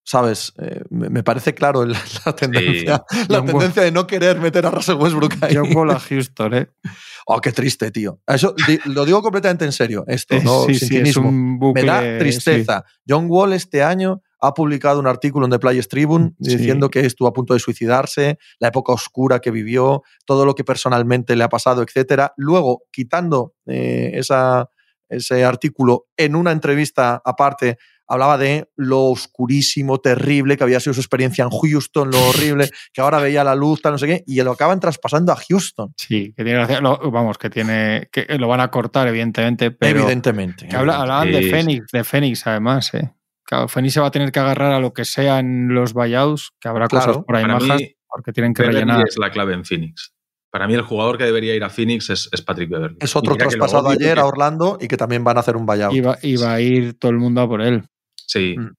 ¿sabes? 0.05 0.53
Eh, 0.59 0.83
me 0.91 1.23
parece 1.23 1.55
claro 1.55 1.85
la, 2.27 2.37
tendencia, 2.37 3.03
la 3.29 3.45
tendencia 3.45 3.83
de 3.83 3.91
no 3.91 4.07
querer 4.07 4.39
meter 4.39 4.67
a 4.67 4.71
Russell 4.71 4.97
Westbrook 4.97 5.35
ahí. 5.41 5.57
John 5.57 5.75
Wall 5.75 5.91
a 5.91 5.99
Houston, 5.99 6.55
¿eh? 6.55 6.69
Oh, 7.27 7.41
qué 7.41 7.53
triste, 7.53 7.91
tío. 7.91 8.21
Eso 8.27 8.55
lo 8.85 9.07
digo 9.07 9.23
completamente 9.23 9.65
en 9.65 9.73
serio. 9.73 10.05
Esto, 10.07 10.39
no 10.43 10.65
sí, 10.67 10.75
sí, 10.75 10.99
es 10.99 11.17
un 11.17 11.59
bucle, 11.59 11.83
Me 11.83 11.89
da 11.89 12.19
tristeza. 12.19 12.85
John 13.09 13.29
Wall 13.31 13.55
este 13.55 13.83
año 13.83 14.21
ha 14.41 14.53
publicado 14.53 15.01
un 15.01 15.07
artículo 15.07 15.47
en 15.47 15.53
The 15.53 15.59
Players 15.59 15.89
Tribune 15.89 16.35
diciendo 16.37 16.91
que 16.91 17.01
estuvo 17.01 17.27
a 17.27 17.33
punto 17.33 17.55
de 17.55 17.61
suicidarse, 17.61 18.39
la 18.59 18.69
época 18.69 18.93
oscura 18.93 19.39
que 19.39 19.51
vivió, 19.51 20.03
todo 20.27 20.45
lo 20.45 20.55
que 20.55 20.65
personalmente 20.65 21.35
le 21.35 21.45
ha 21.45 21.49
pasado, 21.49 21.83
etc. 21.83 22.27
Luego, 22.37 22.83
quitando 22.93 23.55
eh, 23.65 24.11
esa, 24.13 24.69
ese 25.09 25.47
artículo 25.47 26.09
en 26.19 26.37
una 26.37 26.53
entrevista 26.53 27.23
aparte, 27.25 27.79
hablaba 28.07 28.39
de 28.39 28.69
lo 28.77 29.05
oscurísimo, 29.05 29.99
terrible 29.99 30.57
que 30.57 30.65
había 30.65 30.81
sido 30.81 30.95
su 30.95 31.01
experiencia 31.01 31.45
en 31.45 31.51
Houston, 31.51 32.11
lo 32.11 32.29
horrible, 32.29 32.71
que 32.93 33.01
ahora 33.01 33.19
veía 33.19 33.45
la 33.45 33.55
luz, 33.55 33.83
tal, 33.83 33.93
no 33.93 33.99
sé 33.99 34.07
qué, 34.07 34.25
y 34.27 34.41
lo 34.43 34.53
acaban 34.53 34.81
traspasando 34.81 35.33
a 35.33 35.37
Houston. 35.37 35.95
Sí, 35.97 36.33
que 36.37 36.45
tiene 36.45 36.65
vamos, 36.65 37.39
que 37.39 37.51
tiene, 37.51 38.09
que 38.13 38.27
lo 38.39 38.49
van 38.49 38.61
a 38.61 38.71
cortar, 38.71 39.09
evidentemente, 39.09 39.71
pero. 39.71 40.01
Evidentemente. 40.01 40.69
Que 40.69 40.77
hablaban 40.77 41.31
de 41.31 41.51
Fénix, 41.51 41.87
de 41.93 42.05
Fénix, 42.05 42.47
además, 42.47 42.93
¿eh? 42.95 43.13
Claro, 43.45 43.69
Fénix 43.69 43.95
se 43.95 44.01
va 44.01 44.07
a 44.07 44.11
tener 44.11 44.33
que 44.33 44.41
agarrar 44.41 44.73
a 44.73 44.81
lo 44.81 44.93
que 44.95 45.05
sea 45.05 45.39
en 45.39 45.69
los 45.75 45.93
buyouts, 45.93 46.53
que 46.59 46.69
habrá 46.69 46.89
cosas 46.89 47.19
por 47.19 47.37
ahí 47.37 47.45
majas, 47.45 47.83
porque 48.09 48.33
tienen 48.33 48.55
que 48.55 48.63
rellenar. 48.63 49.05
es 49.07 49.19
la 49.19 49.31
clave 49.31 49.55
en 49.55 49.65
Phoenix. 49.65 50.15
Para 50.55 50.69
mí 50.69 50.75
el 50.75 50.83
jugador 50.83 51.19
que 51.19 51.25
debería 51.25 51.53
ir 51.57 51.65
a 51.65 51.69
Phoenix 51.69 52.11
es, 52.11 52.43
Patrick 52.43 52.71
Beverly. 52.71 52.99
Es 53.01 53.17
otro 53.17 53.35
traspasado 53.35 53.89
ayer 53.89 54.21
a 54.21 54.25
Orlando 54.25 54.79
y 54.81 54.87
que 54.87 54.97
también 54.97 55.25
van 55.25 55.37
a 55.37 55.41
hacer 55.41 55.57
un 55.57 55.67
buyout. 55.67 55.93
Y 56.23 56.37
va, 56.37 56.53
a 56.53 56.61
ir 56.61 56.97
todo 56.97 57.11
el 57.11 57.19
mundo 57.19 57.41
a 57.41 57.49
por 57.49 57.61
él. 57.61 57.83
Sí. 58.27 58.57
Mm. 58.59 58.75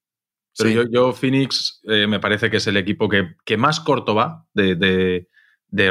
Pero 0.58 0.89
Yo, 0.89 1.13
Phoenix 1.13 1.81
eh, 1.84 2.08
me 2.08 2.19
parece 2.19 2.49
que 2.49 2.58
es 2.58 2.67
el 2.67 2.77
equipo 2.77 3.10
que, 3.10 3.58
más 3.58 3.79
corto 3.81 4.15
va 4.15 4.45
de, 4.53 5.27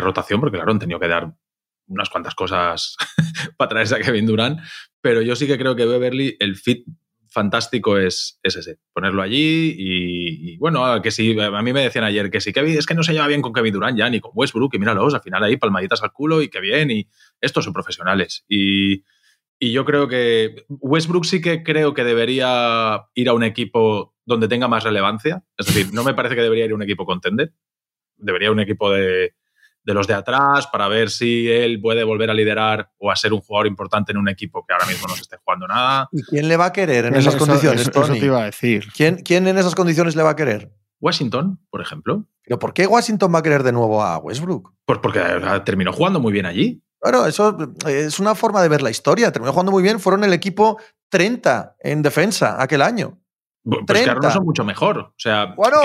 rotación, 0.00 0.40
porque 0.40 0.56
claro, 0.56 0.72
han 0.72 0.78
tenido 0.78 0.98
que 0.98 1.08
dar 1.08 1.34
unas 1.86 2.08
cuantas 2.08 2.34
cosas 2.34 2.96
para 3.58 3.68
traerse 3.68 3.96
a 3.96 4.00
Kevin 4.00 4.26
Durant, 4.26 4.60
pero 5.02 5.20
yo 5.20 5.36
sí 5.36 5.46
que 5.46 5.58
creo 5.58 5.76
que 5.76 5.84
Beverly, 5.84 6.36
el 6.40 6.56
fit 6.56 6.86
fantástico 7.28 7.98
es, 7.98 8.38
ese, 8.42 8.78
ponerlo 8.94 9.20
allí 9.20 9.74
y, 9.76 10.56
bueno, 10.56 11.02
que 11.02 11.10
si, 11.10 11.38
a 11.38 11.62
mí 11.62 11.72
me 11.72 11.82
decían 11.82 12.04
ayer 12.04 12.30
que 12.30 12.40
si 12.40 12.52
Kevin, 12.52 12.78
es 12.78 12.86
que 12.86 12.94
no 12.94 13.02
se 13.02 13.12
lleva 13.12 13.26
bien 13.26 13.42
con 13.42 13.52
Kevin 13.52 13.74
Durant 13.74 13.98
ya, 13.98 14.08
ni 14.08 14.20
con 14.20 14.30
Westbrook, 14.34 14.74
y 14.74 14.78
míralos, 14.78 15.12
al 15.12 15.20
final 15.20 15.42
ahí 15.42 15.58
palmaditas 15.58 16.02
al 16.02 16.12
culo 16.12 16.40
y 16.40 16.48
qué 16.48 16.60
bien, 16.60 16.90
y 16.90 17.08
estos 17.40 17.64
son 17.64 17.74
profesionales. 17.74 18.44
Y, 18.48 19.02
y 19.58 19.72
yo 19.72 19.84
creo 19.84 20.08
que 20.08 20.66
Westbrook 20.68 21.24
sí 21.24 21.40
que 21.40 21.62
creo 21.62 21.94
que 21.94 22.04
debería 22.04 23.06
ir 23.14 23.28
a 23.28 23.34
un 23.34 23.44
equipo 23.44 24.14
donde 24.26 24.48
tenga 24.48 24.68
más 24.68 24.84
relevancia. 24.84 25.44
Es 25.56 25.66
decir, 25.66 25.92
no 25.92 26.04
me 26.04 26.14
parece 26.14 26.34
que 26.34 26.42
debería 26.42 26.64
ir 26.64 26.72
a 26.72 26.74
un 26.74 26.82
equipo 26.82 27.06
contender. 27.06 27.52
Debería 28.16 28.46
ir 28.46 28.50
a 28.50 28.52
un 28.52 28.60
equipo 28.60 28.90
de, 28.90 29.34
los 29.84 30.06
de 30.06 30.14
atrás 30.14 30.66
para 30.66 30.88
ver 30.88 31.10
si 31.10 31.48
él 31.48 31.80
puede 31.80 32.04
volver 32.04 32.30
a 32.30 32.34
liderar 32.34 32.90
o 32.98 33.10
a 33.10 33.16
ser 33.16 33.32
un 33.32 33.40
jugador 33.40 33.66
importante 33.66 34.12
en 34.12 34.18
un 34.18 34.28
equipo 34.28 34.64
que 34.66 34.72
ahora 34.72 34.86
mismo 34.86 35.06
no 35.06 35.14
se 35.14 35.22
esté 35.22 35.36
jugando 35.36 35.68
nada. 35.68 36.08
¿Y 36.12 36.22
quién 36.22 36.48
le 36.48 36.56
va 36.56 36.66
a 36.66 36.72
querer 36.72 37.06
en 37.06 37.14
esas 37.14 37.36
condiciones, 37.36 37.90
Tony? 37.90 38.18
iba 38.18 38.42
a 38.42 38.46
decir. 38.46 38.88
¿Quién, 38.94 39.16
¿Quién 39.16 39.46
en 39.46 39.58
esas 39.58 39.74
condiciones 39.74 40.16
le 40.16 40.22
va 40.22 40.30
a 40.30 40.36
querer? 40.36 40.72
Washington, 41.00 41.60
por 41.70 41.80
ejemplo. 41.80 42.26
¿Pero 42.44 42.58
por 42.58 42.72
qué 42.72 42.86
Washington 42.86 43.34
va 43.34 43.38
a 43.38 43.42
querer 43.42 43.62
de 43.62 43.72
nuevo 43.72 44.02
a 44.02 44.18
Westbrook? 44.18 44.74
Pues 44.84 44.98
porque 45.00 45.20
terminó 45.64 45.92
jugando 45.92 46.18
muy 46.18 46.32
bien 46.32 46.46
allí. 46.46 46.82
Bueno, 47.04 47.26
eso 47.26 47.54
eh, 47.86 48.04
es 48.06 48.18
una 48.18 48.34
forma 48.34 48.62
de 48.62 48.68
ver 48.70 48.80
la 48.80 48.88
historia. 48.88 49.30
Terminó 49.30 49.52
jugando 49.52 49.70
muy 49.70 49.82
bien. 49.82 50.00
Fueron 50.00 50.24
el 50.24 50.32
equipo 50.32 50.80
30 51.10 51.76
en 51.80 52.00
defensa 52.00 52.56
aquel 52.58 52.80
año. 52.80 53.20
Pues 53.62 53.84
30. 53.84 54.04
que 54.04 54.10
ahora 54.10 54.28
no 54.28 54.32
son 54.32 54.44
mucho 54.46 54.64
mejor. 54.64 54.98
O 54.98 55.14
sea, 55.18 55.52
bueno, 55.54 55.80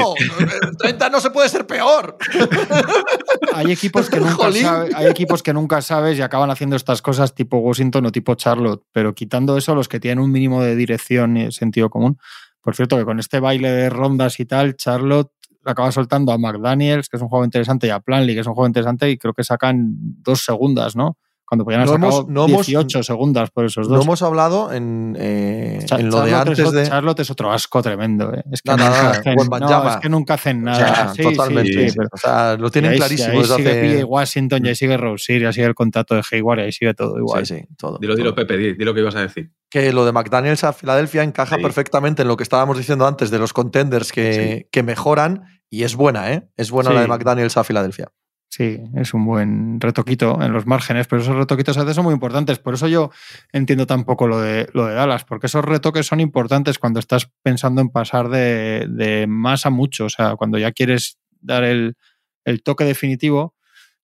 30 0.79 1.07
eh, 1.07 1.09
no 1.09 1.19
se 1.19 1.29
puede 1.31 1.49
ser 1.49 1.67
peor. 1.67 2.17
hay, 3.53 3.69
equipos 3.69 4.09
que 4.09 4.21
nunca 4.21 4.47
hay 4.95 5.07
equipos 5.07 5.43
que 5.43 5.53
nunca 5.53 5.81
sabes 5.81 6.17
y 6.17 6.21
acaban 6.21 6.51
haciendo 6.51 6.77
estas 6.77 7.01
cosas 7.01 7.35
tipo 7.35 7.57
Washington 7.57 8.05
o 8.05 8.11
tipo 8.13 8.35
Charlotte. 8.35 8.85
Pero 8.93 9.13
quitando 9.13 9.57
eso, 9.57 9.75
los 9.75 9.89
que 9.89 9.99
tienen 9.99 10.23
un 10.23 10.31
mínimo 10.31 10.63
de 10.63 10.77
dirección 10.77 11.35
y 11.35 11.51
sentido 11.51 11.89
común. 11.89 12.17
Por 12.61 12.77
cierto, 12.77 12.95
que 12.97 13.03
con 13.03 13.19
este 13.19 13.41
baile 13.41 13.71
de 13.71 13.89
rondas 13.89 14.39
y 14.39 14.45
tal, 14.45 14.77
Charlotte 14.77 15.31
acaba 15.65 15.91
soltando 15.91 16.31
a 16.31 16.37
McDaniels, 16.37 17.09
que 17.09 17.17
es 17.17 17.23
un 17.23 17.29
juego 17.29 17.45
interesante, 17.45 17.87
y 17.87 17.89
a 17.91 17.99
Planley, 17.99 18.35
que 18.35 18.41
es 18.41 18.47
un 18.47 18.53
juego 18.55 18.67
interesante, 18.67 19.09
y 19.09 19.17
creo 19.17 19.33
que 19.33 19.43
sacan 19.43 19.95
dos 20.23 20.43
segundas, 20.43 20.95
¿no? 20.95 21.17
Cuando 21.49 21.65
podían 21.65 21.81
haber 21.81 21.99
no 21.99 22.11
sacado 22.11 22.45
18 22.45 23.01
segundas 23.01 23.49
por 23.49 23.65
esos 23.65 23.87
dos. 23.87 23.97
No 23.97 24.03
hemos 24.03 24.21
hablado 24.21 24.71
en, 24.71 25.17
eh, 25.19 25.83
en 25.89 26.09
lo 26.11 26.21
de 26.21 26.35
antes 26.35 26.59
es, 26.59 26.71
de. 26.71 26.87
Charlotte 26.87 27.21
es 27.21 27.31
otro 27.31 27.51
asco 27.51 27.81
tremendo. 27.81 28.31
¿eh? 28.31 28.43
Es, 28.51 28.61
que 28.61 28.69
nunca 28.69 29.09
hacen, 29.09 29.35
no, 29.35 29.89
es 29.89 29.97
que 29.97 30.09
nunca 30.09 30.33
hacen 30.35 30.63
nada. 30.63 31.11
sí, 31.15 31.23
totalmente. 31.23 31.89
Sí, 31.89 31.97
o 32.11 32.17
sea, 32.17 32.55
lo 32.55 32.69
tienen 32.69 32.95
clarísimo. 32.95 33.39
Ahí, 33.39 33.45
sigue 33.45 34.03
Washington, 34.03 34.63
y 34.63 34.69
ahí 34.69 34.75
sigue 34.75 34.95
Rosier, 34.95 35.41
ya 35.41 35.51
sigue 35.51 35.65
el 35.65 35.73
contrato 35.73 36.13
de 36.13 36.21
Hayward, 36.31 36.59
y 36.59 36.61
ahí 36.61 36.71
sigue 36.71 36.93
todo 36.93 37.17
igual. 37.17 37.43
Sí, 37.47 37.55
sí, 37.55 37.65
todo. 37.75 37.97
Dilo, 37.97 38.15
dilo, 38.15 38.35
Pepe, 38.35 38.55
dilo 38.55 38.85
lo 38.85 38.93
que 38.93 38.99
ibas 38.99 39.15
a 39.15 39.21
decir. 39.21 39.49
Que 39.71 39.91
lo 39.91 40.05
de 40.05 40.11
McDaniels 40.11 40.63
a 40.63 40.71
Filadelfia 40.71 41.23
encaja 41.23 41.57
perfectamente 41.57 42.21
en 42.21 42.27
lo 42.27 42.37
que 42.37 42.43
estábamos 42.43 42.77
diciendo 42.77 43.07
antes 43.07 43.31
de 43.31 43.39
los 43.39 43.53
contenders 43.53 44.11
que, 44.11 44.67
que 44.71 44.83
mejoran 44.83 45.45
y 45.67 45.81
es 45.81 45.95
buena, 45.95 46.31
¿eh? 46.31 46.47
Es 46.57 46.69
buena 46.69 46.91
la 46.91 47.01
de 47.01 47.07
McDaniels 47.07 47.57
a 47.57 47.63
Filadelfia. 47.63 48.11
Sí, 48.51 48.79
es 48.95 49.13
un 49.13 49.25
buen 49.25 49.79
retoquito 49.79 50.41
en 50.41 50.51
los 50.51 50.65
márgenes, 50.65 51.05
pero 51.05 51.21
esos 51.21 51.35
retoquitos 51.35 51.77
a 51.77 51.81
veces 51.81 51.95
son 51.95 52.05
muy 52.05 52.15
importantes. 52.15 52.57
Por 52.57 52.73
eso 52.73 52.87
yo 52.87 53.11
entiendo 53.53 53.85
tampoco 53.85 54.27
lo 54.27 54.41
de, 54.41 54.67
lo 54.73 54.87
de 54.87 54.95
Dallas, 54.95 55.23
porque 55.23 55.45
esos 55.45 55.63
retoques 55.63 56.07
son 56.07 56.19
importantes 56.19 56.79
cuando 56.79 56.99
estás 56.99 57.29
pensando 57.43 57.79
en 57.81 57.89
pasar 57.89 58.27
de, 58.29 58.87
de 58.89 59.27
más 59.27 59.67
a 59.67 59.69
mucho. 59.69 60.05
O 60.05 60.09
sea, 60.09 60.35
cuando 60.35 60.57
ya 60.57 60.71
quieres 60.71 61.19
dar 61.41 61.63
el, 61.63 61.95
el 62.43 62.63
toque 62.63 62.85
definitivo, 62.85 63.53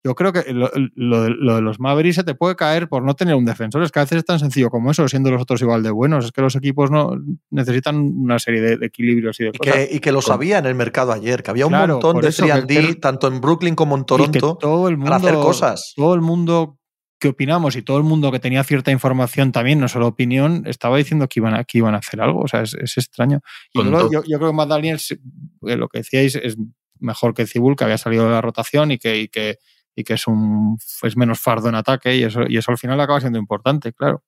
yo 0.05 0.13
creo 0.13 0.31
que 0.31 0.53
lo, 0.53 0.69
de 1.23 1.61
los 1.61 1.79
Mavericks 1.79 2.17
se 2.17 2.23
te 2.23 2.35
puede 2.35 2.55
caer 2.55 2.87
por 2.87 3.01
no 3.01 3.15
tener 3.15 3.33
un 3.33 3.43
defensor. 3.43 3.81
Es 3.81 3.91
que 3.91 3.97
a 3.97 4.03
veces 4.03 4.19
es 4.19 4.25
tan 4.25 4.37
sencillo 4.37 4.69
como 4.69 4.91
eso, 4.91 5.07
siendo 5.07 5.31
los 5.31 5.41
otros 5.41 5.59
igual 5.63 5.81
de 5.81 5.89
buenos. 5.89 6.25
Es 6.25 6.31
que 6.31 6.41
los 6.41 6.55
equipos 6.55 6.91
no 6.91 7.17
necesitan 7.49 7.95
una 7.95 8.37
serie 8.37 8.61
de, 8.61 8.85
equilibrios 8.85 9.39
y 9.39 9.45
de 9.45 9.49
y 9.49 9.57
Que, 9.57 9.89
y 9.91 9.99
que 9.99 10.11
lo 10.11 10.21
sabía 10.21 10.59
en 10.59 10.67
el 10.67 10.75
mercado 10.75 11.11
ayer, 11.11 11.41
que 11.41 11.49
había 11.49 11.65
un 11.65 11.73
montón 11.73 12.21
de 12.21 12.27
3D, 12.27 12.99
tanto 12.99 13.27
en 13.27 13.41
Brooklyn 13.41 13.73
como 13.73 13.97
en 13.97 14.05
Toronto, 14.05 14.59
todo 14.61 14.89
el 14.89 14.97
mundo, 14.97 15.09
para 15.09 15.27
hacer 15.27 15.33
cosas. 15.33 15.93
Todo 15.95 16.13
el 16.13 16.21
mundo 16.21 16.77
que 17.19 17.29
opinamos 17.29 17.75
y 17.75 17.81
todo 17.81 17.97
el 17.97 18.03
mundo 18.03 18.31
que 18.31 18.39
tenía 18.39 18.63
cierta 18.63 18.91
información 18.91 19.51
también, 19.51 19.79
no 19.79 19.87
solo 19.87 20.05
opinión, 20.05 20.65
estaba 20.67 20.97
diciendo 20.97 21.27
que 21.27 21.39
iban 21.39 21.55
a, 21.55 21.63
que 21.63 21.79
iban 21.79 21.95
a 21.95 21.97
hacer 21.97 22.21
algo. 22.21 22.41
O 22.41 22.47
sea, 22.47 22.61
es, 22.61 22.75
extraño. 22.95 23.39
Y 23.73 23.83
yo, 23.83 24.11
yo, 24.11 24.37
creo 24.37 24.51
que 24.51 24.55
Matt 24.55 24.69
Daniels, 24.69 25.13
eh, 25.13 25.77
lo 25.77 25.87
que 25.87 25.97
decíais, 25.99 26.35
es 26.35 26.57
mejor 26.99 27.33
que 27.33 27.47
Cibul, 27.47 27.75
que 27.75 27.85
había 27.85 27.97
salido 27.97 28.25
de 28.25 28.29
la 28.29 28.41
rotación 28.41 28.91
y 28.91 28.99
que, 28.99 29.17
y 29.17 29.27
que 29.29 29.57
y 29.95 30.03
que 30.03 30.13
es, 30.13 30.27
un, 30.27 30.77
es 31.01 31.17
menos 31.17 31.39
fardo 31.39 31.69
en 31.69 31.75
ataque 31.75 32.15
y 32.17 32.23
eso, 32.23 32.41
y 32.47 32.57
eso 32.57 32.71
al 32.71 32.77
final 32.77 32.99
acaba 32.99 33.21
siendo 33.21 33.39
importante, 33.39 33.93
claro. 33.93 34.23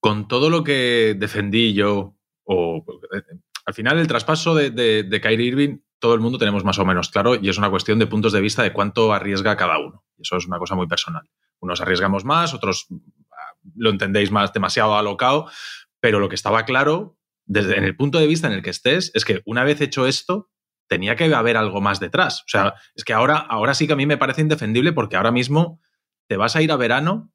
Con 0.00 0.28
todo 0.28 0.48
lo 0.48 0.64
que 0.64 1.14
defendí 1.18 1.74
yo, 1.74 2.16
o 2.44 2.84
al 3.66 3.74
final 3.74 3.98
el 3.98 4.06
traspaso 4.06 4.54
de, 4.54 4.70
de, 4.70 5.20
Kyrie 5.20 5.46
Irving, 5.48 5.78
todo 5.98 6.14
el 6.14 6.20
mundo 6.20 6.38
tenemos 6.38 6.64
más 6.64 6.78
o 6.78 6.86
menos 6.86 7.10
claro 7.10 7.34
y 7.34 7.50
es 7.50 7.58
una 7.58 7.70
cuestión 7.70 7.98
de 7.98 8.06
puntos 8.06 8.32
de 8.32 8.40
vista 8.40 8.62
de 8.62 8.72
cuánto 8.72 9.12
arriesga 9.12 9.56
cada 9.56 9.78
uno. 9.78 10.04
Y 10.16 10.22
eso 10.22 10.38
es 10.38 10.46
una 10.46 10.58
cosa 10.58 10.74
muy 10.74 10.86
personal. 10.86 11.28
Unos 11.60 11.82
arriesgamos 11.82 12.24
más, 12.24 12.54
otros 12.54 12.86
ah, 13.30 13.56
lo 13.76 13.90
entendéis 13.90 14.30
más 14.30 14.52
demasiado 14.54 14.96
alocado, 14.96 15.50
pero 16.00 16.18
lo 16.18 16.30
que 16.30 16.34
estaba 16.34 16.64
claro, 16.64 17.18
desde 17.44 17.76
en 17.76 17.84
el 17.84 17.96
punto 17.96 18.18
de 18.18 18.26
vista 18.26 18.46
en 18.46 18.54
el 18.54 18.62
que 18.62 18.70
estés, 18.70 19.10
es 19.14 19.26
que 19.26 19.42
una 19.44 19.62
vez 19.62 19.82
hecho 19.82 20.06
esto, 20.06 20.50
tenía 20.90 21.14
que 21.14 21.32
haber 21.32 21.56
algo 21.56 21.80
más 21.80 22.00
detrás. 22.00 22.40
O 22.40 22.48
sea, 22.48 22.74
es 22.96 23.04
que 23.04 23.12
ahora, 23.12 23.36
ahora 23.36 23.74
sí 23.74 23.86
que 23.86 23.92
a 23.92 23.96
mí 23.96 24.06
me 24.06 24.18
parece 24.18 24.40
indefendible 24.40 24.92
porque 24.92 25.14
ahora 25.14 25.30
mismo 25.30 25.80
te 26.26 26.36
vas 26.36 26.56
a 26.56 26.62
ir 26.62 26.72
a 26.72 26.76
verano 26.76 27.32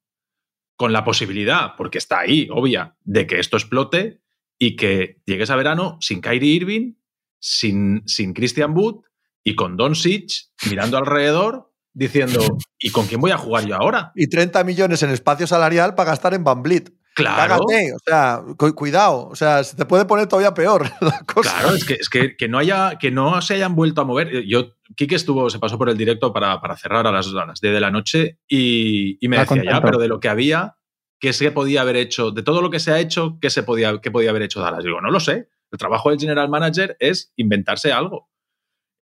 con 0.76 0.92
la 0.92 1.06
posibilidad, 1.06 1.76
porque 1.78 1.98
está 1.98 2.20
ahí, 2.20 2.50
obvia, 2.52 2.98
de 3.06 3.26
que 3.26 3.40
esto 3.40 3.56
explote 3.56 4.22
y 4.60 4.76
que 4.76 5.22
llegues 5.26 5.50
a 5.50 5.56
verano 5.56 5.98
sin 6.02 6.20
Kyrie 6.20 6.54
Irving, 6.54 6.96
sin, 7.40 8.04
sin 8.06 8.34
Christian 8.34 8.76
Wood 8.76 9.06
y 9.42 9.56
con 9.56 9.78
Don 9.78 9.96
Sitch 9.96 10.52
mirando 10.70 10.98
alrededor 10.98 11.72
diciendo, 11.94 12.58
¿y 12.78 12.90
con 12.90 13.08
quién 13.08 13.22
voy 13.22 13.32
a 13.32 13.38
jugar 13.38 13.66
yo 13.66 13.76
ahora? 13.76 14.12
Y 14.16 14.28
30 14.28 14.66
millones 14.66 15.02
en 15.02 15.12
espacio 15.12 15.48
salarial 15.48 15.96
para 15.96 16.10
gastar 16.10 16.34
en 16.34 16.44
Van 16.44 16.62
Vliet. 16.62 16.92
Claro. 17.16 17.62
o 17.64 18.00
sea, 18.06 18.44
cuidado, 18.76 19.30
o 19.30 19.36
sea, 19.36 19.64
se 19.64 19.78
te 19.78 19.86
puede 19.86 20.04
poner 20.04 20.28
todavía 20.28 20.54
peor 20.54 20.92
la 21.02 21.20
cosa. 21.22 21.50
Claro, 21.60 21.74
es 21.74 21.86
que, 21.86 21.94
es 21.94 22.10
que, 22.10 22.36
que, 22.36 22.50
no 22.50 22.58
haya, 22.58 22.98
que 23.00 23.10
no 23.10 23.42
se 23.42 23.54
hayan 23.54 23.74
vuelto 23.74 24.02
a 24.02 24.04
mover. 24.04 24.44
Yo, 24.46 24.74
Kike 24.96 25.16
estuvo, 25.16 25.50
se 25.50 25.58
pasó 25.58 25.78
por 25.78 25.90
el 25.90 25.98
directo 25.98 26.34
para, 26.34 26.60
para 26.60 26.76
cerrar 26.76 27.08
a 27.08 27.14
las, 27.14 27.28
a 27.28 27.46
las 27.46 27.62
10 27.62 27.74
de 27.74 27.80
la 27.80 27.90
noche 27.90 28.40
y, 28.50 29.18
y 29.26 29.30
me 29.30 29.40
decía 29.40 29.64
ya, 29.64 29.82
pero 29.82 29.98
de 29.98 30.10
lo 30.10 30.20
que 30.20 30.28
había, 30.28 30.76
¿qué 31.18 31.32
se 31.32 31.52
podía 31.52 31.82
haber 31.82 31.96
hecho? 31.96 32.32
De 32.32 32.44
todo 32.44 32.62
lo 32.62 32.70
que 32.70 32.80
se 32.80 32.92
ha 32.92 33.00
hecho, 33.00 33.38
¿qué, 33.42 33.50
se 33.50 33.64
podía, 33.64 34.02
qué 34.02 34.12
podía 34.12 34.32
haber 34.32 34.42
hecho 34.42 34.60
Dallas? 34.60 34.84
Digo, 34.84 35.00
no 35.00 35.10
lo 35.10 35.22
sé. 35.22 35.48
El 35.72 35.80
trabajo 35.80 36.10
del 36.10 36.20
general 36.20 36.50
manager 36.50 36.98
es 37.00 37.32
inventarse 37.38 37.94
algo. 37.94 38.30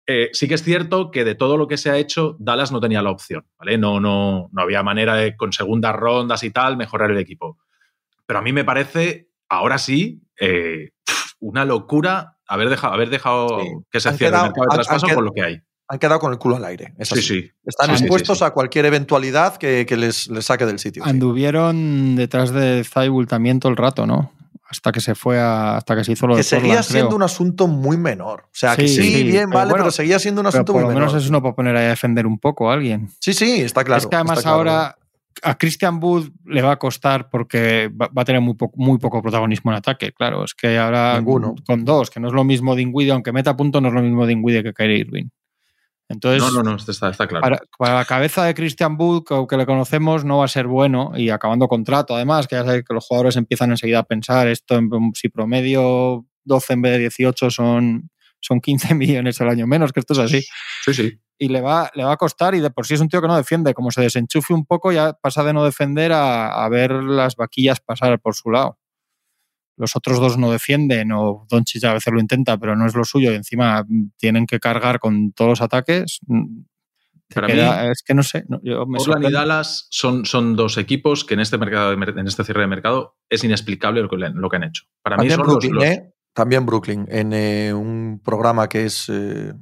Eh, 0.05 0.29
sí 0.33 0.47
que 0.47 0.53
es 0.53 0.63
cierto 0.63 1.09
que 1.09 1.23
de 1.23 1.33
todo 1.33 1.57
lo 1.57 1.67
que 1.67 1.77
se 1.77 1.89
ha 1.89 1.97
hecho, 1.97 2.35
Dallas 2.39 2.71
no 2.71 2.79
tenía 2.79 3.01
la 3.01 3.09
opción, 3.09 3.47
¿vale? 3.57 3.79
No, 3.79 3.99
no, 3.99 4.49
no 4.51 4.61
había 4.61 4.83
manera 4.83 5.15
de, 5.15 5.35
con 5.35 5.51
segundas 5.51 5.95
rondas 5.95 6.43
y 6.43 6.51
tal, 6.51 6.77
mejorar 6.77 7.09
el 7.09 7.17
equipo. 7.17 7.57
Pero 8.25 8.39
a 8.39 8.41
mí 8.41 8.53
me 8.53 8.63
parece, 8.63 9.29
ahora 9.49 9.77
sí, 9.77 10.21
eh, 10.39 10.91
una 11.39 11.65
locura 11.65 12.37
haber 12.47 12.69
dejado, 12.69 12.93
haber 12.93 13.09
dejado 13.09 13.59
que 13.91 13.99
se 13.99 14.11
cierre 14.13 14.35
el 14.35 14.43
mercado 14.43 14.67
de 14.69 14.75
traspaso 14.75 15.07
con 15.13 15.25
lo 15.25 15.31
que 15.31 15.41
hay. 15.41 15.61
Han 15.89 15.99
quedado 15.99 16.19
con 16.19 16.31
el 16.31 16.39
culo 16.39 16.55
al 16.55 16.65
aire. 16.65 16.93
sí, 17.01 17.21
sí. 17.21 17.51
Están 17.65 17.91
expuestos 17.91 18.41
a 18.41 18.51
cualquier 18.51 18.85
eventualidad 18.85 19.57
que, 19.57 19.85
les, 19.97 20.29
saque 20.39 20.65
del 20.65 20.79
sitio. 20.79 21.03
Anduvieron 21.05 22.15
detrás 22.15 22.51
de 22.51 22.83
Zaibul 22.83 23.27
también 23.27 23.59
todo 23.59 23.69
el 23.69 23.77
rato, 23.77 24.07
¿no? 24.07 24.31
hasta 24.65 24.91
que 24.91 25.01
se 25.01 25.13
fue 25.13 25.39
hasta 25.39 25.95
que 25.95 26.03
se 26.03 26.13
hizo 26.13 26.25
lo 26.25 26.33
que 26.33 26.39
de 26.39 26.43
seguía 26.43 26.81
siendo 26.81 27.15
un 27.15 27.21
asunto 27.21 27.67
muy 27.67 27.95
menor. 27.95 28.45
O 28.45 28.49
sea, 28.53 28.75
que 28.75 28.87
sí, 28.87 29.23
bien, 29.23 29.51
vale, 29.51 29.71
pero 29.71 29.91
seguía 29.91 30.17
siendo 30.17 30.41
un 30.41 30.47
asunto 30.47 30.73
muy 30.73 30.79
menor. 30.79 30.93
Por 30.93 31.01
lo 31.01 31.07
menos 31.07 31.23
eso 31.23 31.31
no 31.31 31.43
puede 31.43 31.53
poner 31.53 31.75
a 31.75 31.81
defender 31.81 32.25
un 32.25 32.39
poco 32.39 32.71
a 32.71 32.73
alguien. 32.73 33.09
Sí, 33.19 33.33
sí, 33.33 33.61
está 33.61 33.83
claro. 33.83 33.99
Es 33.99 34.07
que 34.07 34.15
además 34.15 34.43
ahora 34.47 34.97
a 35.41 35.57
Christian 35.57 35.99
Wood 36.01 36.29
le 36.45 36.61
va 36.61 36.73
a 36.73 36.79
costar 36.79 37.29
porque 37.29 37.89
va, 37.89 38.09
a 38.15 38.25
tener 38.25 38.41
muy, 38.41 38.55
muy 38.75 38.97
poco 38.97 39.21
protagonismo 39.21 39.71
en 39.71 39.77
ataque. 39.77 40.11
Claro, 40.11 40.43
es 40.43 40.53
que 40.53 40.77
ahora 40.77 41.23
con 41.23 41.85
dos, 41.85 42.09
que 42.09 42.19
no 42.19 42.27
es 42.27 42.33
lo 42.33 42.43
mismo 42.43 42.75
Dingwiddie, 42.75 43.11
aunque 43.11 43.31
meta 43.31 43.55
punto, 43.55 43.81
no 43.81 43.87
es 43.87 43.93
lo 43.93 44.01
mismo 44.01 44.27
Dingwiddie 44.27 44.63
que 44.63 44.73
Kyrie 44.73 44.99
Irving. 44.99 45.29
Entonces, 46.09 46.41
no, 46.41 46.63
no, 46.63 46.71
no, 46.71 46.75
está, 46.75 47.09
está 47.09 47.27
claro. 47.27 47.57
Para, 47.77 47.95
la 47.95 48.05
cabeza 48.05 48.43
de 48.43 48.53
Christian 48.53 48.95
Wood, 48.99 49.23
que, 49.47 49.57
le 49.57 49.65
conocemos, 49.65 50.25
no 50.25 50.39
va 50.39 50.45
a 50.45 50.49
ser 50.49 50.67
bueno 50.67 51.13
y 51.15 51.29
acabando 51.29 51.67
contrato, 51.67 52.15
además, 52.15 52.47
que 52.47 52.55
ya 52.55 52.63
sabéis 52.63 52.83
que 52.87 52.93
los 52.93 53.05
jugadores 53.07 53.35
empiezan 53.37 53.71
enseguida 53.71 53.99
a 53.99 54.03
pensar 54.03 54.47
esto, 54.47 54.79
si 55.15 55.29
promedio 55.29 56.25
12 56.43 56.73
en 56.73 56.81
vez 56.81 56.91
de 56.93 56.99
18 56.99 57.49
son, 57.49 58.09
son 58.43 58.59
15 58.59 58.93
millones 58.95 59.41
al 59.41 59.49
año 59.49 59.65
menos, 59.65 59.91
que 59.91 60.01
esto 60.01 60.13
es 60.13 60.19
así. 60.19 60.41
Sí, 60.85 60.93
sí 60.93 61.19
y 61.43 61.49
le 61.49 61.61
va, 61.61 61.91
le 61.93 62.03
va 62.03 62.13
a 62.13 62.17
costar 62.17 62.55
y 62.55 62.59
de 62.59 62.69
por 62.69 62.85
sí 62.85 62.93
es 62.93 63.01
un 63.01 63.09
tío 63.09 63.21
que 63.21 63.27
no 63.27 63.35
defiende. 63.35 63.73
Como 63.73 63.91
se 63.91 64.01
desenchufe 64.01 64.53
un 64.53 64.65
poco 64.65 64.91
ya 64.91 65.13
pasa 65.13 65.43
de 65.43 65.53
no 65.53 65.65
defender 65.65 66.11
a, 66.13 66.67
ver 66.69 66.91
las 66.91 67.35
vaquillas 67.35 67.79
pasar 67.81 68.19
por 68.19 68.35
su 68.35 68.49
lado. 68.49 68.79
Los 69.75 69.95
otros 69.95 70.19
dos 70.19 70.37
no 70.37 70.51
defienden 70.51 71.11
o 71.11 71.45
Doncic 71.49 71.83
a 71.83 71.93
veces 71.93 72.13
lo 72.13 72.19
intenta, 72.19 72.57
pero 72.57 72.75
no 72.75 72.85
es 72.85 72.95
lo 72.95 73.03
suyo 73.03 73.31
y 73.31 73.35
encima 73.35 73.85
tienen 74.17 74.45
que 74.45 74.59
cargar 74.59 74.99
con 74.99 75.33
todos 75.33 75.49
los 75.49 75.61
ataques. 75.61 76.19
Para 77.33 77.47
mí, 77.47 77.89
es 77.91 78.03
que 78.03 78.13
no 78.13 78.21
sé. 78.21 78.45
yo 78.61 78.85
y 78.87 79.31
Dallas 79.31 79.87
son, 79.89 80.25
son 80.25 80.55
dos 80.55 80.77
equipos 80.77 81.25
que 81.25 81.33
en 81.33 81.39
este, 81.39 81.57
mercado, 81.57 81.91
en 81.91 82.27
este 82.27 82.43
cierre 82.43 82.61
de 82.61 82.67
mercado 82.67 83.17
es 83.27 83.43
inexplicable 83.43 84.01
lo 84.01 84.09
que, 84.09 84.17
lo 84.17 84.49
que 84.49 84.55
han 84.55 84.63
hecho. 84.63 84.83
Para 85.01 85.17
mí 85.17 85.29
son 85.31 85.41
Brooklyn, 85.41 85.73
los, 85.73 85.83
¿eh? 85.83 86.12
También 86.33 86.65
Brooklyn, 86.65 87.05
en 87.09 87.31
eh, 87.33 87.73
un 87.73 88.19
programa 88.23 88.67
que 88.67 88.85
es 88.85 89.07
eh, 89.09 89.53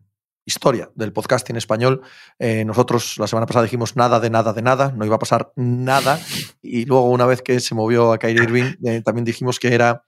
historia 0.45 0.89
del 0.95 1.12
podcasting 1.12 1.57
español. 1.57 2.01
Eh, 2.39 2.63
nosotros 2.63 3.17
la 3.17 3.27
semana 3.27 3.45
pasada 3.45 3.63
dijimos 3.63 3.95
nada 3.95 4.19
de 4.19 4.29
nada 4.29 4.53
de 4.53 4.62
nada, 4.62 4.93
no 4.95 5.05
iba 5.05 5.15
a 5.15 5.19
pasar 5.19 5.51
nada. 5.55 6.19
Y 6.62 6.86
luego, 6.86 7.10
una 7.10 7.25
vez 7.25 7.41
que 7.41 7.60
se 7.60 7.75
movió 7.75 8.13
a 8.13 8.19
Kyrie 8.19 8.43
Irving, 8.43 8.75
también 9.03 9.25
dijimos 9.25 9.60
que 9.60 9.73
era 9.73 10.05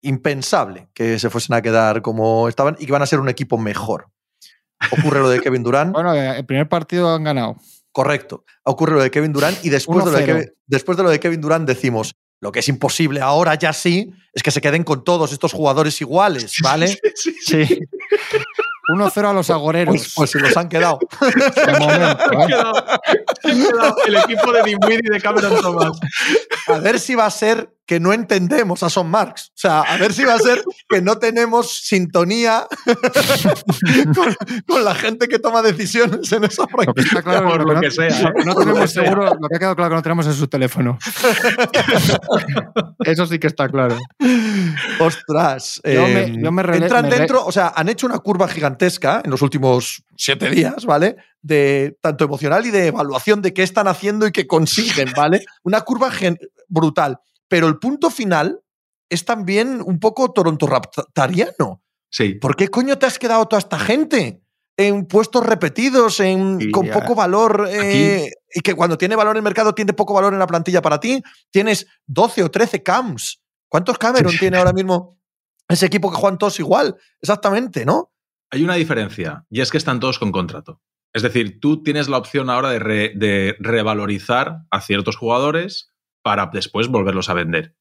impensable 0.00 0.88
que 0.94 1.18
se 1.18 1.30
fuesen 1.30 1.54
a 1.54 1.62
quedar 1.62 2.02
como 2.02 2.48
estaban 2.48 2.76
y 2.78 2.86
que 2.86 2.92
van 2.92 3.02
a 3.02 3.06
ser 3.06 3.20
un 3.20 3.28
equipo 3.28 3.58
mejor. 3.58 4.08
Ocurre 4.90 5.20
lo 5.20 5.28
de 5.28 5.40
Kevin 5.40 5.62
Durant. 5.62 5.92
bueno, 5.94 6.14
el 6.14 6.44
primer 6.46 6.68
partido 6.68 7.14
han 7.14 7.24
ganado. 7.24 7.56
Correcto. 7.92 8.44
Ocurre 8.64 8.94
lo 8.94 9.02
de 9.02 9.10
Kevin 9.10 9.32
Durant 9.32 9.64
y 9.64 9.70
después 9.70 10.04
de, 10.04 10.10
lo 10.10 10.18
de 10.18 10.24
Kevin, 10.24 10.52
después 10.66 10.96
de 10.96 11.04
lo 11.04 11.10
de 11.10 11.20
Kevin 11.20 11.40
Durant 11.40 11.66
decimos, 11.66 12.16
lo 12.40 12.52
que 12.52 12.60
es 12.60 12.68
imposible 12.68 13.20
ahora 13.20 13.54
ya 13.54 13.72
sí 13.72 14.12
es 14.32 14.42
que 14.42 14.50
se 14.50 14.60
queden 14.60 14.84
con 14.84 15.04
todos 15.04 15.32
estos 15.32 15.52
jugadores 15.52 16.00
iguales, 16.00 16.56
¿vale? 16.62 16.88
sí. 17.14 17.34
sí. 17.40 17.78
1-0 18.88 19.30
a 19.30 19.32
los 19.32 19.50
agoreros. 19.50 19.94
Pues, 19.94 20.12
pues, 20.14 20.30
se 20.30 20.40
los 20.40 20.56
han 20.56 20.68
quedado. 20.68 20.98
El 24.06 24.16
equipo 24.16 24.52
de 24.52 24.62
Dinwiddie 24.62 25.00
y 25.04 25.10
de 25.10 25.20
Cameron 25.20 25.60
Thomas. 25.60 25.98
A 26.74 26.80
ver 26.80 26.98
si 26.98 27.14
va 27.14 27.26
a 27.26 27.30
ser 27.30 27.74
que 27.86 28.00
no 28.00 28.12
entendemos 28.12 28.82
a 28.82 28.88
Son 28.88 29.10
Marx. 29.10 29.48
O 29.48 29.58
sea, 29.58 29.82
a 29.82 29.96
ver 29.98 30.12
si 30.12 30.24
va 30.24 30.34
a 30.34 30.38
ser 30.38 30.64
que 30.88 31.02
no 31.02 31.18
tenemos 31.18 31.84
sintonía 31.84 32.66
con, 34.66 34.84
la 34.84 34.94
gente 34.94 35.28
que 35.28 35.38
toma 35.38 35.60
decisiones 35.60 36.32
en 36.32 36.44
esa 36.44 36.66
práctica. 36.66 36.86
Lo 36.86 36.94
que 36.94 37.00
está 37.02 37.22
claro, 37.22 37.48
por 37.48 37.74
lo, 37.74 37.80
que, 37.80 37.90
sea. 37.90 38.08
¿eh? 38.08 38.32
No 38.44 38.54
tenemos 38.54 38.90
seguro, 38.90 39.24
lo 39.24 39.48
que 39.48 39.56
ha 39.56 39.58
quedado 39.58 39.76
claro 39.76 39.90
que 39.90 39.96
no 39.96 40.02
tenemos 40.02 40.26
en 40.26 40.32
su 40.32 40.48
teléfono. 40.48 40.98
Eso 43.04 43.26
sí 43.26 43.38
que 43.38 43.48
está 43.48 43.68
claro. 43.68 43.98
Ostras. 44.98 45.80
Yo 45.84 46.06
me, 46.08 46.40
yo 46.40 46.52
me 46.52 46.76
entran 46.76 47.10
dentro, 47.10 47.44
o 47.44 47.52
sea, 47.52 47.72
han 47.76 47.88
hecho 47.90 48.06
una 48.06 48.18
curva 48.18 48.48
gigantesca 48.48 49.20
en 49.22 49.30
los 49.30 49.42
últimos 49.42 50.04
siete 50.16 50.48
días, 50.48 50.86
¿vale? 50.86 51.16
De 51.42 51.98
tanto 52.00 52.24
emocional 52.24 52.64
y 52.64 52.70
de 52.70 52.86
evaluación 52.86 53.42
de 53.42 53.52
qué 53.52 53.62
están 53.62 53.88
haciendo 53.88 54.26
y 54.26 54.32
qué 54.32 54.46
consiguen, 54.46 55.12
¿vale? 55.14 55.44
Una 55.62 55.82
curva 55.82 56.10
brutal 56.68 57.20
pero 57.48 57.68
el 57.68 57.78
punto 57.78 58.10
final 58.10 58.60
es 59.08 59.24
también 59.24 59.80
un 59.80 60.00
poco 60.00 60.32
Toronto 60.32 60.66
Raptariano. 60.66 61.82
Sí. 62.10 62.34
¿Por 62.34 62.56
qué 62.56 62.66
coño 62.66 62.98
te 62.98 63.06
has 63.06 63.18
quedado 63.18 63.46
toda 63.46 63.60
esta 63.60 63.78
gente? 63.78 64.42
En 64.76 65.06
puestos 65.06 65.46
repetidos, 65.46 66.18
en, 66.18 66.72
con 66.72 66.88
poco 66.88 67.14
valor, 67.14 67.68
eh, 67.70 68.28
y 68.52 68.60
que 68.60 68.74
cuando 68.74 68.98
tiene 68.98 69.14
valor 69.14 69.36
en 69.36 69.38
el 69.38 69.44
mercado 69.44 69.72
tiene 69.72 69.92
poco 69.92 70.14
valor 70.14 70.32
en 70.32 70.40
la 70.40 70.48
plantilla 70.48 70.82
para 70.82 70.98
ti. 70.98 71.22
Tienes 71.52 71.86
12 72.06 72.42
o 72.42 72.50
13 72.50 72.82
cams. 72.82 73.40
¿Cuántos 73.68 73.98
Cameron 73.98 74.36
tiene 74.36 74.56
ahora 74.56 74.72
mismo 74.72 75.16
ese 75.68 75.86
equipo 75.86 76.10
que 76.10 76.16
juegan 76.16 76.38
todos 76.38 76.58
igual? 76.58 76.96
Exactamente, 77.22 77.84
¿no? 77.84 78.10
Hay 78.50 78.64
una 78.64 78.74
diferencia, 78.74 79.44
y 79.48 79.60
es 79.60 79.70
que 79.70 79.78
están 79.78 80.00
todos 80.00 80.18
con 80.18 80.32
contrato. 80.32 80.80
Es 81.12 81.22
decir, 81.22 81.60
tú 81.60 81.84
tienes 81.84 82.08
la 82.08 82.18
opción 82.18 82.50
ahora 82.50 82.70
de, 82.70 83.12
de 83.14 83.54
revalorizar 83.60 84.62
a 84.72 84.80
ciertos 84.80 85.14
jugadores 85.14 85.93
para 86.24 86.46
después 86.46 86.88
volverlos 86.88 87.28
a 87.28 87.34
vender. 87.34 87.76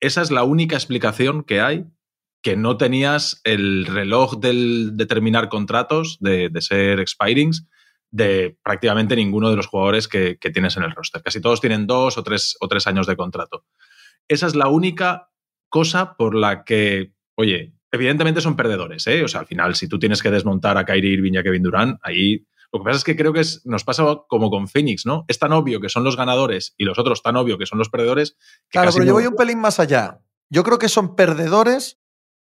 Esa 0.00 0.20
es 0.20 0.30
la 0.32 0.42
única 0.42 0.74
explicación 0.74 1.44
que 1.44 1.60
hay 1.60 1.86
que 2.42 2.56
no 2.56 2.76
tenías 2.76 3.40
el 3.44 3.86
reloj 3.86 4.38
del, 4.38 4.96
de 4.96 5.06
terminar 5.06 5.48
contratos, 5.48 6.18
de, 6.20 6.50
ser 6.60 7.00
expirings, 7.00 7.66
de 8.10 8.58
prácticamente 8.62 9.16
ninguno 9.16 9.50
de 9.50 9.56
los 9.56 9.68
jugadores 9.68 10.08
que, 10.08 10.36
tienes 10.52 10.76
en 10.76 10.82
el 10.82 10.92
roster. 10.92 11.22
Casi 11.22 11.40
todos 11.40 11.60
tienen 11.60 11.86
dos 11.86 12.18
o 12.18 12.22
tres, 12.22 12.56
o 12.60 12.68
tres 12.68 12.86
años 12.86 13.06
de 13.06 13.16
contrato. 13.16 13.64
Esa 14.28 14.46
es 14.46 14.56
la 14.56 14.68
única 14.68 15.30
cosa 15.68 16.16
por 16.16 16.34
la 16.34 16.64
que, 16.64 17.12
oye, 17.36 17.72
evidentemente 17.92 18.40
son 18.40 18.56
perdedores, 18.56 19.06
¿eh? 19.06 19.22
O 19.22 19.28
sea, 19.28 19.40
al 19.40 19.46
final, 19.46 19.76
si 19.76 19.88
tú 19.88 19.98
tienes 19.98 20.22
que 20.22 20.30
desmontar 20.30 20.76
a 20.76 20.84
Kyrie 20.84 21.14
Irving 21.14 21.36
a 21.38 21.42
Kevin 21.42 21.62
Durant, 21.62 21.98
ahí 22.02 22.46
lo 22.72 22.80
que 22.80 22.84
pasa 22.84 22.98
es 22.98 23.04
que 23.04 23.16
creo 23.16 23.32
que 23.32 23.42
nos 23.64 23.84
pasa 23.84 24.04
como 24.28 24.50
con 24.50 24.68
Phoenix, 24.68 25.06
¿no? 25.06 25.24
Es 25.28 25.38
tan 25.38 25.52
obvio 25.52 25.80
que 25.80 25.88
son 25.88 26.04
los 26.04 26.16
ganadores 26.16 26.74
y 26.76 26.84
los 26.84 26.98
otros 26.98 27.22
tan 27.22 27.36
obvio 27.36 27.58
que 27.58 27.66
son 27.66 27.78
los 27.78 27.88
perdedores. 27.88 28.36
claro, 28.68 28.90
pero 28.92 29.04
yo 29.04 29.12
voy 29.14 29.26
un 29.26 29.36
pelín 29.36 29.58
más 29.60 29.78
allá. 29.80 30.20
Yo 30.50 30.62
creo 30.64 30.78
que 30.78 30.88
son 30.88 31.16
perdedores, 31.16 31.98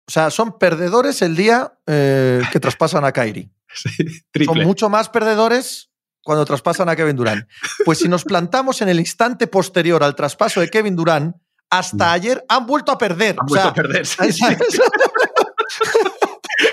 o 0.07 0.11
sea, 0.11 0.29
son 0.29 0.57
perdedores 0.57 1.21
el 1.21 1.35
día 1.35 1.77
eh, 1.87 2.41
que 2.51 2.59
traspasan 2.59 3.03
a 3.05 3.11
Kyrie. 3.11 3.49
Sí, 3.73 3.89
triple. 4.31 4.53
Son 4.53 4.63
mucho 4.67 4.89
más 4.89 5.07
perdedores 5.07 5.91
cuando 6.23 6.43
traspasan 6.43 6.89
a 6.89 6.95
Kevin 6.97 7.15
Durant. 7.15 7.47
Pues 7.85 7.99
si 7.99 8.09
nos 8.09 8.25
plantamos 8.25 8.81
en 8.81 8.89
el 8.89 8.99
instante 8.99 9.47
posterior 9.47 10.03
al 10.03 10.13
traspaso 10.13 10.59
de 10.59 10.69
Kevin 10.69 10.95
Durant, 10.97 11.37
hasta 11.69 12.07
Mm. 12.09 12.13
ayer 12.13 12.45
han 12.49 12.65
vuelto 12.65 12.91
a 12.91 12.97
perder. 12.97 13.35
Han 13.39 13.45
O 13.45 13.47
vuelto 13.47 13.61
sea, 13.63 13.71
a 13.71 13.73
perder. 13.73 14.05
sí, 14.05 14.31
sí. 14.33 14.43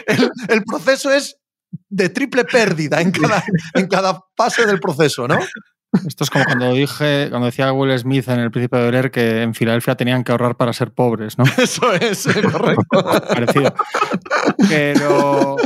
el, 0.06 0.30
el 0.48 0.64
proceso 0.64 1.12
es 1.12 1.38
de 1.88 2.08
triple 2.08 2.44
pérdida 2.44 3.00
en 3.00 3.10
cada, 3.10 3.42
en 3.74 3.86
cada 3.86 4.20
fase 4.36 4.66
del 4.66 4.80
proceso, 4.80 5.26
¿no? 5.28 5.38
Esto 6.06 6.24
es 6.24 6.30
como 6.30 6.44
cuando 6.44 6.72
dije, 6.74 7.28
cuando 7.30 7.46
decía 7.46 7.72
Will 7.72 7.98
Smith 7.98 8.28
en 8.28 8.40
El 8.40 8.50
Príncipe 8.50 8.76
de 8.76 8.84
Bel-Air 8.84 9.10
que 9.10 9.42
en 9.42 9.54
Filadelfia 9.54 9.96
tenían 9.96 10.22
que 10.22 10.32
ahorrar 10.32 10.56
para 10.56 10.72
ser 10.72 10.92
pobres, 10.92 11.38
¿no? 11.38 11.44
Eso 11.58 11.92
es, 11.94 12.26
eh, 12.26 12.42
correcto. 12.42 12.84
Parecido. 13.28 13.74
Pero. 14.68 15.56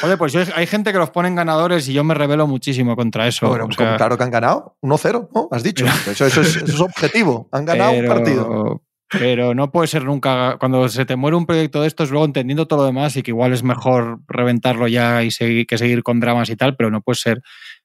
Joder, 0.00 0.16
pues 0.16 0.32
yo- 0.32 0.40
hay 0.54 0.66
gente 0.66 0.92
que 0.92 0.98
los 0.98 1.10
ponen 1.10 1.34
ganadores 1.34 1.88
y 1.88 1.92
yo 1.92 2.04
me 2.04 2.14
rebelo 2.14 2.46
muchísimo 2.46 2.96
contra 2.96 3.26
eso. 3.26 3.46
Bueno, 3.48 3.64
o 3.64 3.66
pues 3.66 3.76
sea, 3.76 3.96
claro 3.96 4.16
que 4.16 4.24
han 4.24 4.30
ganado 4.30 4.78
1-0, 4.80 5.28
¿no? 5.34 5.48
Has 5.50 5.62
dicho. 5.62 5.84
Eso, 5.84 6.24
eso 6.24 6.40
es, 6.40 6.56
eso 6.56 6.64
es 6.64 6.80
objetivo. 6.80 7.48
Han 7.52 7.66
ganado 7.66 7.90
pero, 7.90 8.02
un 8.02 8.08
partido. 8.16 8.82
Pero 9.10 9.54
no 9.54 9.70
puede 9.70 9.86
ser 9.86 10.04
nunca. 10.04 10.56
Cuando 10.58 10.88
se 10.88 11.04
te 11.06 11.14
muere 11.16 11.36
un 11.36 11.46
proyecto 11.46 11.80
de 11.82 11.86
estos, 11.88 12.10
luego 12.10 12.24
entendiendo 12.26 12.66
todo 12.66 12.80
lo 12.80 12.86
demás 12.86 13.16
y 13.16 13.22
que 13.22 13.30
igual 13.30 13.52
es 13.52 13.62
mejor 13.62 14.18
reventarlo 14.26 14.88
ya 14.88 15.22
y 15.22 15.30
seguir, 15.30 15.66
que 15.66 15.78
seguir 15.78 16.02
con 16.02 16.18
dramas 16.20 16.50
y 16.50 16.56
tal, 16.56 16.76
pero 16.76 16.90
no 16.90 17.00
puede 17.02 17.16
ser. 17.16 17.42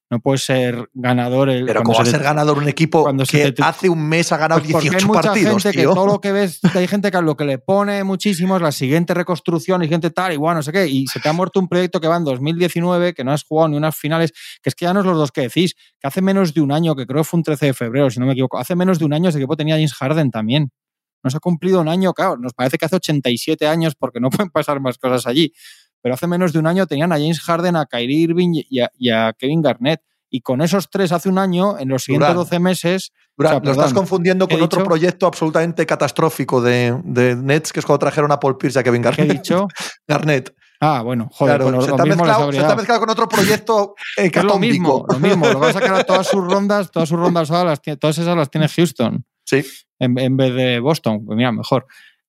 No 0.09 0.19
puede 0.19 0.39
ser 0.39 0.89
ganador. 0.93 1.49
el- 1.49 1.63
Pero 1.65 1.83
¿cómo 1.83 1.95
va 1.97 2.03
a 2.03 2.05
ser 2.05 2.21
ganador 2.21 2.57
un 2.57 2.67
equipo 2.67 3.03
cuando 3.03 3.23
que 3.23 3.53
te- 3.53 3.63
hace 3.63 3.87
un 3.87 4.09
mes 4.09 4.29
ha 4.33 4.37
ganado 4.37 4.59
Pues 4.59 4.73
porque 4.73 4.89
18 4.89 5.05
hay 5.05 5.07
mucha 5.07 5.21
partidos, 5.29 5.63
gente 5.63 5.71
tío? 5.79 5.89
que 5.89 5.95
todo 5.95 6.05
lo 6.05 6.19
que 6.19 6.31
ves, 6.33 6.59
hay 6.75 6.87
gente 6.89 7.11
que 7.11 7.15
a 7.17 7.21
lo 7.21 7.37
que 7.37 7.45
le 7.45 7.59
pone 7.59 8.03
muchísimo 8.03 8.57
es 8.57 8.61
la 8.61 8.73
siguiente 8.73 9.13
reconstrucción 9.13 9.81
y 9.83 9.87
gente 9.87 10.09
tal, 10.09 10.37
bueno, 10.37 10.55
no 10.57 10.63
sé 10.63 10.73
qué, 10.73 10.85
y 10.85 11.07
se 11.07 11.21
te 11.21 11.29
ha 11.29 11.33
muerto 11.33 11.61
un 11.61 11.69
proyecto 11.69 12.01
que 12.01 12.09
va 12.09 12.17
en 12.17 12.25
2019, 12.25 13.13
que 13.13 13.23
no 13.23 13.31
has 13.31 13.43
jugado 13.45 13.69
ni 13.69 13.77
unas 13.77 13.95
finales, 13.95 14.33
que 14.61 14.67
es 14.67 14.75
que 14.75 14.83
ya 14.83 14.93
no 14.93 14.99
es 14.99 15.05
los 15.05 15.15
dos 15.17 15.31
que 15.31 15.41
decís, 15.43 15.75
que 15.97 16.07
hace 16.09 16.21
menos 16.21 16.53
de 16.53 16.59
un 16.59 16.73
año, 16.73 16.93
que 16.93 17.05
creo 17.05 17.21
que 17.21 17.29
fue 17.29 17.37
un 17.37 17.43
13 17.43 17.67
de 17.67 17.73
febrero, 17.73 18.09
si 18.09 18.19
no 18.19 18.25
me 18.25 18.33
equivoco, 18.33 18.57
hace 18.57 18.75
menos 18.75 18.99
de 18.99 19.05
un 19.05 19.13
año 19.13 19.29
ese 19.29 19.37
equipo 19.37 19.55
tenía 19.55 19.75
James 19.75 19.93
Harden 19.93 20.29
también. 20.29 20.71
No 21.23 21.29
se 21.29 21.37
ha 21.37 21.39
cumplido 21.39 21.81
un 21.81 21.87
año, 21.87 22.13
claro, 22.13 22.37
nos 22.37 22.53
parece 22.53 22.77
que 22.77 22.85
hace 22.85 22.95
87 22.95 23.67
años 23.67 23.95
porque 23.95 24.19
no 24.19 24.29
pueden 24.45 24.49
pasar 24.49 24.79
más 24.79 24.97
cosas 24.97 25.27
allí, 25.27 25.53
pero 26.01 26.15
hace 26.15 26.27
menos 26.27 26.53
de 26.53 26.59
un 26.59 26.67
año 26.67 26.87
tenían 26.87 27.11
a 27.11 27.15
James 27.17 27.39
Harden, 27.41 27.75
a 27.75 27.85
Kyrie 27.85 28.19
Irving 28.19 28.61
y 28.69 28.79
a, 28.79 28.89
y 28.97 29.09
a 29.09 29.33
Kevin 29.37 29.61
Garnett. 29.61 30.01
Y 30.33 30.39
con 30.41 30.61
esos 30.61 30.89
tres 30.89 31.11
hace 31.11 31.27
un 31.27 31.37
año, 31.37 31.77
en 31.77 31.89
los 31.89 32.05
siguientes 32.05 32.29
Durant. 32.29 32.49
12 32.49 32.59
meses, 32.59 33.11
o 33.37 33.43
sea, 33.43 33.59
lo 33.59 33.71
estás 33.71 33.93
confundiendo 33.93 34.47
¿qué 34.47 34.53
he 34.55 34.57
con 34.57 34.65
otro 34.65 34.79
dicho? 34.79 34.87
proyecto 34.87 35.27
absolutamente 35.27 35.85
catastrófico 35.85 36.61
de, 36.61 36.97
de 37.03 37.35
Nets, 37.35 37.73
que 37.73 37.81
es 37.81 37.85
cuando 37.85 37.99
trajeron 37.99 38.31
a 38.31 38.39
Paul 38.39 38.57
Pierce 38.57 38.79
y 38.79 38.81
a 38.81 38.83
Kevin 38.83 39.01
¿qué 39.01 39.09
he 39.09 39.11
Garnett. 39.11 39.37
dicho? 39.37 39.67
Garnett. 40.07 40.55
Ah, 40.79 41.01
bueno, 41.03 41.29
joder, 41.31 41.61
Claro, 41.61 41.81
se, 41.81 41.91
les 41.91 42.05
mezclado, 42.17 42.51
se 42.51 42.75
mezclado 42.75 42.99
con 43.01 43.09
otro 43.09 43.27
proyecto 43.27 43.93
Que 44.15 44.25
es 44.33 44.43
lo 44.43 44.57
mismo, 44.57 45.05
lo 45.07 45.19
mismo. 45.19 45.47
Lo 45.47 45.59
pasa 45.59 45.77
es 45.79 45.83
que 45.85 45.91
ahora 45.91 46.03
todas 46.03 46.27
sus 46.27 46.43
rondas, 46.43 46.89
todas 46.89 47.09
sus 47.09 47.19
rondas 47.19 47.51
ahora 47.51 47.71
las 47.71 47.81
todas 47.99 48.17
esas 48.17 48.35
las 48.35 48.49
tiene 48.49 48.67
Houston 48.67 49.25
Sí. 49.51 49.63
en, 49.99 50.17
en 50.17 50.37
vez 50.37 50.53
de 50.55 50.79
Boston. 50.79 51.25
Pues 51.25 51.35
mira, 51.37 51.51
mejor. 51.51 51.85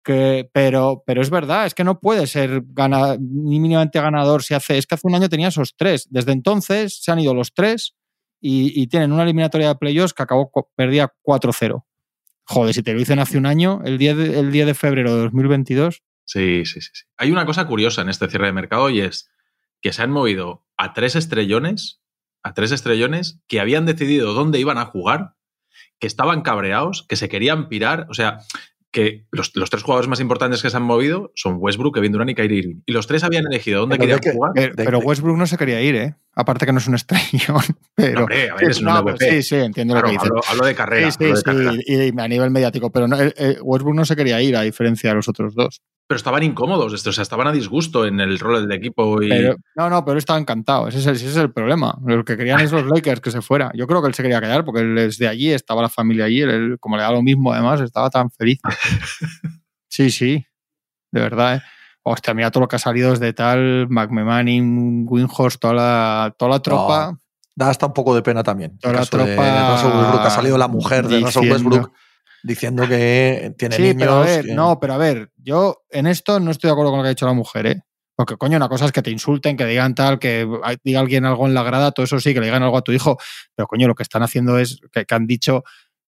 Que, 0.03 0.49
pero, 0.53 1.03
pero 1.05 1.21
es 1.21 1.29
verdad, 1.29 1.65
es 1.65 1.73
que 1.75 1.83
no 1.83 1.99
puede 1.99 2.25
ser 2.25 2.63
gana- 2.67 3.17
ni 3.19 3.59
mínimamente 3.59 3.99
ganador 4.01 4.41
si 4.43 4.53
hace. 4.53 4.77
Es 4.77 4.87
que 4.87 4.95
hace 4.95 5.05
un 5.07 5.15
año 5.15 5.29
tenía 5.29 5.49
esos 5.49 5.75
tres. 5.75 6.07
Desde 6.09 6.31
entonces 6.31 6.99
se 7.03 7.11
han 7.11 7.19
ido 7.19 7.33
los 7.33 7.53
tres 7.53 7.95
y, 8.41 8.81
y 8.81 8.87
tienen 8.87 9.11
una 9.11 9.23
eliminatoria 9.23 9.67
de 9.67 9.75
playoffs 9.75 10.13
que 10.13 10.23
acabó, 10.23 10.49
perdía 10.75 11.13
4-0. 11.23 11.83
Joder, 12.45 12.73
si 12.73 12.81
te 12.81 12.93
lo 12.93 12.99
dicen 12.99 13.19
hace 13.19 13.37
un 13.37 13.45
año, 13.45 13.81
el 13.85 13.97
10 13.99 14.17
de, 14.17 14.39
el 14.39 14.51
10 14.51 14.65
de 14.67 14.73
febrero 14.73 15.13
de 15.15 15.21
2022. 15.23 16.01
Sí, 16.25 16.65
sí, 16.65 16.81
sí, 16.81 16.89
sí. 16.93 17.03
Hay 17.17 17.31
una 17.31 17.45
cosa 17.45 17.67
curiosa 17.67 18.01
en 18.01 18.09
este 18.09 18.27
cierre 18.29 18.47
de 18.47 18.53
mercado 18.53 18.89
y 18.89 19.01
es 19.01 19.29
que 19.81 19.91
se 19.93 20.01
han 20.01 20.11
movido 20.11 20.65
a 20.77 20.93
tres 20.93 21.15
estrellones, 21.15 22.01
a 22.41 22.53
tres 22.53 22.71
estrellones 22.71 23.41
que 23.47 23.59
habían 23.59 23.85
decidido 23.85 24.33
dónde 24.33 24.59
iban 24.59 24.77
a 24.77 24.85
jugar, 24.85 25.35
que 25.99 26.07
estaban 26.07 26.41
cabreados, 26.41 27.03
que 27.03 27.15
se 27.15 27.29
querían 27.29 27.67
pirar. 27.69 28.07
O 28.09 28.13
sea, 28.13 28.39
que 28.91 29.25
los, 29.31 29.55
los 29.55 29.69
tres 29.69 29.83
jugadores 29.83 30.07
más 30.09 30.19
importantes 30.19 30.61
que 30.63 30.69
se 30.69 30.77
han 30.77 30.83
movido 30.83 31.31
son 31.35 31.57
Westbrook, 31.59 31.93
Kevin 31.95 32.11
Durant 32.11 32.31
y 32.31 32.35
Kyrie 32.35 32.57
Irving. 32.59 32.81
Y 32.87 32.91
los 32.91 33.05
tres 33.07 33.23
habían 33.23 33.45
elegido 33.45 33.81
dónde 33.81 33.97
Pero 33.97 34.01
querían 34.03 34.19
que- 34.19 34.31
jugar. 34.31 34.51
Pero, 34.55 34.75
De- 34.75 34.83
pero 34.83 34.99
de- 34.99 35.05
Westbrook 35.05 35.37
no 35.37 35.45
se 35.45 35.57
quería 35.57 35.81
ir, 35.81 35.95
¿eh? 35.95 36.15
Aparte 36.35 36.65
que 36.65 36.71
no 36.71 36.77
es 36.79 36.87
un 36.87 36.95
estrellón. 36.95 37.61
Pero, 37.95 38.21
Hombre, 38.21 38.49
a 38.49 38.55
ver, 38.55 38.69
es 38.71 38.79
un 38.79 38.85
No, 38.85 39.01
MVP. 39.03 39.29
Sí, 39.29 39.43
sí, 39.43 39.55
entiendo 39.55 39.93
Claro, 39.93 40.07
lo 40.07 40.11
que 40.11 40.17
dices. 40.17 40.29
hablo, 40.31 40.41
hablo 40.49 40.65
de 40.65 40.75
carrera. 40.75 41.11
Sí, 41.11 41.17
sí, 41.19 41.23
hablo 41.25 41.33
de 41.35 41.39
sí, 41.39 41.43
carrera. 41.43 41.73
y, 41.85 41.93
y 42.17 42.19
a 42.19 42.27
nivel 42.27 42.49
mediático, 42.51 42.91
pero 42.91 43.07
no, 43.07 43.19
eh, 43.19 43.33
eh, 43.37 43.57
Westbrook 43.61 43.95
no 43.95 44.05
se 44.05 44.15
quería 44.15 44.41
ir 44.41 44.55
a 44.55 44.61
diferencia 44.61 45.09
de 45.09 45.15
los 45.17 45.27
otros 45.27 45.53
dos. 45.53 45.81
Pero 46.07 46.15
estaban 46.17 46.41
incómodos, 46.41 46.91
o 47.05 47.11
sea, 47.11 47.21
estaban 47.21 47.45
a 47.45 47.51
disgusto 47.51 48.03
en 48.07 48.19
el 48.19 48.39
rol 48.39 48.67
del 48.67 48.75
equipo 48.75 49.21
y. 49.21 49.29
Pero, 49.29 49.57
no, 49.75 49.89
no, 49.91 50.03
pero 50.03 50.13
él 50.13 50.17
estaba 50.17 50.39
encantado. 50.39 50.87
Ese 50.87 50.97
es, 50.99 51.05
el, 51.05 51.15
ese 51.17 51.27
es 51.27 51.35
el 51.37 51.51
problema. 51.51 51.99
Lo 52.03 52.23
que 52.25 52.35
querían 52.35 52.59
es 52.61 52.71
los 52.71 52.85
Lakers 52.89 53.21
que 53.21 53.29
se 53.31 53.41
fuera. 53.41 53.71
Yo 53.75 53.85
creo 53.85 54.01
que 54.01 54.07
él 54.07 54.13
se 54.15 54.23
quería 54.23 54.39
quedar 54.41 54.65
porque 54.65 54.81
él 54.81 54.97
es 54.97 55.17
de 55.19 55.27
allí, 55.27 55.51
estaba 55.51 55.81
la 55.83 55.89
familia 55.89 56.25
allí, 56.25 56.41
él- 56.41 56.49
él, 56.49 56.77
como 56.79 56.95
le 56.97 57.03
da 57.03 57.11
lo 57.11 57.21
mismo 57.21 57.51
además, 57.53 57.81
estaba 57.81 58.09
tan 58.09 58.31
feliz. 58.31 58.59
Sí, 59.91 60.11
sí, 60.11 60.45
de 61.11 61.19
verdad. 61.21 61.55
¿eh? 61.55 61.61
Hostia, 62.03 62.33
mira 62.33 62.51
todo 62.51 62.61
lo 62.61 62.67
que 62.67 62.75
ha 62.75 62.79
salido 62.79 63.11
desde 63.11 63.33
tal, 63.33 63.87
McMahon, 63.89 65.05
Winhorst, 65.07 65.59
toda 65.59 65.73
la, 65.73 66.35
toda 66.37 66.51
la 66.51 66.59
tropa. 66.61 67.17
Da 67.55 67.69
hasta 67.69 67.87
un 67.87 67.93
poco 67.93 68.15
de 68.15 68.21
pena 68.21 68.43
también. 68.43 68.77
Toda 68.79 68.93
la 68.93 69.05
tropa 69.05 69.25
de 69.25 69.71
Westbrook. 69.71 70.21
Ha 70.25 70.29
salido 70.29 70.57
la 70.57 70.67
mujer 70.67 71.07
de 71.07 71.19
Russell 71.19 71.51
Westbrook 71.51 71.91
diciendo 72.43 72.87
que 72.87 73.53
tiene 73.57 73.75
Sí, 73.75 73.81
niños. 73.81 73.97
pero 73.99 74.13
a 74.13 74.21
ver, 74.21 74.45
que- 74.45 74.53
no, 74.53 74.79
pero 74.79 74.93
a 74.93 74.97
ver, 74.97 75.31
yo 75.37 75.81
en 75.89 76.07
esto 76.07 76.39
no 76.39 76.51
estoy 76.51 76.69
de 76.69 76.71
acuerdo 76.73 76.91
con 76.91 76.99
lo 76.99 77.03
que 77.03 77.07
ha 77.09 77.15
dicho 77.15 77.25
la 77.25 77.33
mujer, 77.33 77.65
¿eh? 77.67 77.81
Porque, 78.15 78.37
coño, 78.37 78.57
una 78.57 78.69
cosa 78.69 78.85
es 78.85 78.91
que 78.91 79.01
te 79.01 79.11
insulten, 79.11 79.57
que 79.57 79.65
digan 79.65 79.95
tal, 79.95 80.19
que 80.19 80.47
diga 80.83 80.99
alguien 80.99 81.25
algo 81.25 81.47
en 81.47 81.53
la 81.53 81.63
grada, 81.63 81.91
todo 81.91 82.03
eso 82.03 82.19
sí, 82.19 82.33
que 82.33 82.39
le 82.41 82.45
digan 82.47 82.63
algo 82.63 82.77
a 82.77 82.81
tu 82.81 82.91
hijo. 82.91 83.17
Pero, 83.55 83.67
coño, 83.67 83.87
lo 83.87 83.95
que 83.95 84.03
están 84.03 84.23
haciendo 84.23 84.57
es 84.59 84.79
que, 84.91 85.05
que 85.05 85.15
han 85.15 85.25
dicho 85.25 85.63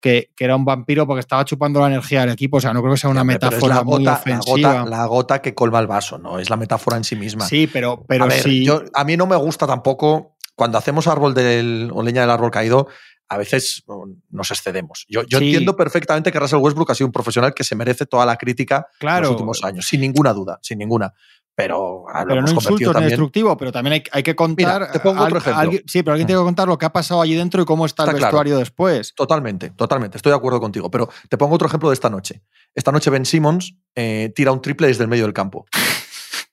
que, 0.06 0.30
que 0.36 0.44
era 0.44 0.54
un 0.54 0.64
vampiro 0.64 1.06
porque 1.06 1.20
estaba 1.20 1.44
chupando 1.44 1.80
la 1.80 1.88
energía 1.88 2.20
del 2.20 2.30
equipo. 2.30 2.58
O 2.58 2.60
sea, 2.60 2.72
no 2.72 2.80
creo 2.80 2.94
que 2.94 3.00
sea 3.00 3.10
una 3.10 3.24
metáfora 3.24 3.82
muy 3.82 3.98
gota, 3.98 4.10
la 4.10 4.12
ofensiva. 4.16 4.72
gota- 4.84 4.90
la 4.90 5.06
gota 5.06 5.42
que 5.42 5.54
colma 5.54 5.80
el 5.80 5.86
vaso, 5.88 6.16
no 6.18 6.38
es 6.38 6.48
la 6.48 6.56
metáfora 6.56 6.96
en 6.96 7.04
sí 7.04 7.16
misma. 7.16 7.46
Sí, 7.46 7.66
pero, 7.66 8.04
pero 8.06 8.24
a 8.24 8.28
ver, 8.28 8.40
sí. 8.42 8.64
yo- 8.64 8.82
a 8.94 9.04
mí 9.04 9.16
no 9.16 9.26
me 9.26 9.34
gusta 9.36 9.66
tampoco 9.66 10.36
cuando 10.54 10.78
hacemos 10.78 11.06
árbol 11.08 11.34
del, 11.34 11.90
o 11.92 12.02
leña 12.02 12.20
del 12.20 12.30
árbol 12.30 12.50
caído. 12.50 12.86
A 13.28 13.38
veces 13.38 13.82
nos 14.30 14.50
excedemos. 14.52 15.04
Yo, 15.08 15.22
yo 15.24 15.38
Sí. 15.40 15.46
entiendo 15.46 15.74
perfectamente 15.76 16.30
que 16.30 16.38
Russell 16.38 16.60
Westbrook 16.60 16.92
ha 16.92 16.94
sido 16.94 17.08
un 17.08 17.12
profesional 17.12 17.52
que 17.54 17.64
se 17.64 17.74
merece 17.74 18.06
toda 18.06 18.24
la 18.24 18.36
crítica 18.36 18.86
en 18.92 18.98
Claro. 19.00 19.22
los 19.22 19.30
últimos 19.32 19.64
años, 19.64 19.84
sin 19.88 20.00
ninguna 20.02 20.32
duda, 20.32 20.60
sin 20.62 20.78
ninguna. 20.78 21.12
Pero, 21.58 22.04
lo 22.06 22.12
pero 22.12 22.42
no 22.42 22.46
convertido 22.48 22.52
insulto 22.52 22.74
ni 22.76 22.84
también. 22.92 23.08
destructivo, 23.08 23.56
pero 23.56 23.72
también 23.72 23.94
hay, 23.94 24.02
hay 24.12 24.22
que 24.22 24.36
contar. 24.36 24.80
Mira, 24.82 24.92
te 24.92 25.00
pongo 25.00 25.22
otro 25.22 25.36
al- 25.36 25.40
ejemplo. 25.40 25.60
alguien- 25.62 25.82
sí, 25.86 26.02
pero 26.02 26.12
alguien 26.12 26.26
tiene 26.26 26.38
que 26.40 26.44
contar 26.44 26.68
lo 26.68 26.76
que 26.76 26.84
ha 26.84 26.92
pasado 26.92 27.22
allí 27.22 27.34
dentro 27.34 27.62
y 27.62 27.64
cómo 27.64 27.86
está, 27.86 28.02
Está 28.02 28.10
el 28.12 28.18
claro. 28.18 28.30
vestuario 28.32 28.58
después. 28.58 29.14
Totalmente, 29.14 29.70
totalmente. 29.70 30.18
Estoy 30.18 30.32
de 30.32 30.36
acuerdo 30.36 30.60
contigo. 30.60 30.90
Pero 30.90 31.08
te 31.30 31.38
pongo 31.38 31.54
otro 31.54 31.66
ejemplo 31.66 31.88
de 31.88 31.94
esta 31.94 32.10
noche. 32.10 32.42
Esta 32.74 32.92
noche 32.92 33.08
Ben 33.08 33.24
Simmons 33.24 33.74
eh, 33.94 34.30
tira 34.36 34.52
un 34.52 34.60
triple 34.60 34.88
desde 34.88 35.04
el 35.04 35.08
medio 35.08 35.24
del 35.24 35.32
campo. 35.32 35.64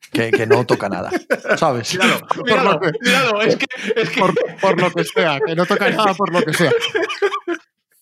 Que, 0.09 0.31
que 0.31 0.45
no 0.47 0.65
toca 0.65 0.87
nada. 0.87 1.09
¿Sabes? 1.57 1.93
Míralo, 1.95 2.19
Por 2.27 2.63
lo 2.63 2.79
que- 2.79 2.91
míralo, 3.01 3.41
es 3.41 3.55
que, 3.57 3.65
es 3.97 4.09
que- 4.09 4.19
Por, 4.21 4.33
por 4.61 4.79
lo 4.79 4.89
que 4.91 5.03
sea, 5.03 5.39
que 5.45 5.53
no 5.53 5.65
toca 5.65 5.89
nada 5.89 6.13
por 6.13 6.31
lo 6.31 6.41
que 6.43 6.53
sea. 6.53 6.71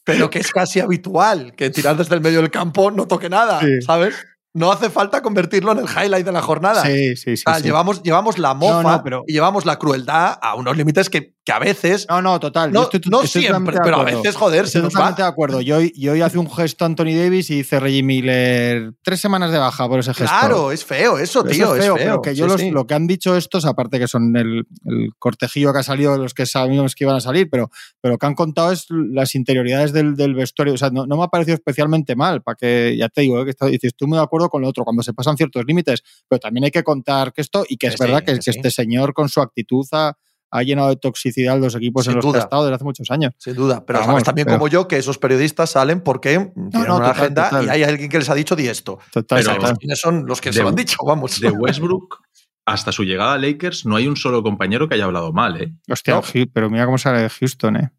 Pero 0.04 0.30
que 0.30 0.40
es 0.40 0.52
casi 0.52 0.80
habitual 0.80 1.54
que 1.56 1.70
tirar 1.70 1.96
desde 1.96 2.16
el 2.16 2.22
medio 2.22 2.42
del 2.42 2.50
campo 2.52 2.90
no 2.92 3.08
toque 3.08 3.30
nada. 3.30 3.60
Sí. 3.62 3.82
¿Sabes? 3.86 4.16
No 4.54 4.72
hace 4.72 4.90
falta 4.90 5.22
convertirlo 5.22 5.72
en 5.72 5.80
el 5.80 5.86
highlight 5.86 6.26
de 6.26 6.32
la 6.34 6.42
jornada. 6.42 6.84
Sí, 6.86 7.16
sí, 7.16 7.38
sí. 7.38 7.44
Ah, 7.46 7.56
sí. 7.58 7.64
Llevamos, 7.64 8.04
llevamos 8.04 8.38
la 8.38 8.54
mofa 8.54 8.84
No, 8.84 8.92
no, 8.98 9.04
pero- 9.04 9.24
y 9.26 9.34
llevamos 9.34 9.66
la 9.66 9.80
crueldad 9.80 10.38
a 10.42 10.56
unos 10.56 10.76
límites 10.76 11.10
que, 11.10 11.36
que 11.46 11.52
a 11.54 11.60
veces. 11.60 12.06
No, 12.10 12.22
no, 12.22 12.38
total. 12.40 12.72
No, 12.74 12.82
yo 12.82 12.90
estoy- 12.98 13.10
no 13.12 13.22
estoy 13.24 13.44
siempre, 13.44 13.78
pero 13.82 13.98
a 13.98 14.04
veces, 14.04 14.36
joder, 14.36 14.68
se 14.68 14.80
Estoy 14.80 14.82
nos 14.84 14.90
va. 14.94 14.98
totalmente 14.98 15.22
de 15.22 15.28
acuerdo. 15.30 15.62
Yo, 15.62 15.78
hoy- 15.78 15.94
yo 15.96 16.12
hoy 16.12 16.22
hace 16.22 16.38
un 16.38 16.52
gesto 16.52 16.84
Anthony 16.84 17.16
Davis 17.16 17.50
y 17.50 17.56
dice 17.58 17.80
Reggie 17.80 18.04
Miller 18.04 18.94
tres 19.04 19.22
semanas 19.22 19.52
de 19.52 19.58
baja 19.58 19.88
por 19.88 20.00
ese 20.00 20.14
gesto. 20.14 20.26
Claro, 20.38 20.72
es 20.74 20.84
feo 20.84 21.18
eso, 21.18 21.44
tío. 21.46 21.74
es 21.76 21.84
feo, 21.86 21.96
es 21.96 22.04
pero 22.04 22.22
que 22.22 22.36
yo 22.36 22.46
Sí, 22.46 22.52
los- 22.52 22.62
sí. 22.62 22.72
lo 22.72 22.86
que 22.86 22.94
han 22.94 23.08
dicho 23.08 23.38
estos, 23.38 23.66
aparte 23.66 24.00
que 24.00 24.08
son 24.10 24.36
el, 24.36 24.68
el 24.86 25.10
cortejillo 25.18 25.72
que 25.72 25.80
ha 25.80 25.84
salido 25.84 26.12
de 26.12 26.18
los 26.20 26.34
que 26.34 26.46
sabíamos 26.46 26.94
que 26.96 27.06
iban 27.06 27.16
a 27.16 27.22
salir, 27.22 27.50
pero, 27.50 27.70
pero 28.02 28.14
lo 28.16 28.18
que 28.18 28.26
han 28.26 28.36
contado 28.36 28.72
es 28.74 28.88
las 28.90 29.34
interioridades 29.36 29.94
del, 29.94 30.16
del 30.16 30.36
vestuario. 30.36 30.74
O 30.74 30.78
sea, 30.78 30.90
no, 30.90 31.06
no 31.06 31.16
me 31.16 31.24
ha 31.24 31.28
parecido 31.28 31.56
especialmente 31.56 32.16
mal, 32.18 32.42
para 32.42 32.56
que, 32.56 32.96
ya 32.98 33.08
te 33.08 33.22
digo, 33.22 33.40
eh, 33.42 33.46
que 33.46 33.52
estoy, 33.52 33.80
estoy 33.82 34.08
muy 34.08 34.18
de 34.18 34.24
acuerdo 34.24 34.41
con 34.50 34.62
lo 34.62 34.68
otro, 34.70 34.84
cuando 34.84 35.04
se 35.04 35.14
pasan 35.14 35.38
ciertos 35.38 35.64
límites, 35.66 36.04
pero 36.28 36.40
también 36.40 36.66
hay 36.66 36.72
que 36.72 36.84
contar 36.84 37.34
que 37.34 37.42
esto, 37.42 37.66
y 37.68 37.78
que 37.78 37.88
es 37.88 37.94
sí, 37.94 37.98
verdad 38.04 38.20
que, 38.20 38.34
que 38.34 38.40
que 38.40 38.42
sí. 38.42 38.50
este 38.52 38.72
señor 38.72 39.14
con 39.14 39.30
su 39.30 39.42
actitud 39.42 39.86
ha, 39.92 40.18
ha 40.54 40.64
llenado 40.64 40.90
de 40.90 40.98
toxicidad 40.98 41.58
los 41.60 41.76
equipos 41.76 42.04
Sin 42.06 42.12
en 42.14 42.18
los 42.18 42.32
que 42.34 42.38
ha 42.40 42.42
estado 42.42 42.64
desde 42.66 42.76
hace 42.76 42.84
muchos 42.84 43.10
años. 43.12 43.34
Sin 43.38 43.56
duda. 43.56 43.86
Pero 43.86 44.00
Vamos, 44.00 44.12
sabes 44.12 44.24
también 44.26 44.46
pero- 44.48 44.58
como 44.58 44.68
yo 44.68 44.88
que 44.88 44.98
esos 44.98 45.18
periodistas 45.18 45.70
salen 45.70 46.02
porque 46.02 46.30
tienen 46.32 46.52
no, 46.56 46.80
una 46.82 47.08
total, 47.08 47.10
agenda 47.12 47.50
total. 47.50 47.66
y 47.66 47.70
hay 47.70 47.84
alguien 47.84 48.10
que 48.10 48.18
les 48.20 48.30
ha 48.30 48.36
dicho 48.36 48.56
di 48.56 48.68
esto. 48.68 49.00
Total, 49.14 49.38
Pero- 49.38 49.44
Sabemos 49.44 49.64
total. 49.70 49.78
quiénes 49.78 50.00
son 50.00 50.26
los 50.26 50.42
que 50.42 50.50
De- 50.50 50.54
se 50.54 50.62
lo 50.64 50.70
han 50.70 50.76
dicho, 50.76 50.98
vamos. 51.06 51.40
de 51.40 51.50
Westbrook 51.52 52.20
hasta 52.66 52.92
su 52.92 53.04
llegada 53.04 53.34
a 53.34 53.38
Lakers 53.38 53.86
no 53.86 53.96
hay 53.96 54.08
un 54.08 54.16
solo 54.18 54.44
compañero 54.44 54.88
que 54.90 54.96
haya 54.96 55.06
hablado 55.06 55.32
mal, 55.34 55.60
¿eh? 55.62 55.74
Hostia, 55.90 56.16
No. 56.16 56.22
Pero 56.54 56.70
mira 56.70 56.86
cómo 56.86 56.98
sale 56.98 57.22
de 57.22 57.30
Houston, 57.30 57.76
¿eh? 57.78 57.92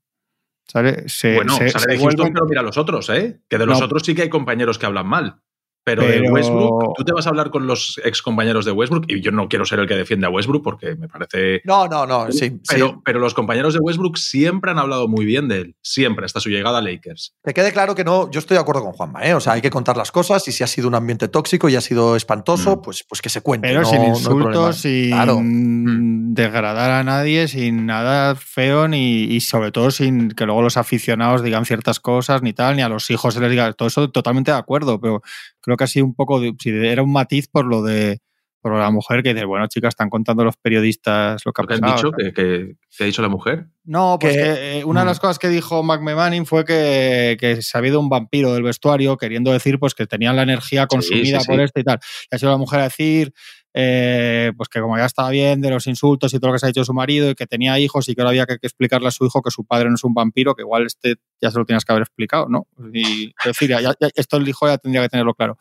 Sale, 0.68 1.08
se, 1.08 1.34
bueno, 1.34 1.56
se- 1.56 1.68
sale 1.70 1.84
se 1.84 1.90
de 1.90 1.98
Houston, 1.98 2.26
vuelven- 2.28 2.32
pero 2.34 2.46
mira 2.46 2.62
los 2.62 2.76
otros, 2.78 3.08
¿eh? 3.10 3.40
Que 3.48 3.58
de 3.58 3.66
los 3.66 3.78
No. 3.80 3.86
otros 3.86 4.02
sí 4.04 4.14
que 4.14 4.22
hay 4.22 4.28
compañeros 4.30 4.78
que 4.78 4.86
hablan 4.86 5.06
mal. 5.06 5.40
Pero, 5.84 6.02
de 6.02 6.30
Westbrook, 6.30 6.94
tú 6.96 7.04
te 7.04 7.12
vas 7.12 7.26
a 7.26 7.30
hablar 7.30 7.50
con 7.50 7.66
los 7.66 8.00
ex 8.04 8.22
compañeros 8.22 8.64
de 8.64 8.70
Westbrook, 8.70 9.06
y 9.08 9.20
yo 9.20 9.32
no 9.32 9.48
quiero 9.48 9.64
ser 9.64 9.80
el 9.80 9.88
que 9.88 9.96
defiende 9.96 10.26
a 10.26 10.30
Westbrook 10.30 10.62
porque 10.62 10.94
me 10.94 11.08
parece. 11.08 11.60
No, 11.64 11.88
no, 11.88 12.06
no, 12.06 12.30
sí. 12.30 12.60
Pero, 12.68 13.02
pero 13.04 13.18
los 13.18 13.34
compañeros 13.34 13.74
de 13.74 13.80
Westbrook 13.80 14.16
siempre 14.16 14.70
han 14.70 14.78
hablado 14.78 15.08
muy 15.08 15.24
bien 15.24 15.48
de 15.48 15.58
él, 15.58 15.76
siempre, 15.82 16.24
hasta 16.24 16.40
su 16.40 16.50
llegada 16.50 16.78
a 16.78 16.82
Lakers. 16.82 17.34
Que 17.44 17.52
quede 17.52 17.72
claro 17.72 17.94
que 17.94 18.04
no, 18.04 18.30
yo 18.30 18.38
estoy 18.38 18.56
de 18.56 18.60
acuerdo 18.60 18.82
con 18.82 18.92
Juanma, 18.92 19.24
¿eh? 19.26 19.34
O 19.34 19.40
sea, 19.40 19.54
hay 19.54 19.60
que 19.60 19.70
contar 19.70 19.96
las 19.96 20.12
cosas 20.12 20.46
y 20.46 20.52
si 20.52 20.62
ha 20.62 20.68
sido 20.68 20.86
un 20.86 20.94
ambiente 20.94 21.28
tóxico 21.28 21.68
y 21.68 21.74
ha 21.74 21.80
sido 21.80 22.14
espantoso, 22.14 22.76
mm. 22.76 22.82
pues, 22.82 23.04
pues 23.08 23.20
que 23.20 23.28
se 23.28 23.40
cuente. 23.40 23.68
Pero 23.68 23.84
sin 23.84 24.04
insultos, 24.04 24.76
sin 24.76 26.34
degradar 26.34 26.90
a 26.90 27.02
nadie, 27.02 27.48
sin 27.48 27.86
nada 27.86 28.34
feo, 28.36 28.88
ni, 28.88 29.24
y 29.24 29.40
sobre 29.40 29.72
todo 29.72 29.90
sin 29.90 30.30
que 30.30 30.46
luego 30.46 30.62
los 30.62 30.76
aficionados 30.76 31.42
digan 31.42 31.64
ciertas 31.64 32.00
cosas, 32.00 32.42
ni 32.42 32.52
tal, 32.52 32.76
ni 32.76 32.82
a 32.82 32.88
los 32.88 33.10
hijos 33.10 33.34
se 33.34 33.40
les 33.40 33.50
diga. 33.50 33.72
Todo 33.72 33.88
eso 33.88 34.10
totalmente 34.10 34.50
de 34.50 34.58
acuerdo, 34.58 35.00
pero 35.00 35.22
creo 35.62 35.76
que 35.76 35.84
ha 35.84 35.86
sido 35.86 36.04
un 36.04 36.14
poco, 36.14 36.40
si 36.58 36.70
era 36.70 37.02
un 37.02 37.12
matiz 37.12 37.48
por 37.48 37.64
lo 37.64 37.82
de 37.82 38.20
por 38.62 38.78
la 38.78 38.90
mujer 38.92 39.24
que 39.24 39.34
dice, 39.34 39.44
bueno, 39.44 39.66
chicas, 39.66 39.88
están 39.88 40.08
contando 40.08 40.44
los 40.44 40.56
periodistas 40.56 41.44
lo 41.44 41.52
que 41.52 41.62
ha 41.62 41.64
pasado. 41.64 41.86
han 41.86 41.96
dicho? 41.96 42.12
¿Qué, 42.32 42.76
ha 43.00 43.04
dicho 43.04 43.20
la 43.20 43.28
mujer? 43.28 43.66
No, 43.82 44.18
pues 44.20 44.36
que, 44.36 44.78
eh, 44.78 44.84
una 44.84 45.00
de 45.00 45.06
las 45.06 45.18
mm. 45.18 45.20
cosas 45.20 45.38
que 45.40 45.48
dijo 45.48 45.82
McMahon 45.82 46.46
fue 46.46 46.64
que, 46.64 47.36
que, 47.40 47.60
se 47.60 47.76
ha 47.76 47.80
habido 47.80 47.98
un 47.98 48.08
vampiro 48.08 48.54
del 48.54 48.62
vestuario 48.62 49.16
queriendo 49.16 49.52
decir 49.52 49.80
pues 49.80 49.94
que 49.94 50.06
tenían 50.06 50.36
la 50.36 50.44
energía 50.44 50.86
consumida 50.86 51.40
por 51.40 51.60
esto 51.60 51.80
y 51.80 51.84
tal. 51.84 51.98
Y 52.30 52.36
ha 52.36 52.38
sido 52.38 52.52
la 52.52 52.58
mujer 52.58 52.80
a 52.80 52.84
decir 52.84 53.34
eh, 53.74 54.52
pues 54.56 54.68
que 54.68 54.80
como 54.80 54.98
ya 54.98 55.06
estaba 55.06 55.30
bien 55.30 55.60
de 55.60 55.70
los 55.70 55.86
insultos 55.86 56.34
y 56.34 56.38
todo 56.38 56.48
lo 56.48 56.54
que 56.54 56.58
se 56.58 56.66
ha 56.66 56.68
dicho 56.68 56.84
su 56.84 56.92
marido 56.92 57.30
y 57.30 57.34
que 57.34 57.46
tenía 57.46 57.78
hijos 57.78 58.08
y 58.08 58.14
que 58.14 58.20
ahora 58.20 58.30
había 58.30 58.46
que, 58.46 58.58
explicarle 58.60 59.08
a 59.08 59.10
su 59.10 59.24
hijo 59.24 59.42
que 59.42 59.50
su 59.50 59.64
padre 59.64 59.88
no 59.88 59.94
es 59.94 60.04
un 60.04 60.14
vampiro, 60.14 60.54
que 60.54 60.62
igual 60.62 60.86
este 60.86 61.16
ya 61.40 61.50
se 61.50 61.58
lo 61.58 61.64
tienes 61.64 61.84
que 61.84 61.92
haber 61.92 62.02
explicado, 62.02 62.48
¿no? 62.48 62.66
Y 62.92 63.32
decir, 63.44 63.70
ya, 63.70 63.94
esto 64.14 64.36
el 64.36 64.48
hijo 64.48 64.66
ya 64.66 64.78
tendría 64.78 65.02
que 65.02 65.08
tenerlo 65.08 65.34
claro. 65.34 65.58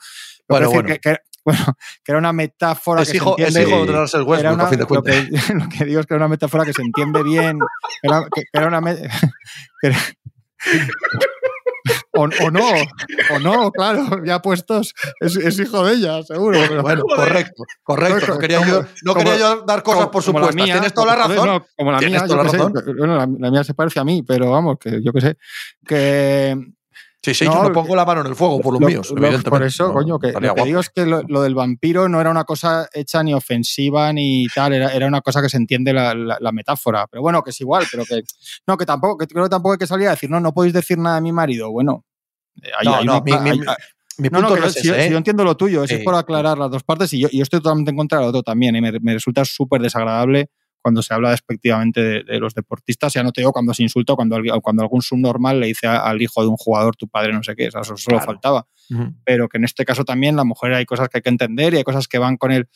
Bueno, 0.48 0.70
bueno. 0.70 0.96
Que, 1.02 1.18
bueno, 1.46 1.78
que 2.04 2.12
era 2.12 2.20
una 2.20 2.34
metáfora 2.34 3.06
que 3.06 3.18
hijo, 3.18 3.36
se 3.38 3.44
entiende, 3.44 3.70
hijo 3.70 3.86
de 3.86 4.00
Westbrook, 4.00 4.40
era 4.40 4.54
una, 4.54 4.66
a 4.66 4.68
fin 4.68 4.80
de 4.80 4.86
lo, 4.90 5.02
que, 5.02 5.30
lo, 5.56 5.70
que, 5.70 5.86
digo 5.86 6.02
es 6.02 6.06
que 6.06 6.14
era 6.14 6.26
una 6.26 6.30
metáfora 6.30 6.66
que 6.66 6.74
se 6.74 6.82
entiende 6.82 7.24
bien, 7.24 7.60
era, 8.04 8.26
que, 8.34 8.44
era 8.52 8.68
una 8.68 8.82
o, 12.14 12.24
o, 12.24 12.52
no, 12.52 12.70
o 13.36 13.40
no, 13.40 13.72
claro, 13.72 14.24
ya 14.24 14.42
puestos, 14.42 14.94
es, 15.20 15.60
hijo 15.60 15.86
de 15.86 15.96
ella, 15.96 16.24
seguro. 16.24 16.60
bueno, 16.82 17.04
correcto, 17.04 17.64
correcto. 17.84 18.34
No 18.34 18.40
quería, 18.40 18.68
yo, 18.68 18.84
no 19.04 19.16
quería 19.16 19.38
yo 19.38 19.62
dar 19.62 19.84
cosas 19.84 20.08
por 20.08 20.24
supuesto. 20.24 20.52
Tienes 20.52 20.94
toda 20.94 21.16
la 21.16 21.28
razón. 21.28 21.64
como 21.78 21.92
la 21.92 22.00
mía, 22.00 22.26
la, 22.28 22.44
razón? 22.44 22.74
bueno, 22.98 23.18
la, 23.18 23.28
la, 23.40 23.52
mía 23.52 23.64
se 23.64 23.74
parece 23.74 24.00
a 24.00 24.04
mí, 24.04 24.24
pero 24.24 24.52
vamos, 24.52 24.78
que 24.80 25.02
yo 25.02 25.12
qué 25.14 25.22
sé, 25.22 25.38
que 25.86 26.58
Sí, 27.24 27.36
sí, 27.36 27.46
yo 27.46 27.64
no 27.64 27.72
pongo 27.72 27.96
la 27.96 28.04
mano 28.04 28.22
en 28.22 28.28
el 28.28 28.36
fuego 28.36 28.60
por 28.60 28.74
los 28.74 28.82
míos, 28.82 29.10
evidentemente. 29.12 29.50
Por 29.52 29.64
eso, 29.64 29.94
coño, 29.94 30.18
que 30.18 30.32
lo 30.32 30.56
que 30.56 30.64
digo 30.64 30.80
es 30.80 30.90
que 30.90 31.06
lo, 31.06 31.42
del 31.42 31.54
vampiro 31.54 32.10
no 32.10 32.20
era 32.20 32.32
una 32.32 32.46
cosa 32.46 32.90
hecha 32.94 33.22
ni 33.22 33.32
ofensiva 33.36 34.12
ni 34.12 34.48
tal, 34.56 34.74
era, 34.74 34.92
era 34.92 35.06
una 35.06 35.22
cosa 35.22 35.40
que 35.40 35.50
se 35.50 35.58
entiende 35.58 35.94
la, 35.94 36.16
la, 36.16 36.52
metáfora. 36.52 37.06
Pero 37.12 37.22
bueno, 37.22 37.44
que 37.44 37.52
es 37.52 37.62
igual, 37.62 37.86
pero 37.92 38.06
que. 38.06 38.24
No, 38.66 38.76
que 38.76 38.88
tampoco, 38.88 39.20
que 39.20 39.28
creo 39.28 39.44
que 39.44 39.50
tampoco 39.52 39.74
hay 39.74 39.78
que 39.78 39.86
salir 39.86 40.08
a 40.08 40.12
decir, 40.12 40.32
no, 40.32 40.40
no 40.40 40.52
podéis 40.52 40.74
decir 40.74 40.98
nada 40.98 41.18
de 41.18 41.22
mi 41.22 41.32
marido. 41.32 41.70
Bueno, 41.72 42.06
hay, 42.80 42.88
no, 42.88 43.04
no, 43.04 43.22
mi, 43.22 43.34
mi, 44.18 44.30
punto 44.30 44.58
no, 44.58 44.70
si, 44.72 44.90
¿eh? 44.90 45.10
yo 45.12 45.18
entiendo 45.18 45.44
lo 45.44 45.56
tuyo, 45.56 45.84
es 45.84 46.04
por 46.04 46.16
aclarar 46.16 46.58
las 46.58 46.72
dos 46.72 46.84
partes 46.84 47.14
y 47.14 47.20
yo, 47.20 47.30
yo, 47.32 47.44
estoy 47.44 47.60
totalmente 47.60 47.92
en 47.92 47.98
contra 47.98 48.18
del 48.18 48.30
otro 48.30 48.42
también. 48.42 48.76
Y 48.76 48.82
me, 48.82 48.92
me 49.00 49.14
resulta 49.14 49.46
súper 49.46 49.80
desagradable 49.80 50.50
cuando 50.82 51.02
se 51.02 51.14
habla 51.14 51.32
despectivamente 51.32 52.24
de, 52.24 52.40
los 52.40 52.54
deportistas. 52.54 53.14
Ya 53.14 53.24
no 53.24 53.32
te 53.32 53.42
digo 53.42 53.52
cuando 53.52 53.74
se 53.74 53.84
insulta, 53.84 54.16
cuando, 54.16 54.38
cuando 54.62 54.82
algún 54.82 55.02
subnormal 55.02 55.60
le 55.60 55.68
dice 55.68 55.88
al 55.88 56.22
hijo 56.22 56.42
de 56.42 56.48
un 56.48 56.58
jugador, 56.58 56.96
tu 56.96 57.08
padre 57.08 57.34
no 57.34 57.44
sé 57.44 57.56
qué, 57.56 57.68
eso 57.68 57.98
solo 57.98 58.20
faltaba. 58.20 58.68
Pero 59.24 59.48
que 59.48 59.58
en 59.58 59.64
este 59.64 59.86
caso 59.86 60.04
también 60.04 60.36
la 60.36 60.44
mujer 60.44 60.74
hay 60.74 60.86
cosas 60.86 61.08
que 61.10 61.20
hay 61.20 61.22
que 61.22 61.30
entender 61.30 61.74
y 61.74 61.78
hay 61.78 61.84
cosas 61.84 62.08
que 62.08 62.18
van 62.18 62.38
con 62.38 62.52
el 62.52 62.68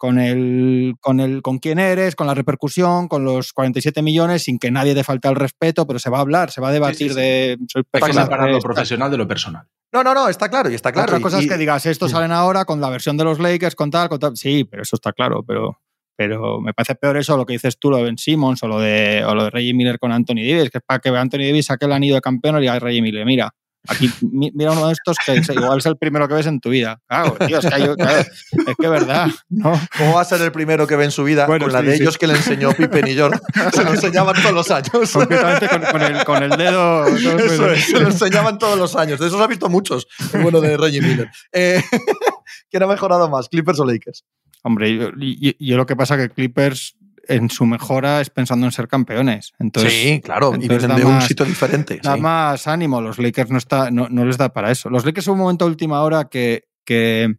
con 0.00 0.18
el, 0.18 0.94
con 0.98 1.20
el 1.20 1.42
con 1.42 1.58
quién 1.58 1.78
eres, 1.78 2.16
con 2.16 2.26
la 2.26 2.32
repercusión, 2.32 3.06
con 3.06 3.22
los 3.22 3.52
47 3.52 4.00
millones, 4.00 4.44
sin 4.44 4.58
que 4.58 4.70
nadie 4.70 4.94
te 4.94 5.04
falte 5.04 5.28
el 5.28 5.36
respeto, 5.36 5.86
pero 5.86 5.98
se 5.98 6.08
va 6.08 6.16
a 6.16 6.20
hablar, 6.22 6.50
se 6.50 6.62
va 6.62 6.70
a 6.70 6.72
debatir 6.72 7.12
de. 7.12 7.58
Soy 7.68 7.82
separar 7.92 8.50
lo 8.50 8.60
profesional 8.60 9.10
de 9.10 9.18
lo 9.18 9.28
personal. 9.28 9.68
No, 9.92 10.02
no, 10.02 10.14
no, 10.14 10.30
está 10.30 10.48
claro, 10.48 10.70
y 10.70 10.74
está 10.74 10.90
claro. 10.90 11.12
Otra 11.12 11.20
cosa 11.20 11.38
es 11.38 11.46
que 11.46 11.58
digas, 11.58 11.84
estos 11.84 12.12
salen 12.12 12.32
ahora 12.32 12.64
con 12.64 12.80
la 12.80 12.88
versión 12.88 13.18
de 13.18 13.24
los 13.24 13.40
Lakers, 13.40 13.74
con 13.74 13.90
tal, 13.90 14.08
con 14.08 14.18
tal. 14.18 14.38
Sí, 14.38 14.64
pero 14.64 14.82
eso 14.82 14.96
está 14.96 15.12
claro, 15.12 15.42
pero. 15.46 15.78
Pero 16.20 16.60
me 16.60 16.74
parece 16.74 16.96
peor 16.96 17.16
eso, 17.16 17.34
lo 17.34 17.46
que 17.46 17.54
dices 17.54 17.78
tú, 17.78 17.90
lo 17.90 17.96
de 17.96 18.02
Ben 18.02 18.18
Simmons 18.18 18.62
o 18.62 18.68
lo 18.68 18.78
de, 18.78 19.24
o 19.24 19.34
lo 19.34 19.44
de 19.44 19.50
Reggie 19.50 19.72
Miller 19.72 19.98
con 19.98 20.12
Anthony 20.12 20.44
Davis, 20.46 20.68
que 20.68 20.76
es 20.76 20.84
para 20.86 21.00
que 21.00 21.08
Anthony 21.08 21.46
Davis 21.48 21.64
saque 21.64 21.86
el 21.86 21.92
anillo 21.92 22.14
de 22.14 22.20
campeón 22.20 22.58
y 22.58 22.60
diga 22.60 22.74
a 22.74 22.78
Reggie 22.78 23.00
Miller, 23.00 23.24
mira, 23.24 23.54
Aquí, 23.88 24.10
mira 24.20 24.72
uno 24.72 24.88
de 24.88 24.92
estos 24.92 25.16
que 25.24 25.40
igual 25.54 25.78
es 25.78 25.86
el 25.86 25.96
primero 25.96 26.28
que 26.28 26.34
ves 26.34 26.44
en 26.44 26.60
tu 26.60 26.68
vida. 26.68 27.00
Claro, 27.08 27.34
tío, 27.46 27.58
es 27.58 27.66
que, 27.66 27.74
hay, 27.74 27.84
es 27.84 28.76
que 28.78 28.88
verdad, 28.88 29.28
¿no? 29.48 29.80
¿Cómo 29.96 30.16
va 30.16 30.20
a 30.20 30.24
ser 30.26 30.42
el 30.42 30.52
primero 30.52 30.86
que 30.86 30.96
ve 30.96 31.06
en 31.06 31.10
su 31.10 31.24
vida? 31.24 31.46
con 31.46 31.72
la 31.72 31.80
de 31.80 31.94
ellos 31.94 32.18
que 32.18 32.26
le 32.26 32.34
enseñó 32.34 32.72
Pippen 32.74 33.08
y 33.08 33.16
Jordan. 33.16 33.40
Se 33.72 33.82
lo 33.82 33.94
enseñaban 33.94 34.36
todos 34.42 34.54
los 34.54 34.70
años. 34.70 35.10
Completamente 35.10 35.66
con, 35.68 36.02
el, 36.02 36.24
con 36.24 36.42
el, 36.42 36.50
dedo. 36.50 37.06
Eso 37.16 37.70
es, 37.70 37.84
se 37.86 37.98
lo 37.98 38.08
enseñaban 38.08 38.58
todos 38.58 38.78
los 38.78 38.94
años. 38.94 39.18
De 39.18 39.28
esos 39.28 39.40
ha 39.40 39.46
visto 39.46 39.70
muchos. 39.70 40.06
El 40.34 40.42
bueno 40.42 40.60
de 40.60 40.76
Reggie 40.76 41.00
Miller. 41.00 41.30
Eh, 41.50 41.82
¿Quién 42.70 42.82
ha 42.82 42.86
mejorado 42.86 43.30
más, 43.30 43.48
Clippers 43.48 43.80
o 43.80 43.86
Lakers? 43.86 44.24
Hombre, 44.62 44.96
yo, 44.96 45.10
yo, 45.58 45.76
lo 45.76 45.86
que 45.86 45.96
pasa 45.96 46.14
es 46.14 46.28
que 46.28 46.34
Clippers 46.34 46.96
en 47.28 47.48
su 47.50 47.64
mejora 47.64 48.20
es 48.20 48.30
pensando 48.30 48.66
en 48.66 48.72
ser 48.72 48.88
campeones. 48.88 49.52
Entonces, 49.58 49.92
sí, 49.92 50.20
claro, 50.20 50.54
y 50.54 50.68
vienen 50.68 50.96
de 50.96 51.04
un 51.04 51.20
sitio 51.22 51.46
diferente. 51.46 52.00
Da 52.02 52.16
más 52.16 52.66
ánimo, 52.66 53.00
los 53.00 53.18
Lakers 53.18 53.50
no, 53.50 53.58
está, 53.58 53.90
no, 53.90 54.08
no, 54.08 54.24
les 54.24 54.36
da 54.36 54.52
para 54.52 54.70
eso. 54.70 54.90
Los 54.90 55.04
Lakers 55.04 55.28
hubo 55.28 55.34
un 55.34 55.40
momento 55.40 55.64
a 55.64 55.68
última 55.68 56.02
hora 56.02 56.28
que, 56.28 56.64
que, 56.84 57.36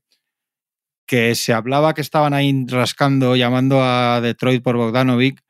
que 1.05 1.35
se 1.35 1.53
hablaba 1.53 1.93
que 1.93 2.01
estaban 2.01 2.33
ahí 2.33 2.65
rascando, 2.67 3.35
llamando 3.35 3.83
a 3.83 4.21
Detroit 4.21 4.63
por 4.63 4.77
Bogdanovic 4.77 5.41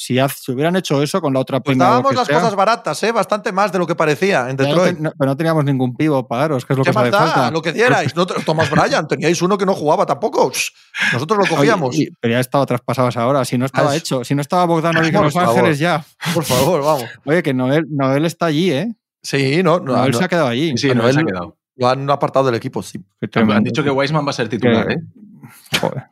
si, 0.00 0.18
hubieran 0.50 0.76
hecho 0.76 1.02
eso 1.02 1.20
con 1.20 1.34
la 1.34 1.40
otra 1.40 1.60
pues 1.60 1.76
dábamos 1.76 2.14
las 2.14 2.26
cosas 2.26 2.54
baratas, 2.54 3.02
¿eh? 3.02 3.12
bastante 3.12 3.52
más 3.52 3.70
de 3.70 3.78
lo 3.78 3.86
que 3.86 3.94
parecía 3.94 4.48
en 4.48 4.56
Detroit. 4.56 4.96
pero 4.96 5.30
no 5.30 5.36
teníamos 5.36 5.62
ningún 5.62 5.94
pivo 5.94 6.26
pagaros, 6.26 6.64
que 6.64 6.72
es 6.72 6.78
lo 6.78 6.84
que 6.84 6.90
hace 6.90 7.10
falta. 7.10 7.50
Lo 7.50 7.60
que 7.60 7.72
dierais. 7.72 8.14
No, 8.20 8.26
Thomas 8.26 8.70
Bryan, 8.70 9.06
teníais 9.06 9.40
uno 9.40 9.56
que 9.56 9.64
no 9.64 9.74
jugaba 9.74 10.04
tampoco. 10.04 10.52
Nosotros 11.12 11.38
lo 11.38 11.56
cogíamos. 11.56 11.96
pero 12.18 12.32
ya 12.32 12.40
estaba 12.40 12.66
traspasados 12.66 13.16
ahora. 13.16 13.44
Si 13.44 13.56
no 13.56 13.66
estaba 13.66 13.94
hecho, 13.94 14.24
si 14.24 14.34
no 14.34 14.40
estaba 14.40 14.64
Bogdanovic 14.64 15.14
en 15.14 15.22
Los 15.22 15.36
Ángeles 15.36 15.78
ya. 15.78 16.04
Por 16.34 16.44
favor, 16.44 16.82
vamos. 16.82 17.04
Oye, 17.24 17.42
que 17.42 17.54
Noel, 17.54 17.86
Noel 17.90 18.24
está 18.24 18.46
allí, 18.46 18.72
¿eh? 18.72 18.94
Sí, 19.22 19.62
no. 19.62 19.80
Noel 19.80 20.14
se 20.14 20.24
ha 20.24 20.28
quedado 20.28 20.48
allí. 20.48 20.76
Sí, 20.76 20.94
Noel 20.94 21.14
se 21.14 21.20
ha 21.20 21.24
quedado. 21.24 21.56
Lo 21.76 21.88
han 21.88 22.08
apartado 22.10 22.46
del 22.46 22.54
equipo, 22.54 22.82
sí. 22.82 23.02
Han 23.34 23.64
dicho 23.64 23.82
que 23.82 23.90
Weisman 23.90 24.26
va 24.26 24.30
a 24.30 24.34
ser 24.34 24.48
titular, 24.48 24.90
¿eh? 24.90 24.98
Joder. 25.80 26.04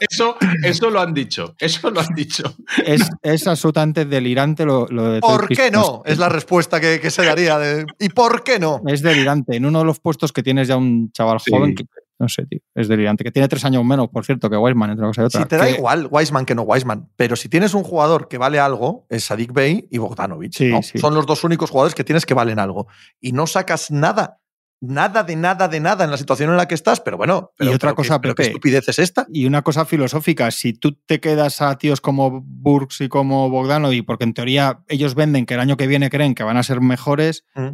Eso, 0.00 0.36
eso 0.62 0.90
lo 0.90 1.00
han 1.00 1.14
dicho. 1.14 1.54
Eso 1.58 1.90
lo 1.90 2.00
han 2.00 2.14
dicho. 2.14 2.54
Es, 2.84 3.08
es 3.22 3.46
absolutamente 3.46 4.04
delirante 4.04 4.64
lo, 4.64 4.86
de. 4.86 5.20
¿Por 5.20 5.48
qué 5.48 5.70
no? 5.70 6.02
Es 6.04 6.18
la 6.18 6.28
respuesta 6.28 6.80
que, 6.80 7.10
se 7.10 7.24
daría. 7.24 7.58
¿Y 7.98 8.08
por 8.10 8.42
qué 8.42 8.58
no? 8.58 8.82
Es 8.86 9.02
delirante. 9.02 9.56
En 9.56 9.66
uno 9.66 9.80
de 9.80 9.84
los 9.84 10.00
puestos 10.00 10.32
que 10.32 10.42
tienes 10.42 10.68
ya 10.68 10.76
un 10.76 11.10
chaval 11.12 11.38
joven 11.38 11.74
que, 11.74 11.84
no 12.18 12.28
sé, 12.28 12.46
tío, 12.46 12.60
es 12.74 12.88
delirante. 12.88 13.24
Que 13.24 13.30
tiene 13.30 13.48
tres 13.48 13.64
años 13.64 13.84
menos, 13.84 14.08
por 14.08 14.24
cierto, 14.24 14.48
que 14.48 14.56
Wiseman, 14.56 14.90
entre 14.90 15.06
cosa 15.06 15.22
y 15.22 15.24
otra. 15.24 15.42
Si 15.42 15.48
te 15.48 15.56
da 15.56 15.70
igual 15.70 16.08
Wiseman 16.10 16.46
que 16.46 16.54
no 16.54 16.62
Wiseman, 16.62 17.10
pero 17.16 17.36
si 17.36 17.48
tienes 17.48 17.74
un 17.74 17.82
jugador 17.82 18.28
que 18.28 18.38
vale 18.38 18.58
algo, 18.58 19.06
es 19.08 19.24
Sadik 19.24 19.52
Bey 19.52 19.88
y 19.90 19.98
Bogdanovic. 19.98 20.54
Son 20.98 21.14
los 21.14 21.26
dos 21.26 21.44
únicos 21.44 21.70
jugadores 21.70 21.94
que 21.94 22.04
tienes 22.04 22.26
que 22.26 22.34
valen 22.34 22.58
algo. 22.58 22.86
Y 23.20 23.32
no 23.32 23.46
sacas 23.46 23.90
nada 23.90 24.40
nada 24.86 25.22
de 25.22 25.36
nada 25.36 25.68
de 25.68 25.80
nada 25.80 26.04
en 26.04 26.10
la 26.10 26.16
situación 26.16 26.50
en 26.50 26.56
la 26.56 26.68
que 26.68 26.74
estás, 26.74 27.00
pero 27.00 27.16
bueno. 27.16 27.52
y 27.58 27.68
otra 27.68 27.94
cosa, 27.94 28.20
¿qué, 28.20 28.42
estupidez 28.42 28.88
es 28.88 28.98
esta? 28.98 29.26
Y 29.32 29.46
una 29.46 29.62
cosa 29.62 29.84
filosófica, 29.84 30.50
si 30.50 30.72
tú 30.72 30.92
te 30.92 31.20
quedas 31.20 31.60
a 31.62 31.76
tíos 31.78 32.00
como 32.00 32.42
Burks 32.44 33.00
y 33.00 33.08
como 33.08 33.50
Bogdanovic, 33.50 34.04
porque 34.04 34.24
en 34.24 34.34
teoría 34.34 34.84
ellos 34.88 35.14
venden 35.14 35.46
que 35.46 35.54
el 35.54 35.60
año 35.60 35.76
que 35.76 35.86
viene 35.86 36.10
creen 36.10 36.34
que 36.34 36.42
van 36.42 36.56
a 36.56 36.62
ser 36.62 36.80
mejores, 36.80 37.44
mm. 37.54 37.68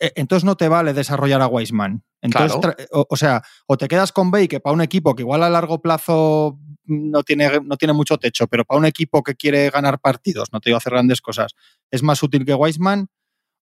e, 0.00 0.12
entonces 0.16 0.44
no 0.44 0.56
te 0.56 0.68
vale 0.68 0.94
desarrollar 0.94 1.42
a 1.42 1.46
Wiseman. 1.46 2.02
Entonces, 2.20 2.58
o, 2.90 3.16
sea, 3.16 3.42
o 3.66 3.76
te 3.76 3.86
quedas 3.86 4.10
con 4.10 4.30
Bay, 4.30 4.48
que 4.48 4.58
para 4.58 4.74
un 4.74 4.80
equipo 4.80 5.14
que 5.14 5.22
igual 5.22 5.42
a 5.44 5.50
largo 5.50 5.80
plazo 5.80 6.58
no 6.84 7.22
tiene, 7.22 7.60
no 7.62 7.76
tiene 7.76 7.92
mucho 7.92 8.18
techo, 8.18 8.48
pero 8.48 8.64
para 8.64 8.78
un 8.78 8.86
equipo 8.86 9.22
que 9.22 9.36
quiere 9.36 9.70
ganar 9.70 10.00
partidos, 10.00 10.48
no 10.52 10.60
te 10.60 10.70
digo 10.70 10.78
hacer 10.78 10.94
grandes 10.94 11.20
cosas, 11.20 11.54
es 11.90 12.02
más 12.02 12.22
útil 12.22 12.44
que 12.44 12.54
Wiseman 12.54 13.08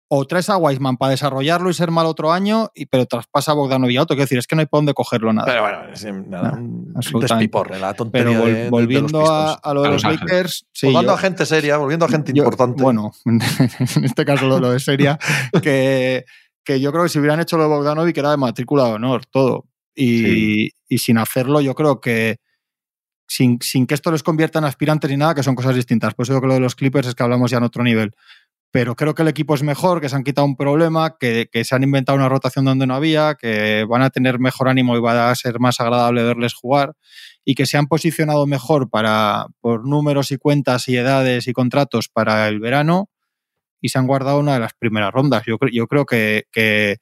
o 0.09 0.25
traes 0.25 0.49
a 0.51 0.57
Wiseman 0.57 0.97
para 0.97 1.11
desarrollarlo 1.11 1.69
y 1.69 1.75
ser 1.75 1.91
mal 1.91 2.07
otro 2.07 2.33
año, 2.33 2.71
y, 2.75 2.87
pero 2.87 3.07
traspasa 3.07 3.53
a 3.53 3.55
Bogdanovic 3.55 3.99
a 3.99 4.03
otro. 4.03 4.15
Quiero 4.15 4.25
decir, 4.27 4.39
es 4.39 4.47
que 4.47 4.55
no 4.55 4.61
hay 4.61 4.67
por 4.67 4.79
dónde 4.79 4.95
cogerlo 4.95 5.33
nada. 5.33 5.47
Pero 5.47 5.63
bueno, 5.63 5.93
es 5.93 6.05
nada, 6.29 6.53
un 6.53 6.95
despiporre, 7.21 7.79
la 7.79 7.95
tontería 7.95 8.41
Pero 8.41 8.71
volviendo 8.71 9.25
a, 9.29 9.75
lo 9.75 9.83
de 9.83 9.89
los 9.91 10.05
Lakers... 10.05 10.67
volviendo 10.83 11.13
a 11.13 11.19
gente 11.19 11.45
seria, 11.45 11.77
volviendo 11.77 12.07
a 12.07 12.09
gente 12.09 12.33
importante. 12.35 12.83
Bueno, 12.83 13.13
en 13.25 13.41
este 14.05 14.25
caso 14.25 14.47
lo, 14.47 14.71
de 14.71 14.79
seria, 14.79 15.19
que, 15.63 16.25
que 16.65 16.81
yo 16.81 16.93
creo 16.93 17.05
que 17.05 17.09
si 17.09 17.19
hubieran 17.19 17.41
hecho 17.41 17.57
lo 17.57 17.65
de 17.65 17.69
Bogdanovic 17.71 18.17
era 18.17 18.31
de 18.31 18.37
matrícula 18.37 18.85
de 18.85 18.93
honor, 18.93 19.27
todo. 19.27 19.65
Y, 19.95 20.71
y 20.89 20.99
sin 20.99 21.19
hacerlo, 21.19 21.61
yo 21.61 21.75
creo 21.75 22.01
que 22.01 22.39
sin, 23.27 23.59
sin, 23.61 23.87
que 23.87 23.95
esto 23.95 24.13
les 24.13 24.23
convierta 24.23 24.61
en 24.61 24.67
aspirantes 24.67 25.11
ni 25.11 25.17
nada, 25.17 25.35
que 25.35 25.43
son 25.43 25.57
cosas 25.57 25.75
distintas. 25.75 26.15
Por 26.15 26.25
eso 26.25 26.35
yo 26.35 26.39
creo 26.39 26.43
que 26.43 26.49
lo 26.49 26.55
de 26.55 26.61
los 26.61 26.77
Clippers 26.77 27.09
es 27.09 27.15
que 27.15 27.23
hablamos 27.23 27.51
ya 27.51 27.59
en 27.59 27.65
otro 27.65 27.83
nivel 27.83 28.15
pero 28.77 28.95
creo 28.95 29.15
que 29.15 29.23
el 29.23 29.29
equipo 29.29 29.55
es 29.55 29.63
mejor, 29.63 30.03
que 30.03 30.11
se 30.11 30.17
han 30.17 30.23
quitado 30.23 30.47
un 30.47 30.55
problema, 30.55 31.17
que, 31.19 31.49
que, 31.51 31.65
se 31.65 31.75
han 31.75 31.83
inventado 31.83 32.19
una 32.19 32.29
rotación 32.29 32.67
donde 32.67 32.87
no 32.87 32.95
había, 32.95 33.35
que 33.35 33.87
van 33.89 34.03
a 34.03 34.11
tener 34.11 34.39
mejor 34.39 34.69
ánimo 34.69 34.95
y 34.99 35.01
va 35.01 35.31
a 35.31 35.35
ser 35.35 35.59
más 35.61 35.81
agradable 35.81 36.23
verles 36.23 36.53
jugar 36.53 36.93
y 37.43 37.55
que 37.55 37.65
se 37.65 37.79
han 37.79 37.87
posicionado 37.87 38.47
mejor 38.47 38.91
para, 38.91 39.47
por 39.63 39.89
números 39.89 40.31
y 40.31 40.37
cuentas 40.37 40.89
y 40.89 40.97
edades 40.99 41.49
y 41.49 41.55
contratos 41.55 42.11
para 42.11 42.49
el 42.49 42.61
verano 42.61 43.09
y 43.81 43.89
se 43.89 43.99
han 43.99 44.07
guardado 44.07 44.41
una 44.41 44.53
de 44.53 44.61
las 44.61 44.75
primeras 44.75 45.11
rondas. 45.11 45.45
Yo, 45.47 45.57
yo 45.73 45.87
creo 45.87 46.05
que, 46.05 46.45
que, 46.53 46.99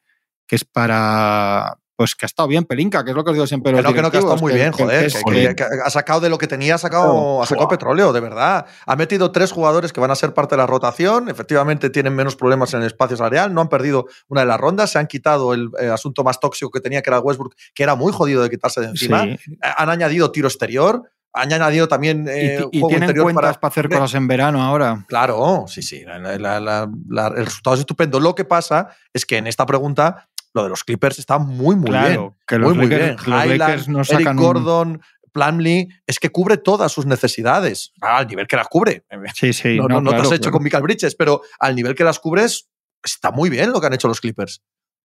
que 0.46 0.54
es 0.54 0.64
para, 0.64 1.80
pues 1.97 2.14
que 2.14 2.24
ha 2.24 2.28
estado 2.28 2.49
bien 2.49 2.64
Pelinka, 2.64 3.05
que 3.05 3.11
es 3.11 3.16
lo 3.16 3.22
que 3.22 3.30
os 3.30 3.34
digo 3.34 3.47
siempre. 3.47 3.72
Que 3.72 3.82
no, 3.82 3.95
que 3.95 4.03
no, 4.03 4.11
que 4.11 4.16
ha 4.16 4.20
estado 4.20 4.36
muy 4.38 4.53
bien, 4.53 4.72
joder. 4.72 5.11
Que, 5.55 5.64
ha 5.84 5.90
sacado 5.90 6.20
de 6.20 6.28
lo 6.28 6.38
que 6.38 6.49
tenía, 6.49 6.74
ha 6.74 6.78
sacado, 6.78 7.42
ha 7.42 7.47
sacado 7.47 7.68
petróleo, 7.68 8.12
de 8.12 8.20
verdad. 8.20 8.66
Ha 8.84 8.97
metido 8.97 9.30
tres 9.30 9.53
jugadores 9.53 9.92
que 9.92 10.01
van 10.01 10.11
a 10.11 10.16
ser 10.16 10.34
parte 10.34 10.57
de 10.57 10.59
la 10.59 10.66
rotación. 10.66 11.28
Efectivamente, 11.28 11.90
tienen 11.90 12.14
menos 12.14 12.34
problemas 12.34 12.74
en 12.74 12.80
el 12.80 12.86
espacio 12.86 13.16
salarial. 13.16 13.55
No 13.55 13.61
han 13.61 13.68
perdido 13.68 14.07
una 14.28 14.40
de 14.40 14.47
las 14.47 14.59
rondas. 14.59 14.90
Se 14.90 14.99
han 14.99 15.07
quitado 15.07 15.55
el 15.55 15.70
eh, 15.80 15.86
asunto 15.86 16.24
más 16.24 16.40
tóxico 16.40 16.70
que 16.70 16.80
tenía, 16.80 17.01
que 17.01 17.11
era 17.11 17.20
Westbrook, 17.20 17.55
que 17.74 17.82
era 17.84 17.95
muy 17.95 18.12
jodido 18.12 18.42
de 18.42 18.51
quitarse 18.51 18.80
de 18.80 18.88
encima. 18.88 19.26
Han 19.61 19.88
añadido 19.88 20.32
tiro 20.32 20.49
exterior. 20.49 21.09
Han 21.32 21.53
añadido 21.53 21.88
también. 21.88 22.26
Eh, 22.28 22.64
y, 22.72 22.86
tienen 22.86 23.12
cuentas 23.16 23.59
para, 23.59 23.70
hacer 23.70 23.88
cosas 23.88 24.14
en 24.14 24.26
verano 24.28 24.62
ahora. 24.62 25.05
Claro, 25.09 25.64
sí, 25.66 25.82
sí. 25.82 26.05
el 26.07 27.45
resultado 27.45 27.74
es 27.74 27.80
estupendo. 27.80 28.20
Lo 28.20 28.34
que 28.34 28.45
pasa 28.45 28.88
es 29.12 29.26
que 29.26 29.36
en 29.36 29.49
esta 29.49 29.66
pregunta 29.66 30.28
lo 30.55 30.62
de 30.62 30.68
los 30.68 30.84
Clippers 30.84 31.18
está 31.18 31.38
muy, 31.38 31.76
muy 31.76 31.90
bien. 31.90 32.34
Que 32.46 32.59
los 32.59 32.74
muy, 32.74 32.86
Lakers, 32.86 33.26
muy 33.26 33.36
bien. 33.36 33.52
Highland, 33.52 33.88
no 33.88 34.02
Eric 34.02 34.34
Gordon, 34.34 35.02
Plumlee, 35.32 35.88
es 36.07 36.20
que 36.20 36.30
cubre 36.30 36.57
todas 36.57 36.92
sus 36.92 37.07
necesidades. 37.07 37.92
Al 38.00 38.28
nivel 38.28 38.46
que 38.46 38.57
las 38.57 38.68
cubre. 38.68 39.05
Sí, 39.34 39.52
sí. 39.52 39.76
No, 39.76 40.00
no, 40.00 40.11
te 40.11 40.16
has 40.16 40.32
hecho 40.32 40.52
con 40.52 40.62
Michael 40.62 40.84
Bridges, 40.84 41.16
pero 41.16 41.42
al 41.59 41.74
nivel 41.74 41.94
que 41.94 42.05
las 42.05 42.20
cubres, 42.20 42.70
está 43.02 43.32
muy 43.32 43.50
bien 43.50 43.72
lo 43.72 43.80
que 43.80 43.88
han 43.88 43.94
hecho 43.94 44.09
los 44.09 44.20
Clippers. 44.20 44.62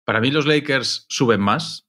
Para 0.05 0.19
mí, 0.19 0.29
los 0.31 0.45
Lakers 0.45 1.05
suben 1.09 1.39
más. 1.39 1.87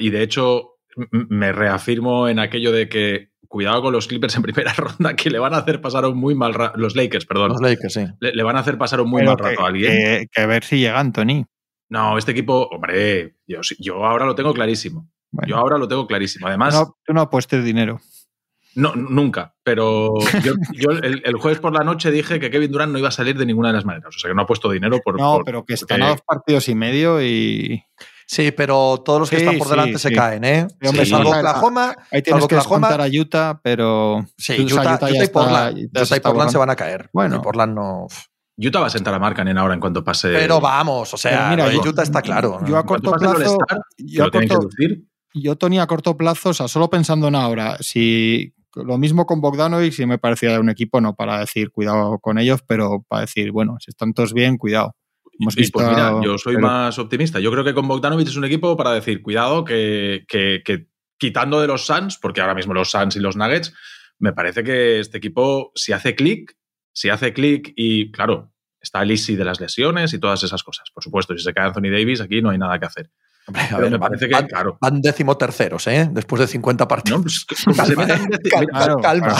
Y 0.00 0.10
de 0.10 0.22
hecho, 0.22 0.78
me 1.10 1.52
reafirmo 1.52 2.28
en 2.28 2.38
aquello 2.38 2.72
de 2.72 2.88
que 2.88 3.30
cuidado 3.48 3.80
con 3.80 3.92
los 3.92 4.06
Clippers 4.06 4.36
en 4.36 4.42
primera 4.42 4.72
ronda, 4.76 5.16
que 5.16 5.30
le 5.30 5.38
van 5.38 5.54
a 5.54 5.58
hacer 5.58 5.80
pasar 5.80 6.04
un 6.04 6.18
muy 6.18 6.34
mal 6.34 6.52
rato. 6.52 6.78
Los 6.78 6.94
Lakers, 6.94 7.24
perdón. 7.24 7.52
Los 7.52 7.62
Lakers, 7.62 7.94
sí. 7.94 8.04
Le, 8.20 8.42
van 8.42 8.56
a 8.56 8.60
hacer 8.60 8.76
pasar 8.76 9.00
un 9.00 9.08
muy 9.08 9.22
mal 9.22 9.38
rato 9.38 9.64
a 9.64 9.68
alguien. 9.68 9.92
Que, 9.92 10.26
que, 10.30 10.46
ver 10.46 10.62
si 10.62 10.78
llega 10.78 11.00
Anthony. 11.00 11.46
No, 11.88 12.18
este 12.18 12.32
equipo, 12.32 12.68
hombre, 12.70 13.36
yo, 13.46 13.60
yo 13.78 14.04
ahora 14.04 14.26
lo 14.26 14.34
tengo 14.34 14.52
clarísimo. 14.52 15.08
Yo 15.46 15.56
ahora 15.56 15.78
lo 15.78 15.88
tengo 15.88 16.06
clarísimo. 16.06 16.46
Además. 16.48 16.74
No, 16.74 16.96
tú 17.04 17.12
no 17.12 17.20
apuestes 17.20 17.64
dinero. 17.64 18.00
No, 18.74 18.94
nunca. 18.94 19.54
Pero 19.62 20.14
yo, 20.74 20.90
el, 21.02 21.34
jueves 21.36 21.60
por 21.60 21.72
la 21.72 21.82
noche 21.82 22.10
dije 22.10 22.38
que 22.38 22.50
Kevin 22.50 22.70
Durant 22.70 22.92
no 22.92 22.98
iba 22.98 23.08
a 23.08 23.12
salir 23.12 23.36
de 23.38 23.46
ninguna 23.46 23.68
de 23.68 23.74
las 23.74 23.86
maneras. 23.86 24.14
O 24.14 24.18
sea 24.18 24.30
que 24.30 24.34
no 24.34 24.42
ha 24.42 24.46
puesto 24.46 24.70
dinero 24.70 25.00
por. 25.02 25.18
No, 25.18 25.40
pero 25.44 25.64
que 25.64 25.74
están 25.74 26.02
a 26.02 26.10
dos 26.10 26.20
partidos 26.20 26.68
y 26.68 26.74
medio 26.74 27.22
y. 27.22 27.82
Sí, 28.26 28.50
pero 28.50 29.02
todos 29.04 29.20
los 29.20 29.30
que 29.30 29.36
están 29.36 29.56
por 29.56 29.68
delante 29.68 29.98
se 29.98 30.12
caen, 30.12 30.44
¿eh? 30.44 30.66
Sí, 30.80 30.88
hombre, 30.88 31.06
salvo 31.06 31.30
Oklahoma. 31.30 31.94
Ahí 32.10 32.22
tienes 32.22 32.46
que 32.46 32.56
descontar 32.56 33.00
a 33.00 33.06
Utah, 33.06 33.60
pero. 33.62 34.26
Sí, 34.36 34.60
Utah, 34.60 34.96
Utah, 34.96 35.10
y 35.10 35.28
Portland, 35.28 35.78
Utah 35.78 36.16
y 36.16 36.20
Portland 36.20 36.50
se 36.50 36.58
van 36.58 36.70
a 36.70 36.76
caer. 36.76 37.08
Bueno. 37.12 37.40
Portland 37.40 37.74
no. 37.74 38.08
Utah 38.58 38.80
va 38.80 38.86
a 38.86 38.90
sentar 38.90 39.12
a 39.12 39.18
Markkanen 39.18 39.58
ahora 39.58 39.74
en 39.74 39.80
cuanto 39.80 40.02
pase. 40.02 40.28
Pero 40.28 40.60
vamos, 40.60 41.12
o 41.12 41.16
sea, 41.16 41.50
mira, 41.50 41.68
Utah 41.68 42.02
está 42.02 42.22
claro. 42.22 42.60
Yo, 42.66 42.78
a 42.78 42.86
corto 42.86 43.12
plazo. 43.12 43.58
yo, 43.98 44.24
a 44.24 44.30
corto, 44.30 44.68
yo, 45.34 45.56
Tony, 45.56 45.78
a 45.78 45.86
corto 45.86 46.16
plazo, 46.16 46.50
o 46.50 46.54
sea, 46.54 46.66
solo 46.66 46.88
pensando 46.88 47.28
en 47.28 47.34
ahora, 47.34 47.76
si 47.80 48.54
lo 48.74 48.98
mismo 48.98 49.26
con 49.26 49.40
Bogdanovic, 49.40 49.92
si 49.92 50.06
me 50.06 50.18
parecía 50.18 50.58
un 50.60 50.70
equipo, 50.70 51.00
no 51.00 51.14
para 51.14 51.40
decir 51.40 51.70
cuidado 51.70 52.18
con 52.18 52.38
ellos, 52.38 52.62
pero 52.66 53.04
para 53.08 53.22
decir, 53.22 53.52
bueno, 53.52 53.76
si 53.80 53.90
están 53.90 54.12
todos 54.14 54.32
bien, 54.32 54.56
cuidado. 54.56 54.94
Hemos 55.38 55.54
pues 55.54 55.70
mira, 55.74 56.18
yo 56.22 56.38
soy 56.38 56.56
más 56.56 56.98
optimista. 56.98 57.38
Yo 57.40 57.50
creo 57.50 57.62
que 57.62 57.74
con 57.74 57.86
Bogdanovic 57.86 58.28
es 58.28 58.36
un 58.36 58.46
equipo 58.46 58.74
para 58.76 58.92
decir, 58.92 59.22
cuidado, 59.22 59.64
que, 59.64 60.24
que, 60.28 60.62
que 60.64 60.88
quitando 61.18 61.60
de 61.60 61.66
los 61.66 61.84
Suns, 61.84 62.18
porque 62.18 62.40
ahora 62.40 62.54
mismo 62.54 62.72
los 62.72 62.90
Suns 62.90 63.16
y 63.16 63.20
los 63.20 63.36
Nuggets, 63.36 63.74
me 64.18 64.32
parece 64.32 64.64
que 64.64 65.00
este 65.00 65.18
equipo, 65.18 65.72
si 65.74 65.92
hace 65.92 66.14
clic, 66.14 66.56
si 66.96 67.10
hace 67.10 67.34
clic 67.34 67.74
y, 67.76 68.10
claro, 68.10 68.54
está 68.80 69.02
el 69.02 69.10
easy 69.10 69.36
de 69.36 69.44
las 69.44 69.60
lesiones 69.60 70.14
y 70.14 70.18
todas 70.18 70.42
esas 70.42 70.62
cosas. 70.62 70.90
Por 70.94 71.04
supuesto, 71.04 71.36
si 71.36 71.44
se 71.44 71.52
cae 71.52 71.66
Anthony 71.66 71.90
Davis, 71.92 72.22
aquí 72.22 72.40
no 72.40 72.48
hay 72.48 72.56
nada 72.56 72.78
que 72.80 72.86
hacer. 72.86 73.10
A 73.54 73.78
ver, 73.78 73.90
me 73.90 73.98
parece 73.98 74.28
que, 74.28 74.46
claro. 74.46 74.78
Van 74.80 75.00
décimo 75.00 75.36
terceros, 75.36 75.86
¿eh? 75.86 76.08
Después 76.10 76.40
de 76.40 76.46
50 76.46 76.88
partidos. 76.88 77.46
Pues, 77.46 77.78
se, 77.88 77.96
meten 77.96 78.28
calma, 79.02 79.38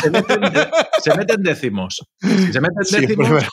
Se, 1.03 1.17
meten 1.17 1.43
décimos. 1.43 2.07
Si 2.21 2.53
se 2.53 2.61
meten 2.61 3.01
décimos, 3.01 3.45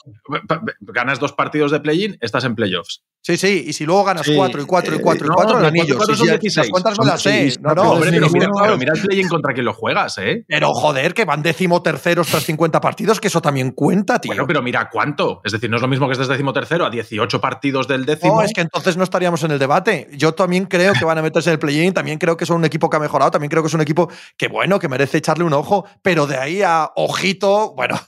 ganas 0.82 1.20
dos 1.20 1.34
partidos 1.34 1.72
de 1.72 1.80
play-in, 1.80 2.18
estás 2.22 2.44
en 2.44 2.56
playoffs. 2.56 3.04
Sí, 3.26 3.38
sí, 3.38 3.64
y 3.68 3.72
si 3.72 3.86
luego 3.86 4.04
ganas 4.04 4.30
4 4.30 4.62
y 4.62 4.66
4 4.66 4.96
y 4.96 5.00
4 5.00 5.28
y 5.28 5.30
4 5.30 5.60
no, 5.62 5.66
anillos. 5.66 5.96
Cuatro 5.96 6.14
son 6.14 6.28
16. 6.28 6.68
¿Cuántas 6.70 7.00
me 7.00 7.06
las 7.06 7.22
sé? 7.22 7.56
No, 7.62 7.74
no, 7.74 7.94
hombre, 7.94 8.12
pero, 8.12 8.30
mira, 8.30 8.50
pero 8.62 8.78
mira 8.78 8.94
el 8.94 9.02
play-in 9.02 9.30
contra 9.30 9.54
quien 9.54 9.66
lo 9.66 9.74
juegas, 9.74 10.18
¿eh? 10.18 10.44
Pero 10.46 10.74
joder, 10.74 11.14
que 11.14 11.24
van 11.24 11.42
décimo 11.42 11.82
terceros 11.82 12.28
tras 12.28 12.44
50 12.44 12.82
partidos, 12.82 13.22
que 13.22 13.30
eso 13.30 13.42
también 13.42 13.72
cuenta, 13.72 14.20
tío. 14.20 14.30
Bueno, 14.30 14.46
pero 14.46 14.62
mira 14.62 14.90
cuánto. 14.92 15.40
Es 15.46 15.54
decir, 15.54 15.70
no 15.70 15.78
es 15.78 15.82
lo 15.82 15.88
mismo 15.88 16.08
que 16.08 16.14
estés 16.14 16.28
décimo 16.28 16.52
tercero 16.52 16.86
a 16.86 16.90
18 16.90 17.40
partidos 17.40 17.88
del 17.88 18.06
décimo. 18.06 18.36
No, 18.36 18.42
es 18.42 18.52
que 18.52 18.60
entonces 18.60 18.98
no 18.98 19.06
estaríamos 19.06 19.42
en 19.46 19.52
el 19.52 19.60
debate. 19.60 20.10
Yo 20.18 20.34
también 20.44 20.66
creo 20.66 20.94
que 20.94 21.06
van 21.06 21.18
a 21.18 21.22
meterse 21.22 21.50
en 21.50 21.54
el 21.54 21.60
play-in, 21.60 21.94
también 21.94 22.18
creo 22.20 22.36
que 22.36 22.46
son 22.46 22.58
un 22.58 22.66
equipo 22.66 22.90
que 22.90 22.98
ha 22.98 23.00
mejorado, 23.00 23.32
también 23.32 23.50
creo 23.50 23.64
que 23.64 23.68
es 23.68 23.74
un 23.74 23.82
equipo 23.82 24.10
que, 24.38 24.48
bueno, 24.48 24.78
que 24.78 24.90
merece 24.90 25.18
echarle 25.18 25.46
un 25.46 25.54
ojo, 25.54 25.86
pero 26.02 26.28
de 26.28 26.38
ahí 26.38 26.62
a 26.62 26.92
ojito, 26.96 27.74
bueno, 27.76 28.00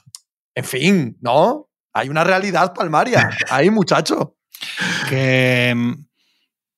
en 0.54 0.64
fin, 0.64 1.16
¿no? 1.20 1.70
Hay 1.94 2.10
una 2.10 2.24
realidad 2.24 2.74
palmaria, 2.74 3.30
ahí, 3.50 3.70
muchacho. 3.70 4.36
Que 5.08 5.72
mm, 5.74 5.92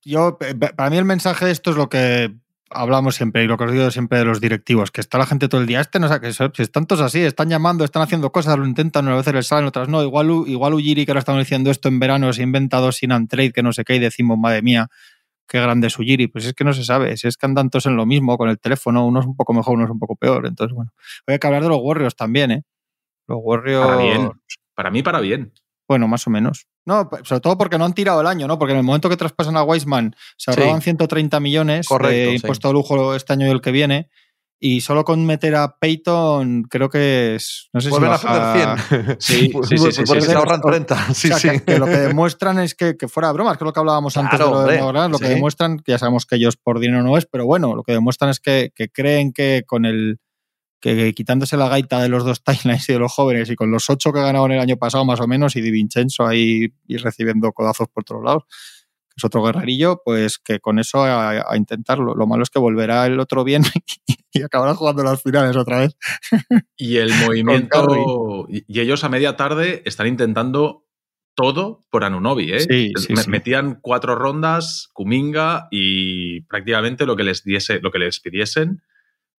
yo, 0.05 0.39
para 0.39 0.91
mí 0.91 0.97
el 0.97 1.05
mensaje 1.05 1.45
de 1.45 1.51
esto 1.51 1.71
es 1.71 1.77
lo 1.77 1.89
que 1.89 2.33
hablamos 2.71 3.15
siempre 3.15 3.45
y 3.45 3.47
lo 3.47 3.57
que 3.57 3.65
os 3.65 3.73
digo 3.73 3.91
siempre 3.91 4.19
de 4.19 4.25
los 4.25 4.41
directivos, 4.41 4.91
que 4.91 5.01
está 5.01 5.19
la 5.19 5.27
gente 5.27 5.49
todo 5.49 5.61
el 5.61 5.67
día, 5.67 5.81
este 5.81 5.99
no 5.99 6.09
sé, 6.09 6.21
que 6.21 6.33
si 6.33 6.63
están 6.63 6.87
todos 6.87 7.03
así, 7.03 7.21
están 7.21 7.49
llamando, 7.49 7.85
están 7.85 8.03
haciendo 8.03 8.31
cosas, 8.31 8.59
lo 8.59 8.67
intentan, 8.67 9.07
una 9.07 9.17
veces 9.17 9.35
les 9.35 9.47
salen, 9.47 9.67
otras 9.67 9.89
no. 9.89 10.03
Igual, 10.03 10.45
igual 10.47 10.75
Ujiri, 10.75 11.05
que 11.05 11.13
ahora 11.13 11.21
estamos 11.21 11.41
diciendo 11.41 11.71
esto 11.71 11.89
en 11.89 11.99
verano, 11.99 12.33
se 12.33 12.43
ha 12.43 12.45
inventado 12.45 12.93
sin 12.93 13.11
trade, 13.29 13.53
que 13.53 13.63
no 13.63 13.73
sé 13.73 13.85
qué, 13.85 13.97
y 13.97 13.99
decimos, 13.99 14.39
madre 14.39 14.63
mía, 14.63 14.89
qué 15.49 15.61
grande 15.61 15.89
es 15.89 15.99
Ujiri. 15.99 16.29
Pues 16.29 16.45
es 16.45 16.55
que 16.55 16.65
no 16.65 16.73
se 16.73 16.85
sabe, 16.85 17.17
si 17.17 17.27
es 17.27 17.37
que 17.37 17.47
andan 17.47 17.71
todos 17.71 17.87
en 17.87 17.97
lo 17.97 18.07
mismo 18.07 18.37
con 18.37 18.49
el 18.49 18.59
teléfono, 18.59 19.07
uno 19.07 19.21
es 19.21 19.27
un 19.27 19.37
poco 19.37 19.53
mejor, 19.55 19.75
uno 19.75 19.85
es 19.85 19.91
un 19.91 19.99
poco 19.99 20.17
peor. 20.17 20.47
Entonces, 20.47 20.75
bueno, 20.75 20.93
hay 21.27 21.39
que 21.39 21.47
hablar 21.47 21.63
de 21.63 21.69
los 21.69 21.81
Warriors 21.83 22.15
también, 22.15 22.51
¿eh? 22.51 22.63
Los 23.27 23.39
Warriors. 23.43 23.87
Para 23.87 24.03
bien. 24.03 24.31
Para 24.75 24.91
mí, 24.91 25.03
para 25.03 25.21
bien. 25.21 25.53
Bueno, 25.89 26.07
más 26.07 26.27
o 26.27 26.31
menos. 26.31 26.67
No, 26.85 27.09
sobre 27.25 27.41
todo 27.41 27.57
porque 27.57 27.79
no 27.79 27.85
han 27.85 27.95
tirado 27.95 28.21
el 28.21 28.27
año, 28.27 28.47
¿no? 28.47 28.59
Porque 28.59 28.73
en 28.73 28.79
el 28.79 28.85
momento 28.85 29.09
que 29.09 29.17
traspasan 29.17 29.57
a 29.57 29.63
Weisman 29.63 30.15
se 30.37 30.51
ahorraban 30.51 30.83
130 30.83 31.41
millones 31.41 31.89
de 32.03 32.35
impuesto 32.35 32.69
de 32.69 32.75
lujo 32.75 33.15
este 33.15 33.33
año 33.33 33.47
y 33.47 33.51
el 33.51 33.61
que 33.61 33.73
viene. 33.73 34.09
Y 34.61 34.81
solo 34.81 35.05
con 35.05 35.25
meter 35.25 35.55
a 35.55 35.77
Peyton, 35.79 36.65
creo 36.65 36.91
que 36.91 37.37
es. 37.37 37.69
No 37.73 37.81
sé 37.81 37.91
Vuelven 37.91 38.19
si 38.19 38.27
a 38.27 38.43
hacer 38.43 38.83
100. 38.89 39.17
Sí, 39.21 39.53
sí, 39.69 39.79
sí. 39.79 39.93
sí, 39.93 40.03
porque 40.05 40.23
se 40.23 40.35
ahorran 40.35 40.61
30. 40.61 41.15
Sí, 41.15 41.31
sí. 41.33 41.49
Que, 41.65 41.79
lo 41.79 41.87
que 41.87 41.97
demuestran 41.97 42.59
es 42.59 42.75
que, 42.75 42.97
que 42.97 43.07
fuera 43.07 43.29
de 43.29 43.35
bromas, 43.35 43.57
que 43.57 43.65
es 43.65 43.67
lo 43.67 43.73
que 43.73 43.81
hablábamos 43.81 44.17
antes 44.17 44.39
de 44.39 44.45
lo 44.45 44.65
de 44.65 44.79
ahora, 44.81 45.09
lo 45.09 45.19
que 45.19 45.29
demuestran, 45.29 45.79
que 45.79 45.93
ya 45.93 45.99
sabemos 45.99 46.27
que 46.27 46.37
ellos 46.37 46.57
por 46.57 46.81
dinero 46.81 47.03
no 47.03 47.17
es, 47.17 47.27
pero 47.27 47.47
bueno, 47.47 47.77
lo 47.77 47.85
que 47.85 47.93
demuestran 47.93 48.31
es 48.31 48.41
que, 48.41 48.73
que 48.75 48.89
creen 48.89 49.33
que 49.33 49.63
con 49.65 49.85
el 49.85 50.19
que 50.81 51.13
quitándose 51.13 51.57
la 51.57 51.69
gaita 51.69 52.01
de 52.01 52.09
los 52.09 52.25
dos 52.25 52.43
timelines 52.45 52.89
y 52.89 52.93
de 52.93 52.99
los 52.99 53.13
jóvenes 53.13 53.51
y 53.51 53.57
con 53.57 53.71
los 53.71 53.89
ocho 53.91 54.13
que 54.13 54.21
ganaron 54.21 54.53
el 54.53 54.61
año 54.61 54.77
pasado 54.77 55.05
más 55.05 55.21
o 55.21 55.27
menos 55.27 55.57
y 55.57 55.61
Di 55.61 55.71
Vincenzo 55.71 56.27
ahí 56.27 56.73
y 56.87 56.97
recibiendo 56.97 57.53
codazos 57.53 57.89
por 57.89 58.05
todos 58.05 58.25
lados, 58.25 58.45
es 59.19 59.25
otro 59.25 59.43
guerrerillo, 59.43 60.01
pues 60.05 60.39
que 60.39 60.61
con 60.61 60.79
eso 60.79 61.05
a, 61.05 61.57
intentarlo. 61.57 62.15
Lo 62.15 62.27
malo 62.27 62.43
es 62.43 62.51
que 62.51 62.59
volverá 62.59 63.07
el 63.07 63.21
otro 63.21 63.45
bien 63.45 63.63
y 64.33 64.43
acabará 64.43 64.75
jugando 64.75 65.03
las 65.03 65.23
finales 65.23 65.57
otra 65.57 65.81
vez. 65.81 65.97
Y 66.77 66.97
el 66.97 67.11
movimiento, 67.27 68.47
y 68.49 68.81
ellos 68.81 69.05
a 69.05 69.09
media 69.09 69.37
tarde 69.37 69.83
están 69.85 70.07
intentando 70.07 70.85
todo 71.35 71.85
por 71.91 72.03
Anunobi, 72.03 72.53
¿eh? 72.53 72.61
Sí, 72.61 72.93
sí, 72.97 73.15
Metían 73.29 73.79
cuatro 73.81 74.17
rondas, 74.17 74.89
Kuminga 74.93 75.69
y 75.71 76.41
prácticamente 76.43 77.07
lo 77.07 77.15
que 77.15 77.23
les 77.23 77.45
diese, 77.45 77.81
lo 77.81 77.93
que 77.93 78.01
les 78.01 78.19
pidiesen 78.19 78.83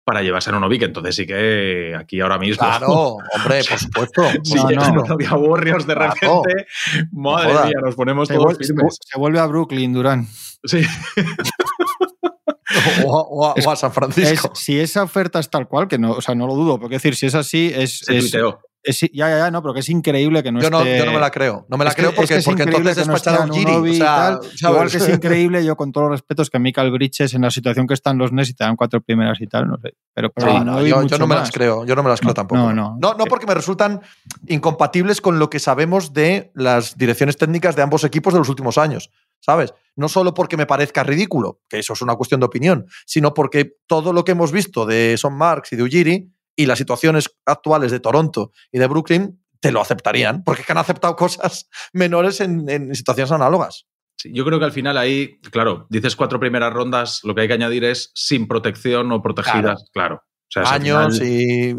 para 0.10 0.24
llevarse 0.24 0.50
a 0.50 0.54
Nonovic. 0.54 0.82
Entonces 0.82 1.16
sí 1.16 1.28
que 1.28 1.96
aquí 1.96 2.20
ahora 2.20 2.40
mismo. 2.40 2.66
Claro, 2.66 3.18
hombre, 3.36 3.62
por 3.70 3.78
supuesto. 3.78 4.24
si 4.44 4.56
no, 4.56 5.04
había 5.08 5.36
Warriors 5.36 5.86
de 5.86 5.96
repente, 5.96 6.66
madre 7.12 7.54
mía, 7.66 7.80
nos 7.84 7.96
ponemos 7.96 8.28
todos 8.28 8.58
firmes. 8.58 8.98
Se 9.06 9.20
vuelve 9.20 9.40
a 9.40 9.46
Brooklyn, 9.46 9.94
Durán. 9.94 10.28
Sí. 10.64 10.82
o, 13.06 13.54
a, 13.56 13.76
San 13.76 13.94
Francisco. 13.94 14.52
si 14.56 14.80
esa 14.80 15.04
oferta 15.04 15.40
es 15.40 15.50
tal 15.50 15.68
cual, 15.68 15.88
que 15.88 16.00
no, 16.00 16.14
o 16.14 16.22
sea, 16.22 16.34
no 16.34 16.48
lo 16.48 16.56
dudo, 16.56 16.80
porque 16.80 16.96
decir, 16.96 17.16
si 17.16 17.28
es 17.28 17.36
así, 17.36 17.72
es. 17.74 18.00
Se 18.00 18.20
tuiteó. 18.20 18.62
Ya, 18.84 19.08
ya, 19.12 19.38
ya, 19.38 19.52
no, 19.52 19.62
pero 19.62 19.74
que 19.74 19.82
es 19.82 19.90
increíble 19.90 20.42
que 20.42 20.52
no 20.52 20.62
yo 20.62 20.70
no, 20.70 20.80
esté... 20.80 21.00
Yo 21.00 21.06
no 21.06 21.14
me 21.14 21.20
la 21.20 21.30
creo. 21.30 21.66
No 21.70 21.78
me 21.78 21.84
la 21.84 21.94
creo 21.94 22.14
porque, 22.16 22.40
porque 22.44 22.64
entonces 22.64 22.96
despachar 22.96 23.42
a 23.42 23.48
Giri. 23.48 23.72
O 23.72 23.94
sea, 23.94 24.40
igual 24.62 24.90
que 24.90 24.98
es 24.98 25.10
increíble, 25.10 25.66
yo 25.66 25.76
con 25.76 25.92
todos 25.92 26.10
los 26.10 26.20
respetos, 26.20 26.50
que 26.50 26.60
Michael 26.60 26.92
Bridges 26.92 27.34
en 27.34 27.42
la 27.42 27.52
situación 27.52 27.88
que 27.88 27.94
están 27.94 28.18
los 28.18 28.32
Nets 28.32 28.50
y 28.50 28.54
te 28.54 28.64
dan 28.64 28.76
cuatro 28.76 29.02
primeras 29.02 29.40
y 29.42 29.48
tal, 29.48 29.68
no 29.68 29.78
sé. 29.82 29.96
Pero, 30.14 30.32
pero 30.32 30.64
no, 30.64 30.86
yo, 30.86 31.04
yo, 31.04 31.18
no 31.18 31.28
me 31.28 31.36
las 31.36 31.52
creo. 31.52 31.86
Yo 31.86 31.96
no 31.96 32.04
me 32.04 32.10
las 32.10 32.22
creo 32.22 32.34
tampoco. 32.34 32.62
No, 32.62 32.74
no. 32.74 32.98
No, 33.00 33.14
no 33.14 33.26
porque 33.26 33.46
me 33.46 33.54
resultan 33.54 34.02
incompatibles 34.48 35.22
con 35.22 35.40
lo 35.40 35.50
que 35.50 35.60
sabemos 35.60 36.14
de 36.14 36.52
las 36.54 36.98
direcciones 36.98 37.38
técnicas 37.38 37.76
de 37.76 37.82
ambos 37.82 38.04
equipos 38.04 38.34
de 38.34 38.40
los 38.40 38.50
últimos 38.50 38.78
años. 38.78 39.10
¿Sabes? 39.42 39.74
No 39.96 40.10
solo 40.10 40.34
porque 40.34 40.58
me 40.58 40.66
parezca 40.66 41.04
ridículo, 41.04 41.62
que 41.70 41.80
eso 41.80 41.94
es 41.94 42.02
una 42.02 42.16
cuestión 42.16 42.42
de 42.42 42.46
opinión, 42.46 42.86
sino 43.06 43.34
porque 43.34 43.78
todo 43.88 44.12
lo 44.12 44.26
que 44.26 44.34
hemos 44.34 44.52
visto 44.52 44.86
de 44.86 45.16
Son 45.18 45.34
Marks 45.34 45.72
y 45.72 45.76
de 45.78 45.84
Ujiri 45.84 46.30
y 46.56 46.66
las 46.66 46.78
situaciones 46.78 47.30
actuales 47.46 47.92
de 47.92 48.00
Toronto 48.00 48.52
y 48.72 48.80
de 48.80 48.88
Brooklyn 48.88 49.44
te 49.60 49.72
lo 49.72 49.82
aceptarían, 49.82 50.44
porque 50.44 50.64
han 50.68 50.78
aceptado 50.78 51.16
cosas 51.16 51.70
menores 51.94 52.42
en, 52.42 52.94
situaciones 52.96 53.32
análogas. 53.32 53.86
Sí, 54.16 54.32
yo 54.34 54.44
creo 54.44 54.60
que 54.60 54.66
al 54.66 54.72
final 54.72 54.98
ahí, 54.98 55.40
claro, 55.52 55.88
dices 55.90 56.16
cuatro 56.16 56.40
primeras 56.40 56.74
rondas, 56.74 57.22
lo 57.24 57.34
que 57.34 57.42
hay 57.42 57.48
que 57.48 57.54
añadir 57.54 57.86
es 57.86 58.12
sin 58.14 58.48
protección 58.48 59.12
o 59.12 59.22
protegidas, 59.22 59.86
claro. 59.94 60.24
Años 60.56 61.22
y, 61.22 61.76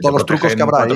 todos 0.00 0.14
los 0.14 0.26
trucos 0.26 0.54
que 0.54 0.62
habrá 0.62 0.84
ahí. 0.84 0.94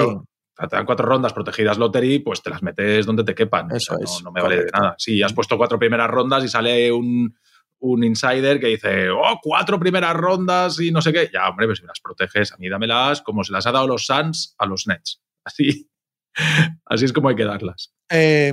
Te 0.56 0.74
dan 0.74 0.86
cuatro 0.86 1.06
rondas 1.06 1.32
protegidas 1.32 1.78
lottery, 1.78 2.18
pues 2.18 2.42
te 2.42 2.50
las 2.50 2.62
metes 2.62 3.06
donde 3.06 3.22
te 3.22 3.34
quepan. 3.34 3.70
Eso 3.70 3.96
es. 4.00 4.22
No, 4.24 4.32
me 4.32 4.42
vale 4.42 4.64
de 4.64 4.70
nada. 4.72 4.94
Si 4.98 5.22
has 5.22 5.32
puesto 5.32 5.56
cuatro 5.56 5.78
primeras 5.78 6.10
rondas 6.10 6.42
y 6.42 6.48
sale 6.48 6.90
un, 6.90 7.36
un 7.80 8.04
insider 8.04 8.58
que 8.58 8.68
dice, 8.68 9.10
oh, 9.10 9.38
cuatro 9.42 9.78
primeras 9.78 10.14
rondas 10.14 10.80
y 10.80 10.90
no 10.90 11.00
sé 11.00 11.12
qué. 11.12 11.30
Ya, 11.32 11.48
hombre, 11.48 11.66
pues 11.66 11.78
si 11.78 11.84
me 11.84 11.88
las 11.88 12.00
proteges, 12.00 12.52
a 12.52 12.56
mí 12.56 12.68
dámelas 12.68 13.22
como 13.22 13.44
se 13.44 13.52
las 13.52 13.66
ha 13.66 13.72
dado 13.72 13.86
los 13.86 14.06
Suns 14.06 14.54
a 14.58 14.66
los 14.66 14.86
Nets. 14.86 15.20
Así, 15.44 15.88
así 16.86 17.04
es 17.04 17.12
como 17.12 17.28
hay 17.28 17.36
que 17.36 17.44
darlas. 17.44 17.92
Eh, 18.10 18.52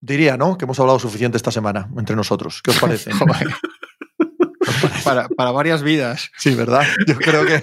diría, 0.00 0.36
¿no? 0.36 0.56
Que 0.56 0.64
hemos 0.64 0.78
hablado 0.80 0.98
suficiente 0.98 1.36
esta 1.36 1.50
semana 1.50 1.88
entre 1.96 2.16
nosotros. 2.16 2.62
¿Qué 2.62 2.70
os 2.70 2.78
parece? 2.78 3.10
para, 5.04 5.28
para, 5.28 5.50
varias 5.50 5.82
vidas. 5.82 6.30
Sí, 6.36 6.54
¿verdad? 6.54 6.86
Yo 7.06 7.16
creo 7.16 7.44
que, 7.44 7.62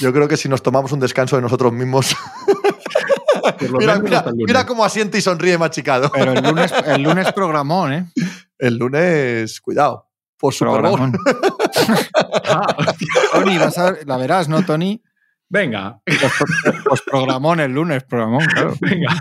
yo 0.00 0.12
creo 0.12 0.28
que 0.28 0.36
si 0.36 0.48
nos 0.48 0.62
tomamos 0.62 0.92
un 0.92 1.00
descanso 1.00 1.36
de 1.36 1.42
nosotros 1.42 1.72
mismos. 1.72 2.16
mira, 3.78 3.98
mira, 3.98 4.24
mira, 4.34 4.66
cómo 4.66 4.84
asiente 4.84 5.18
y 5.18 5.20
sonríe 5.20 5.56
machicado. 5.56 6.10
Pero 6.12 6.32
el 6.32 6.42
lunes, 6.42 6.72
el 6.86 7.02
lunes 7.02 7.32
programón, 7.32 7.92
¿eh? 7.92 8.06
El 8.58 8.76
lunes, 8.78 9.60
cuidado 9.60 10.11
por 10.42 10.52
su 10.52 10.64
ah, 10.66 10.76
Tony, 13.32 13.58
vas 13.58 13.78
a 13.78 13.94
la 14.04 14.16
verás, 14.16 14.48
¿no, 14.48 14.64
Tony? 14.64 15.00
Venga. 15.48 16.00
Pues, 16.04 16.18
pues, 16.84 17.02
programón 17.02 17.60
el 17.60 17.70
lunes, 17.70 18.02
programón, 18.02 18.44
claro. 18.46 18.74
Venga. 18.80 19.20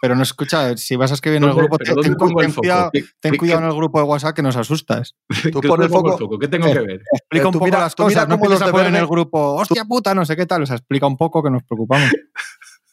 Pero 0.00 0.14
no 0.14 0.22
escucha, 0.22 0.74
si 0.78 0.96
vas 0.96 1.10
a 1.10 1.14
escribir 1.14 1.42
en 1.42 1.48
el 1.50 1.54
grupo, 1.54 1.76
ten, 1.76 2.14
cuidado, 2.54 2.90
ten 3.20 3.36
cuidado 3.36 3.60
en 3.60 3.66
el 3.66 3.74
grupo 3.74 3.98
de 3.98 4.04
WhatsApp 4.06 4.34
que 4.34 4.40
nos 4.40 4.56
asustas. 4.56 5.14
Tú 5.52 5.60
pones 5.60 5.86
el 5.86 5.92
foco. 5.92 6.38
¿Qué 6.38 6.48
tengo 6.48 6.72
que 6.72 6.80
ver? 6.80 7.02
Explica 7.12 7.48
un 7.48 7.52
poco 7.52 7.68
las 7.68 7.94
cosas, 7.94 8.26
no 8.26 8.36
a 8.36 8.38
poner 8.38 8.86
en 8.86 8.96
el 8.96 9.06
grupo, 9.06 9.56
hostia 9.56 9.84
puta, 9.84 10.14
no 10.14 10.24
sé 10.24 10.36
qué 10.36 10.46
tal. 10.46 10.62
O 10.62 10.66
sea, 10.66 10.76
explica 10.76 11.06
un 11.06 11.18
poco 11.18 11.42
que 11.42 11.50
nos 11.50 11.64
preocupamos. 11.64 12.10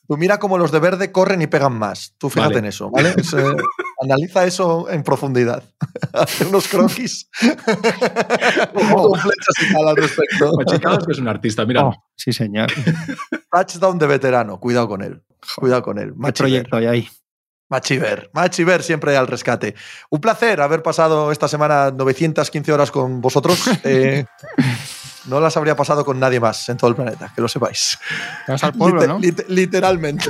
Tú 0.07 0.17
mira 0.17 0.37
cómo 0.37 0.57
los 0.57 0.71
de 0.71 0.79
verde 0.79 1.11
corren 1.11 1.41
y 1.41 1.47
pegan 1.47 1.77
más. 1.79 2.13
Tú 2.17 2.29
fíjate 2.29 2.57
en 2.57 2.65
eso, 2.65 2.89
¿vale? 2.91 3.13
analiza 4.01 4.45
eso 4.45 4.89
en 4.89 5.03
profundidad. 5.03 5.63
Hace 6.13 6.45
unos 6.45 6.67
croquis. 6.67 7.29
oh. 8.75 9.15
flechas 9.15 9.55
y 9.61 9.75
al 9.75 9.95
respecto. 9.95 10.51
Machicados 10.57 11.05
que 11.05 11.13
es 11.13 11.19
un 11.19 11.27
artista, 11.27 11.65
mira. 11.65 11.85
Oh, 11.85 11.93
sí, 12.15 12.33
señor. 12.33 12.71
Touchdown 13.51 13.97
de 13.97 14.07
veterano. 14.07 14.59
Cuidado 14.59 14.89
con 14.89 15.01
él. 15.01 15.23
Cuidado 15.55 15.83
con 15.83 15.97
él. 15.99 16.13
¿Qué 16.25 16.33
proyecto 16.33 16.75
hay 16.77 16.85
ahí? 16.85 17.09
Machiver, 17.69 18.29
Machiver 18.33 18.83
siempre 18.83 19.17
al 19.17 19.25
rescate. 19.25 19.73
Un 20.11 20.21
placer 20.21 20.61
haber 20.61 20.83
pasado 20.83 21.31
esta 21.31 21.47
semana 21.47 21.89
915 21.89 22.71
horas 22.71 22.91
con 22.91 23.19
vosotros. 23.19 23.67
Eh, 23.83 24.25
no 25.25 25.39
las 25.39 25.55
habría 25.57 25.75
pasado 25.75 26.03
con 26.05 26.19
nadie 26.19 26.39
más 26.39 26.67
en 26.69 26.77
todo 26.77 26.89
el 26.89 26.95
planeta, 26.95 27.31
que 27.33 27.41
lo 27.41 27.47
sepáis. 27.47 27.97
Te 28.45 28.51
vas 28.51 28.63
al 28.63 28.73
pueblo, 28.73 29.07
¿no? 29.07 29.19
literalmente. 29.47 30.29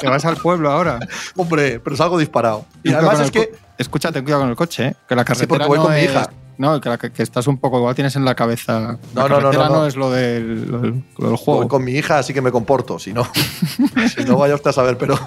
te, 0.00 0.08
vas 0.08 0.24
al 0.24 0.36
pueblo 0.36 0.70
ahora. 0.70 0.98
Hombre, 1.36 1.80
pero 1.80 1.96
salgo 1.96 2.18
disparado. 2.18 2.66
Y 2.82 2.92
además 2.92 3.20
es 3.20 3.30
que. 3.30 3.54
Escucha, 3.78 4.10
ten 4.10 4.24
cuidado 4.24 4.42
con 4.42 4.50
el 4.50 4.56
coche, 4.56 4.86
¿eh? 4.86 4.96
que 5.06 5.14
la 5.14 5.22
carretera. 5.24 5.44
Sí, 5.44 5.48
porque 5.48 5.66
voy 5.66 5.76
no 5.78 5.84
con 5.84 5.94
mi 5.94 6.00
hija. 6.00 6.30
No, 6.58 6.80
que, 6.80 7.22
estás 7.22 7.46
un 7.46 7.58
poco, 7.58 7.76
igual 7.78 7.94
tienes 7.94 8.16
en 8.16 8.24
la 8.24 8.34
cabeza. 8.34 8.98
No, 9.14 9.28
no, 9.28 9.40
no, 9.40 9.52
no, 9.52 9.68
no. 9.68 9.86
es 9.86 9.94
lo 9.96 10.10
del, 10.10 10.70
lo 10.70 10.80
del, 10.80 11.04
juego. 11.36 11.60
Voy 11.60 11.68
con 11.68 11.84
mi 11.84 11.92
hija, 11.92 12.18
así 12.18 12.32
que 12.32 12.40
me 12.40 12.50
comporto. 12.50 12.98
Si 12.98 13.12
no, 13.12 13.28
si 14.16 14.24
no 14.24 14.38
vaya 14.38 14.54
usted 14.54 14.70
a 14.70 14.72
saber, 14.72 14.96
pero. 14.96 15.18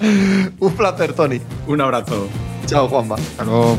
un 0.60 0.76
placer, 0.76 1.14
Tony. 1.14 1.40
Un 1.66 1.80
abrazo. 1.80 2.28
Chao, 2.66 2.88
Juanma. 2.88 3.14
Hasta 3.14 3.44
luego. 3.44 3.78